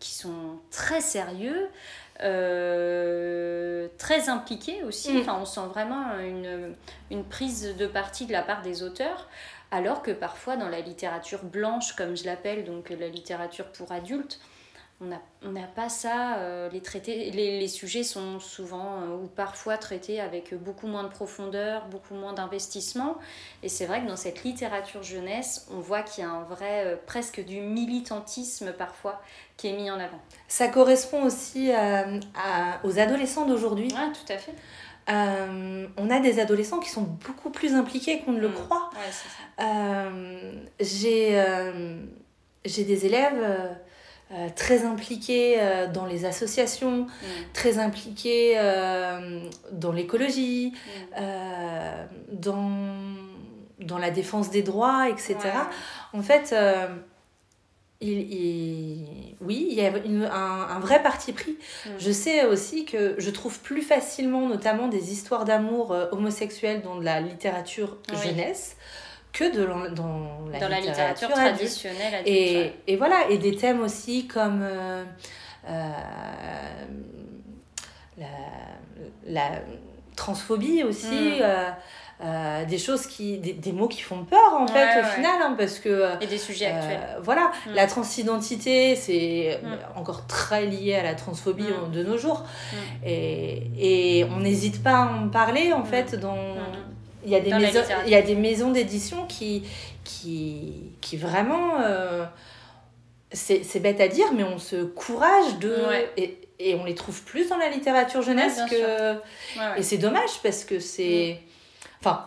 qui 0.00 0.12
sont 0.14 0.58
très 0.70 1.00
sérieux, 1.00 1.68
euh, 2.22 3.88
très 3.98 4.28
impliqués 4.28 4.82
aussi. 4.82 5.12
Mhm. 5.12 5.20
Enfin, 5.20 5.38
on 5.40 5.44
sent 5.44 5.66
vraiment 5.72 6.18
une, 6.18 6.74
une 7.10 7.24
prise 7.24 7.76
de 7.76 7.86
parti 7.86 8.26
de 8.26 8.32
la 8.32 8.42
part 8.42 8.62
des 8.62 8.82
auteurs. 8.82 9.28
Alors 9.70 10.02
que 10.02 10.12
parfois 10.12 10.56
dans 10.56 10.68
la 10.68 10.80
littérature 10.80 11.42
blanche, 11.42 11.94
comme 11.96 12.16
je 12.16 12.24
l'appelle, 12.24 12.64
donc 12.64 12.90
la 12.90 13.08
littérature 13.08 13.66
pour 13.66 13.90
adultes, 13.90 14.38
on 15.00 15.50
n'a 15.52 15.66
pas 15.66 15.88
ça. 15.90 16.36
euh, 16.38 16.70
les, 16.70 16.80
traités, 16.80 17.30
les, 17.30 17.60
les 17.60 17.68
sujets 17.68 18.02
sont 18.04 18.40
souvent 18.40 19.00
euh, 19.02 19.16
ou 19.22 19.26
parfois 19.26 19.76
traités 19.76 20.20
avec 20.20 20.54
beaucoup 20.54 20.86
moins 20.86 21.02
de 21.02 21.08
profondeur, 21.08 21.86
beaucoup 21.88 22.14
moins 22.14 22.32
d'investissement. 22.32 23.16
Et 23.62 23.68
c'est 23.68 23.84
vrai 23.86 24.02
que 24.02 24.08
dans 24.08 24.16
cette 24.16 24.44
littérature 24.44 25.02
jeunesse, 25.02 25.66
on 25.70 25.78
voit 25.80 26.02
qu'il 26.02 26.24
y 26.24 26.26
a 26.26 26.30
un 26.30 26.44
vrai, 26.44 26.84
euh, 26.86 26.96
presque 27.06 27.44
du 27.44 27.60
militantisme 27.60 28.72
parfois 28.72 29.20
qui 29.58 29.68
est 29.68 29.72
mis 29.72 29.90
en 29.90 29.98
avant. 30.00 30.20
Ça 30.48 30.68
correspond 30.68 31.24
aussi 31.24 31.70
à- 31.72 32.06
aux 32.84 32.98
adolescents 32.98 33.46
d'aujourd'hui. 33.46 33.88
Ouais, 33.92 34.12
tout 34.12 34.32
à 34.32 34.38
fait. 34.38 34.54
Euh, 35.10 35.86
on 35.98 36.08
a 36.08 36.18
des 36.20 36.40
adolescents 36.40 36.80
qui 36.80 36.88
sont 36.88 37.02
beaucoup 37.02 37.50
plus 37.50 37.74
impliqués 37.74 38.20
qu'on 38.22 38.32
ne 38.32 38.40
le 38.40 38.48
Mm. 38.48 38.54
croit. 38.54 38.90
Ouais. 38.94 39.64
Euh, 39.66 40.52
j'ai 40.80 41.38
euh, 41.38 41.98
j'ai 42.64 42.84
des 42.84 43.04
élèves 43.04 43.76
euh, 44.32 44.48
très 44.56 44.84
impliqués 44.84 45.56
euh, 45.58 45.86
dans 45.86 46.06
les 46.06 46.24
associations, 46.24 47.02
Mm. 47.02 47.08
très 47.52 47.78
impliqués 47.78 48.54
euh, 48.56 49.40
dans 49.72 49.92
l'écologie, 49.92 50.72
Mm. 50.74 51.14
euh, 51.20 52.04
dans, 52.32 52.70
dans 53.80 53.98
la 53.98 54.10
défense 54.10 54.50
des 54.50 54.62
droits, 54.62 55.08
etc. 55.10 55.36
Ouais. 55.44 56.18
En 56.18 56.22
fait, 56.22 56.52
euh, 56.52 56.86
il, 58.00 58.32
il- 58.32 59.36
oui, 59.40 59.68
il 59.70 59.76
y 59.76 59.80
a 59.86 59.96
une- 60.04 60.24
un, 60.24 60.66
un 60.68 60.78
vrai 60.80 61.02
parti 61.02 61.32
pris. 61.32 61.52
Mm. 61.86 61.88
Je 61.98 62.10
sais 62.12 62.44
aussi 62.44 62.84
que 62.86 63.14
je 63.18 63.30
trouve 63.30 63.60
plus 63.60 63.82
facilement, 63.82 64.48
notamment 64.48 64.88
des 64.88 65.12
histoires 65.12 65.44
d'amour 65.44 65.94
homosexuelles 66.12 66.82
dans 66.82 66.96
de 66.96 67.04
la 67.04 67.20
littérature 67.20 67.98
Oui. 68.10 68.16
jeunesse 68.24 68.76
que 69.34 69.44
de, 69.54 69.64
dans 69.94 70.46
la 70.50 70.58
Dans 70.60 70.68
la 70.68 70.80
littérature 70.80 71.28
adulte. 71.30 71.54
traditionnelle 71.56 72.14
adulte. 72.14 72.28
Et, 72.28 72.72
et 72.86 72.96
voilà, 72.96 73.28
et 73.30 73.36
des 73.38 73.54
thèmes 73.56 73.82
aussi 73.82 74.26
comme 74.26 74.60
euh, 74.62 75.04
euh, 75.68 75.72
la, 78.16 78.26
la 79.26 79.50
transphobie 80.16 80.84
aussi, 80.84 81.40
Mm. 81.40 81.42
euh, 82.22 82.64
des 82.66 82.78
choses 82.78 83.06
qui, 83.08 83.38
des, 83.38 83.52
des 83.54 83.72
mots 83.72 83.88
qui 83.88 84.00
font 84.00 84.24
peur 84.24 84.54
en 84.56 84.68
fait 84.68 85.00
au 85.00 85.02
ouais. 85.02 85.10
final, 85.16 85.42
hein, 85.42 85.54
parce 85.58 85.80
que 85.80 86.22
Et 86.22 86.26
des 86.28 86.38
sujets 86.38 86.66
actuels. 86.66 87.00
voilà, 87.22 87.50
Mm. 87.66 87.72
la 87.74 87.86
transidentité, 87.88 88.94
c'est 88.94 89.58
Mm. 89.62 89.98
encore 89.98 90.26
très 90.28 90.64
lié 90.66 90.94
à 90.94 91.02
la 91.02 91.14
transphobie 91.16 91.64
Mm. 91.64 91.90
de 91.90 92.02
nos 92.04 92.16
jours. 92.16 92.44
Et, 93.04 94.20
et 94.20 94.24
on 94.26 94.38
n'hésite 94.40 94.82
pas 94.82 94.98
à 94.98 95.06
en 95.12 95.28
parler, 95.28 95.72
en 95.72 95.84
fait, 95.84 96.14
dans. 96.14 96.36
Il 97.24 97.30
y 97.30 97.36
a 97.36 97.40
des 97.40 97.52
maisons, 97.52 97.82
il 98.06 98.10
y 98.10 98.14
a 98.14 98.22
des 98.22 98.34
maisons 98.34 98.70
d'édition 98.70 99.26
qui, 99.26 99.64
qui, 100.04 100.92
qui 101.00 101.16
vraiment, 101.16 101.80
euh, 101.80 102.24
c'est 103.32 103.80
bête 103.80 104.00
à 104.00 104.08
dire, 104.08 104.32
mais 104.32 104.44
on 104.44 104.58
se 104.58 104.84
courage 104.84 105.58
de 105.58 105.70
Ouais. 105.88 106.10
et, 106.16 106.38
et 106.60 106.74
on 106.76 106.84
les 106.84 106.94
trouve 106.94 107.22
plus 107.24 107.48
dans 107.48 107.56
la 107.56 107.68
littérature 107.68 108.22
jeunesse 108.22 108.58
Ouais, 108.58 108.70
que 108.70 109.12
Ouais, 109.58 109.78
et 109.78 109.82
c'est 109.82 109.98
dommage 109.98 110.40
parce 110.42 110.64
que 110.64 110.78
c'est, 110.78 111.40
enfin, 112.00 112.26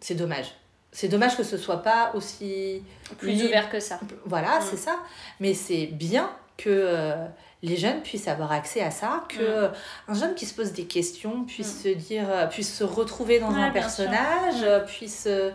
c'est 0.00 0.14
dommage. 0.16 0.52
C'est 0.90 1.08
dommage 1.08 1.36
que 1.36 1.42
ce 1.42 1.56
soit 1.56 1.82
pas 1.82 2.12
aussi 2.14 2.82
Plus 3.18 3.30
libre. 3.32 3.46
ouvert 3.48 3.68
que 3.70 3.80
ça. 3.80 3.98
Voilà, 4.26 4.58
Mm. 4.58 4.62
c'est 4.70 4.76
ça. 4.76 4.96
Mais 5.40 5.54
c'est 5.54 5.86
bien 5.86 6.30
que 6.56 6.68
euh, 6.70 7.26
les 7.64 7.76
jeunes 7.76 8.00
puissent 8.02 8.28
avoir 8.28 8.52
accès 8.52 8.80
à 8.82 8.90
ça, 8.90 9.24
que 9.28 9.66
Mm. 9.68 9.72
un 10.08 10.14
jeune 10.14 10.34
qui 10.34 10.46
se 10.46 10.54
pose 10.54 10.72
des 10.72 10.84
questions 10.86 11.44
puisse 11.44 11.82
se 11.82 11.88
dire, 11.88 12.26
euh, 12.30 12.46
puisse 12.46 12.72
se 12.76 12.84
retrouver 12.84 13.40
dans 13.40 13.52
Ouais, 13.52 13.62
un 13.62 13.70
personnage, 13.70 14.60
Mm. 14.60 14.64
euh, 14.64 14.80
puisse 14.80 15.24
euh, 15.26 15.50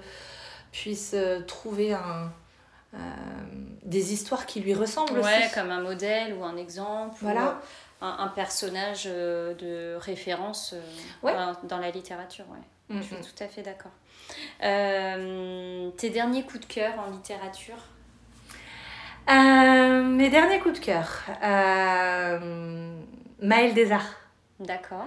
puisse 0.72 1.16
trouver 1.47 1.93
un 1.93 2.32
euh, 2.95 2.97
des 3.84 4.14
histoires 4.14 4.45
qui 4.47 4.60
lui 4.62 4.74
ressemblent 4.74 5.20
Ouais, 5.20 5.43
aussi. 5.45 5.53
comme 5.53 5.70
un 5.70 5.82
modèle 5.82 6.34
ou 6.34 6.43
un 6.43 6.57
exemple. 6.57 7.16
Voilà. 7.22 7.60
Ou 8.01 8.05
un, 8.05 8.18
un 8.20 8.28
personnage 8.30 9.05
de 9.05 9.95
référence 9.99 10.74
Ouais. 11.22 11.34
dans, 11.64 11.78
la 11.78 11.91
littérature. 11.91 12.45
Ouais. 12.49 12.95
Mm, 12.95 12.99
Je 13.01 13.03
suis 13.05 13.16
mm. 13.18 13.22
tout 13.22 13.43
à 13.43 13.47
fait 13.47 13.62
d'accord. 13.62 13.91
Euh, 14.64 15.89
tes 15.97 16.10
derniers 16.10 16.43
coups 16.43 16.62
de 16.62 16.74
cœur 16.74 16.93
en 16.99 17.12
littérature? 17.12 17.78
Euh, 19.30 20.04
mes 20.04 20.30
derniers 20.30 20.60
coups 20.60 20.80
de 20.80 20.86
cœur. 20.86 21.22
Euh, 21.44 22.94
Maël 23.42 23.74
Desarts. 23.74 24.16
D'accord. 24.60 25.06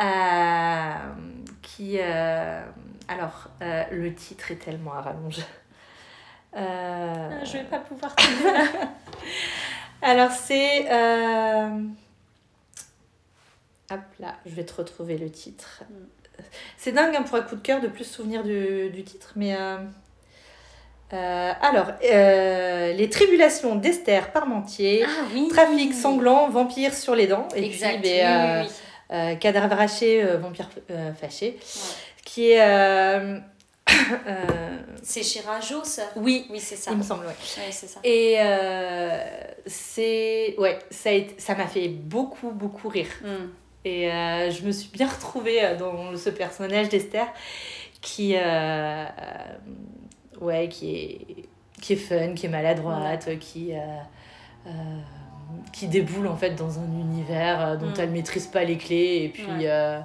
Euh, 0.00 0.92
qui 1.62 1.98
euh, 2.00 2.62
alors 3.06 3.48
le 3.60 4.12
titre 4.12 4.50
est 4.50 4.56
tellement 4.56 4.92
à 4.94 5.02
rallonge 5.02 5.38
Ah, 6.52 7.44
Je 7.44 7.52
vais 7.52 7.64
pas 7.64 7.78
pouvoir 7.78 8.14
alors 10.02 10.32
c'est 10.32 10.80
hop 13.90 14.00
là 14.18 14.34
je 14.46 14.50
vais 14.54 14.64
te 14.64 14.74
retrouver 14.74 15.16
le 15.16 15.30
titre 15.30 15.84
Mm. 15.88 16.42
c'est 16.76 16.90
dingue 16.90 17.14
hein, 17.14 17.22
pour 17.22 17.36
un 17.36 17.42
coup 17.42 17.54
de 17.54 17.60
cœur 17.60 17.80
de 17.80 17.86
plus 17.86 18.02
souvenir 18.04 18.42
du, 18.42 18.90
du 18.90 19.04
titre 19.04 19.32
mais 19.36 19.56
euh, 21.14 21.52
alors 21.62 21.86
euh, 22.04 22.92
les 22.92 23.08
tribulations 23.08 23.74
d'Esther 23.76 24.30
Parmentier 24.32 25.04
Ah 25.06 25.24
oui 25.32 25.48
trafic 25.48 25.94
sanglant 25.94 26.48
vampire 26.50 26.92
sur 26.94 27.14
les 27.14 27.26
dents 27.26 27.48
et 27.54 27.64
Exact. 27.64 28.00
puis 28.02 28.10
oui, 28.10 28.18
ben, 28.20 28.26
euh, 28.30 28.62
oui, 28.62 29.28
oui. 29.32 29.38
cadavre 29.38 29.80
haché, 29.80 30.22
vampire 30.40 30.68
fâché, 31.20 31.58
qui 32.24 32.50
est. 32.50 32.60
C'est 35.02 35.22
chez 35.22 35.40
Rajo, 35.40 35.84
ça? 35.84 36.04
Oui, 36.16 36.46
Oui, 36.50 36.58
c'est 36.58 36.76
ça. 36.76 36.90
il 36.92 36.96
me 36.96 37.02
semble, 37.02 37.26
ouais. 37.26 37.32
Ouais, 37.32 37.70
c'est 37.70 37.86
ça. 37.86 38.00
Et 38.02 38.36
euh, 38.38 39.18
c'est. 39.66 40.54
Ouais, 40.58 40.78
ça 40.90 41.54
m'a 41.54 41.66
fait 41.66 41.88
beaucoup, 41.88 42.50
beaucoup 42.50 42.88
rire. 42.88 43.08
Mm. 43.22 43.26
Et 43.84 44.10
euh, 44.10 44.50
je 44.50 44.62
me 44.64 44.72
suis 44.72 44.88
bien 44.88 45.06
retrouvée 45.06 45.60
dans 45.78 46.16
ce 46.16 46.30
personnage 46.30 46.88
d'Esther 46.88 47.26
qui. 48.00 48.34
euh, 48.36 49.04
ouais, 50.40 50.68
qui 50.68 50.94
est, 50.96 51.44
qui 51.80 51.92
est 51.94 51.96
fun, 51.96 52.34
qui 52.34 52.46
est 52.46 52.48
maladroite, 52.50 53.38
qui. 53.38 53.72
euh, 53.74 53.78
euh, 54.66 54.70
qui 55.72 55.88
déboule 55.88 56.26
en 56.26 56.36
fait 56.36 56.52
dans 56.52 56.78
un 56.78 56.84
univers 56.86 57.60
euh, 57.66 57.76
dont 57.76 57.88
Mm. 57.88 57.94
elle 58.00 58.10
maîtrise 58.10 58.46
pas 58.46 58.64
les 58.64 58.78
clés 58.78 59.24
et 59.24 59.28
puis 59.28 59.46
Ouais. 59.46 60.00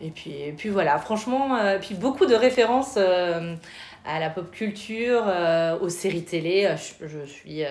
et 0.00 0.10
puis 0.10 0.32
et 0.32 0.52
puis 0.52 0.70
voilà 0.70 0.98
franchement 0.98 1.56
puis 1.80 1.94
beaucoup 1.94 2.24
de 2.26 2.34
références 2.34 2.96
à 2.96 4.18
la 4.18 4.30
pop 4.30 4.50
culture 4.50 5.22
aux 5.80 5.88
séries 5.90 6.24
télé 6.24 6.74
je, 6.76 7.06
je 7.06 7.24
suis 7.26 7.62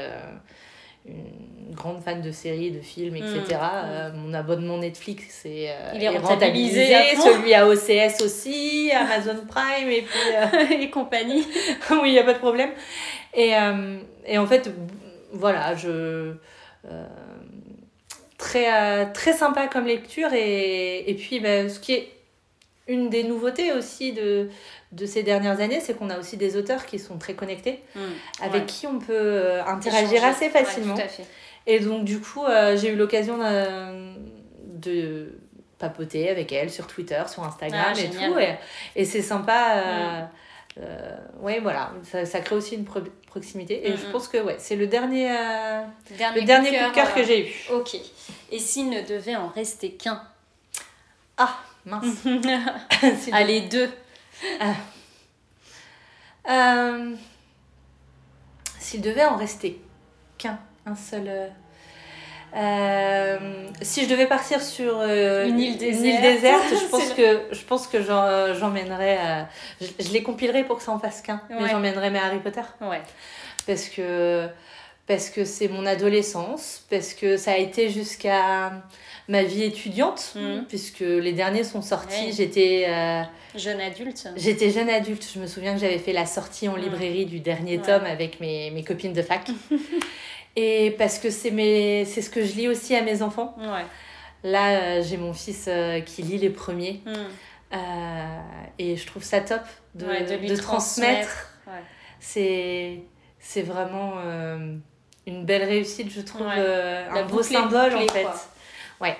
une 1.05 1.73
grande 1.73 2.01
fan 2.01 2.21
de 2.21 2.31
séries 2.31 2.71
de 2.71 2.79
films 2.79 3.15
etc 3.15 3.51
Mm. 3.51 3.89
Euh, 3.91 4.11
mon 4.13 4.33
abonnement 4.33 4.77
Netflix 4.77 5.45
est, 5.45 5.69
euh, 5.69 5.91
Il 5.95 6.03
est 6.03 6.09
rentabilisé 6.09 6.85
celui 7.15 7.53
à 7.53 7.67
OCS 7.67 8.21
aussi 8.23 8.91
Amazon 8.91 9.45
Prime 9.47 9.89
et 9.89 10.01
puis 10.01 10.35
euh, 10.35 10.77
Et 10.81 10.89
compagnie. 10.89 11.45
oui, 11.91 12.09
il 12.09 12.11
n'y 12.11 12.19
a 12.19 12.23
pas 12.23 12.33
de 12.33 12.39
problème. 12.39 12.71
Et, 13.33 13.55
euh, 13.55 13.97
et 14.25 14.37
en 14.37 14.47
fait, 14.47 14.69
voilà, 15.31 15.75
je. 15.75 16.33
très, 18.37 19.11
très 19.13 19.33
sympa 19.33 19.67
comme 19.67 19.85
lecture. 19.85 20.33
Et, 20.33 21.09
et 21.09 21.13
puis, 21.15 21.39
ben, 21.39 21.69
ce 21.69 21.79
qui 21.79 21.93
est 21.93 22.09
une 22.91 23.09
des 23.09 23.23
nouveautés 23.23 23.71
aussi 23.73 24.13
de, 24.13 24.49
de 24.91 25.05
ces 25.05 25.23
dernières 25.23 25.59
années, 25.59 25.79
c'est 25.79 25.95
qu'on 25.97 26.09
a 26.09 26.19
aussi 26.19 26.37
des 26.37 26.57
auteurs 26.57 26.85
qui 26.85 26.99
sont 26.99 27.17
très 27.17 27.33
connectés, 27.33 27.79
Mm. 27.95 27.99
avec 28.43 28.53
Ouais. 28.61 28.65
qui 28.67 28.87
on 28.87 28.99
peut 28.99 29.07
euh, 29.11 29.63
interagir 29.65 30.13
Échanger. 30.13 30.25
assez 30.31 30.49
facilement. 30.49 30.95
Ouais, 30.95 31.01
tout 31.01 31.05
à 31.05 31.09
fait. 31.09 31.25
Et 31.67 31.79
donc, 31.79 32.03
du 32.05 32.19
coup, 32.19 32.43
euh, 32.45 32.75
j'ai 32.77 32.89
eu 32.89 32.95
l'occasion 32.95 33.37
de, 33.37 34.15
de 34.79 35.39
papoter 35.77 36.29
avec 36.29 36.51
elle 36.51 36.69
sur 36.69 36.87
Twitter, 36.87 37.21
sur 37.27 37.43
Instagram 37.43 37.81
Ah, 37.87 37.91
et 37.99 38.11
génial. 38.11 38.31
tout. 38.31 38.39
Et, 38.39 38.55
et 38.95 39.05
c'est 39.05 39.21
sympa. 39.21 39.73
euh, 39.75 40.21
euh, 40.79 41.17
ouais, 41.41 41.59
voilà. 41.59 41.91
Ça, 42.09 42.25
ça 42.25 42.39
crée 42.39 42.55
aussi 42.55 42.75
une 42.75 42.85
pro- 42.85 43.01
proximité. 43.27 43.87
Et 43.87 43.91
Mm, 43.91 43.97
je 43.97 44.07
mm. 44.07 44.11
pense 44.11 44.27
que 44.27 44.37
ouais, 44.37 44.55
c'est 44.57 44.75
le 44.75 44.87
dernier, 44.87 45.29
euh, 45.31 45.81
Dernier 46.17 46.39
le 46.41 46.45
dernier 46.45 46.69
coup 46.69 46.89
de 46.89 46.93
cœur 46.95 47.07
euh, 47.09 47.15
que 47.15 47.23
j'ai 47.23 47.47
eu. 47.47 47.53
Ok. 47.73 47.95
Et 48.51 48.59
s'il 48.59 48.89
ne 48.89 49.01
devait 49.01 49.35
en 49.35 49.47
rester 49.49 49.91
qu'un? 49.91 50.21
Ah, 51.37 51.57
mince. 51.85 52.23
Allez, 53.31 53.61
deux. 53.61 53.89
Euh, 56.49 57.15
S'il 58.79 59.01
devait 59.01 59.25
en 59.25 59.35
rester 59.37 59.79
qu'un, 60.37 60.59
un 60.85 60.95
seul. 60.95 61.25
euh, 61.27 61.47
euh, 62.53 63.67
si 63.81 64.03
je 64.03 64.09
devais 64.09 64.25
partir 64.27 64.61
sur 64.61 64.97
euh, 64.99 65.47
Une 65.47 65.59
île 65.59 65.77
déserte. 65.77 66.21
déserte, 66.21 66.65
je 66.71 66.87
pense 66.89 67.13
que 67.15 67.41
je 67.51 67.63
pense 67.63 67.87
que 67.87 68.01
j'emmènerais. 68.01 69.45
je, 69.79 69.87
je 69.99 70.11
les 70.11 70.23
compilerais 70.23 70.63
pour 70.65 70.77
que 70.77 70.83
ça 70.83 70.91
en 70.91 70.99
fasse 70.99 71.21
qu'un, 71.21 71.41
mais 71.49 71.69
j'emmènerais 71.69 72.09
mes 72.09 72.19
Harry 72.19 72.39
Potter 72.39 72.61
Ouais. 72.81 73.01
parce 73.67 73.87
que 73.87 74.49
parce 75.07 75.29
que 75.29 75.45
c'est 75.45 75.67
mon 75.67 75.85
adolescence, 75.85 76.85
parce 76.89 77.13
que 77.13 77.37
ça 77.37 77.51
a 77.53 77.57
été 77.57 77.89
jusqu'à 77.89 78.71
ma 79.27 79.43
vie 79.43 79.63
étudiante, 79.63 80.33
Mhm. 80.35 80.65
puisque 80.67 80.99
les 81.01 81.33
derniers 81.33 81.63
sont 81.63 81.81
sortis. 81.81 82.33
J'étais 82.33 82.85
euh, 82.89 83.21
Jeune 83.55 83.79
adulte. 83.81 84.27
J'étais 84.37 84.69
jeune 84.71 84.89
adulte, 84.89 85.27
je 85.33 85.39
me 85.39 85.47
souviens 85.47 85.73
que 85.73 85.79
j'avais 85.79 85.97
fait 85.99 86.13
la 86.13 86.25
sortie 86.25 86.67
en 86.69 86.75
librairie 86.75 87.25
du 87.25 87.39
dernier 87.39 87.77
Ouais. 87.77 87.83
tome 87.85 88.05
avec 88.05 88.39
mes, 88.39 88.71
mes 88.71 88.83
copines 88.83 89.13
de 89.13 89.21
fac. 89.21 89.47
Et 90.55 90.91
parce 90.97 91.17
que 91.19 91.29
c'est 91.29 91.51
mes- 91.51 92.03
ce 92.05 92.29
que 92.29 92.43
je 92.45 92.53
lis 92.55 92.67
aussi 92.67 92.95
à 92.95 93.01
mes 93.01 93.21
enfants. 93.21 93.55
Ouais. 93.59 93.85
Là, 94.43 94.71
euh, 94.81 95.03
j'ai 95.03 95.17
mon 95.17 95.33
fils 95.33 95.65
euh, 95.67 95.99
qui 96.01 96.21
lit 96.23 96.37
les 96.37 96.49
premiers. 96.49 97.01
Mm. 97.05 97.13
Euh, 97.73 97.77
et 98.79 98.97
je 98.97 99.05
trouve 99.07 99.23
ça 99.23 99.39
top 99.39 99.61
de, 99.95 100.05
Ouais, 100.05 100.23
de 100.23 100.35
lui 100.35 100.47
de 100.49 100.55
transmettre. 100.57 101.47
C'est 102.19 103.61
vraiment 103.63 104.13
une 105.27 105.45
belle 105.45 105.63
réussite, 105.63 106.11
je 106.11 106.21
trouve. 106.21 106.47
Un 106.47 107.23
beau 107.27 107.41
symbole 107.43 107.95
en 107.95 108.07
fait. 108.07 108.23
quoi. 108.23 108.35
Ouais. 109.01 109.17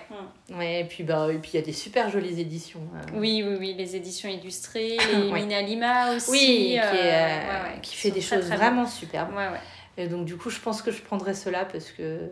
Mm. 0.49 0.57
ouais. 0.59 0.81
Et 0.81 0.83
puis 0.85 1.03
bah, 1.03 1.27
et 1.31 1.37
puis 1.37 1.51
il 1.53 1.55
y 1.55 1.59
a 1.63 1.65
des 1.65 1.73
super 1.73 2.09
jolies 2.09 2.39
éditions. 2.39 2.81
euh. 2.95 2.99
Oui, 3.15 3.43
oui, 3.45 3.55
oui, 3.59 3.75
les 3.77 3.95
éditions 3.95 4.29
illustrées, 4.29 4.97
Ouais. 5.13 5.15
les 5.15 5.31
Mina 5.45 5.61
Lima 5.61 6.13
aussi. 6.15 6.29
Oui, 6.31 6.37
qui, 6.39 6.75
est, 6.75 6.79
euh, 6.79 6.83
euh, 6.83 7.39
ouais, 7.67 7.73
ouais, 7.75 7.81
qui 7.81 7.95
fait 7.95 8.11
des 8.11 8.21
choses 8.21 8.45
très 8.47 8.55
vraiment 8.57 8.85
superbes. 8.85 9.31
bien. 9.31 9.37
Ouais, 9.47 9.51
ouais. 9.53 9.59
Et 9.97 10.07
donc 10.07 10.25
du 10.25 10.37
coup, 10.37 10.49
je 10.49 10.59
pense 10.59 10.81
que 10.81 10.91
je 10.91 11.01
prendrais 11.01 11.33
cela 11.33 11.65
parce 11.65 11.91
que 11.91 12.29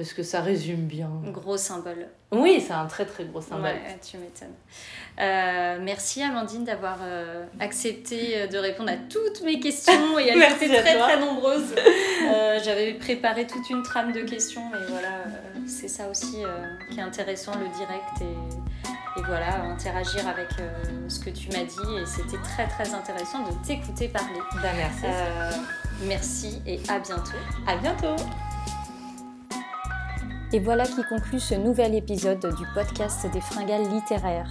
parce 0.00 0.14
que 0.14 0.22
ça 0.22 0.40
résume 0.40 0.86
bien. 0.86 1.10
Gros 1.26 1.58
symbole. 1.58 2.06
Oui, 2.32 2.64
c'est 2.66 2.72
un 2.72 2.86
très 2.86 3.04
très 3.04 3.26
gros 3.26 3.42
symbole. 3.42 3.64
Ouais, 3.64 3.98
tu 4.00 4.16
m'étonnes. 4.16 4.54
Euh, 5.20 5.78
merci 5.78 6.22
Amandine 6.22 6.64
d'avoir 6.64 7.00
euh, 7.02 7.44
accepté 7.60 8.30
euh, 8.34 8.46
de 8.46 8.56
répondre 8.56 8.90
à 8.90 8.96
toutes 8.96 9.42
mes 9.42 9.60
questions 9.60 10.18
et 10.18 10.28
elles 10.28 10.40
étaient 10.42 10.80
très 10.80 10.96
toi. 10.96 11.06
très 11.08 11.20
nombreuses. 11.20 11.74
Euh, 12.22 12.60
J'avais 12.62 12.92
préparé 12.94 13.46
toute 13.46 13.68
une 13.70 13.82
trame 13.82 14.12
de 14.12 14.20
questions, 14.20 14.62
mais 14.70 14.78
voilà, 14.88 15.24
c'est 15.66 15.88
ça 15.88 16.06
aussi 16.08 16.42
qui 16.90 16.98
est 16.98 17.02
intéressant, 17.02 17.52
le 17.54 17.66
direct 17.76 18.20
et, 18.20 19.20
et 19.20 19.22
voilà, 19.24 19.62
interagir 19.62 20.28
avec 20.28 20.48
ce 21.08 21.18
que 21.18 21.30
tu 21.30 21.48
m'as 21.48 21.64
dit 21.64 21.96
et 21.98 22.04
c'était 22.04 22.40
très 22.42 22.68
très 22.68 22.92
intéressant 22.94 23.42
de 23.48 23.66
t'écouter 23.66 24.08
parler. 24.08 24.38
Bah, 24.62 24.68
merci. 24.76 25.06
Merci 26.02 26.62
et 26.66 26.78
à 26.88 26.98
bientôt. 26.98 27.38
À 27.66 27.76
bientôt. 27.76 28.22
Et 30.52 30.58
voilà 30.58 30.84
qui 30.84 31.04
conclut 31.04 31.38
ce 31.38 31.54
nouvel 31.54 31.94
épisode 31.94 32.44
du 32.56 32.64
podcast 32.74 33.24
des 33.32 33.40
fringales 33.40 33.88
littéraires. 33.88 34.50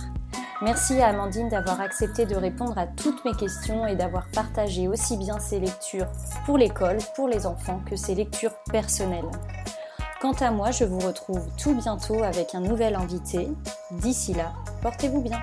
Merci 0.62 1.02
à 1.02 1.08
Amandine 1.08 1.50
d'avoir 1.50 1.82
accepté 1.82 2.26
de 2.26 2.36
répondre 2.36 2.78
à 2.78 2.88
toutes 2.88 3.26
mes 3.26 3.34
questions 3.34 3.86
et 3.86 3.98
d'avoir 3.98 4.26
partagé 4.32 4.88
aussi 4.88 5.18
bien 5.18 5.40
ses 5.40 5.60
lectures 5.60 6.08
pour 6.46 6.58
l'école, 6.58 7.00
pour 7.18 7.28
les 7.28 7.46
enfants, 7.46 7.82
que 7.90 7.98
ses 7.98 8.16
lectures 8.16 8.56
personnelles. 8.72 9.30
Quant 10.22 10.36
à 10.40 10.52
moi, 10.52 10.72
je 10.72 10.86
vous 10.86 11.00
retrouve 11.00 11.46
tout 11.58 11.76
bientôt 11.76 12.24
avec 12.24 12.56
un 12.56 12.62
nouvel 12.62 12.96
invité. 12.96 13.50
D'ici 13.92 14.34
là, 14.34 14.54
portez-vous 14.82 15.22
bien. 15.22 15.40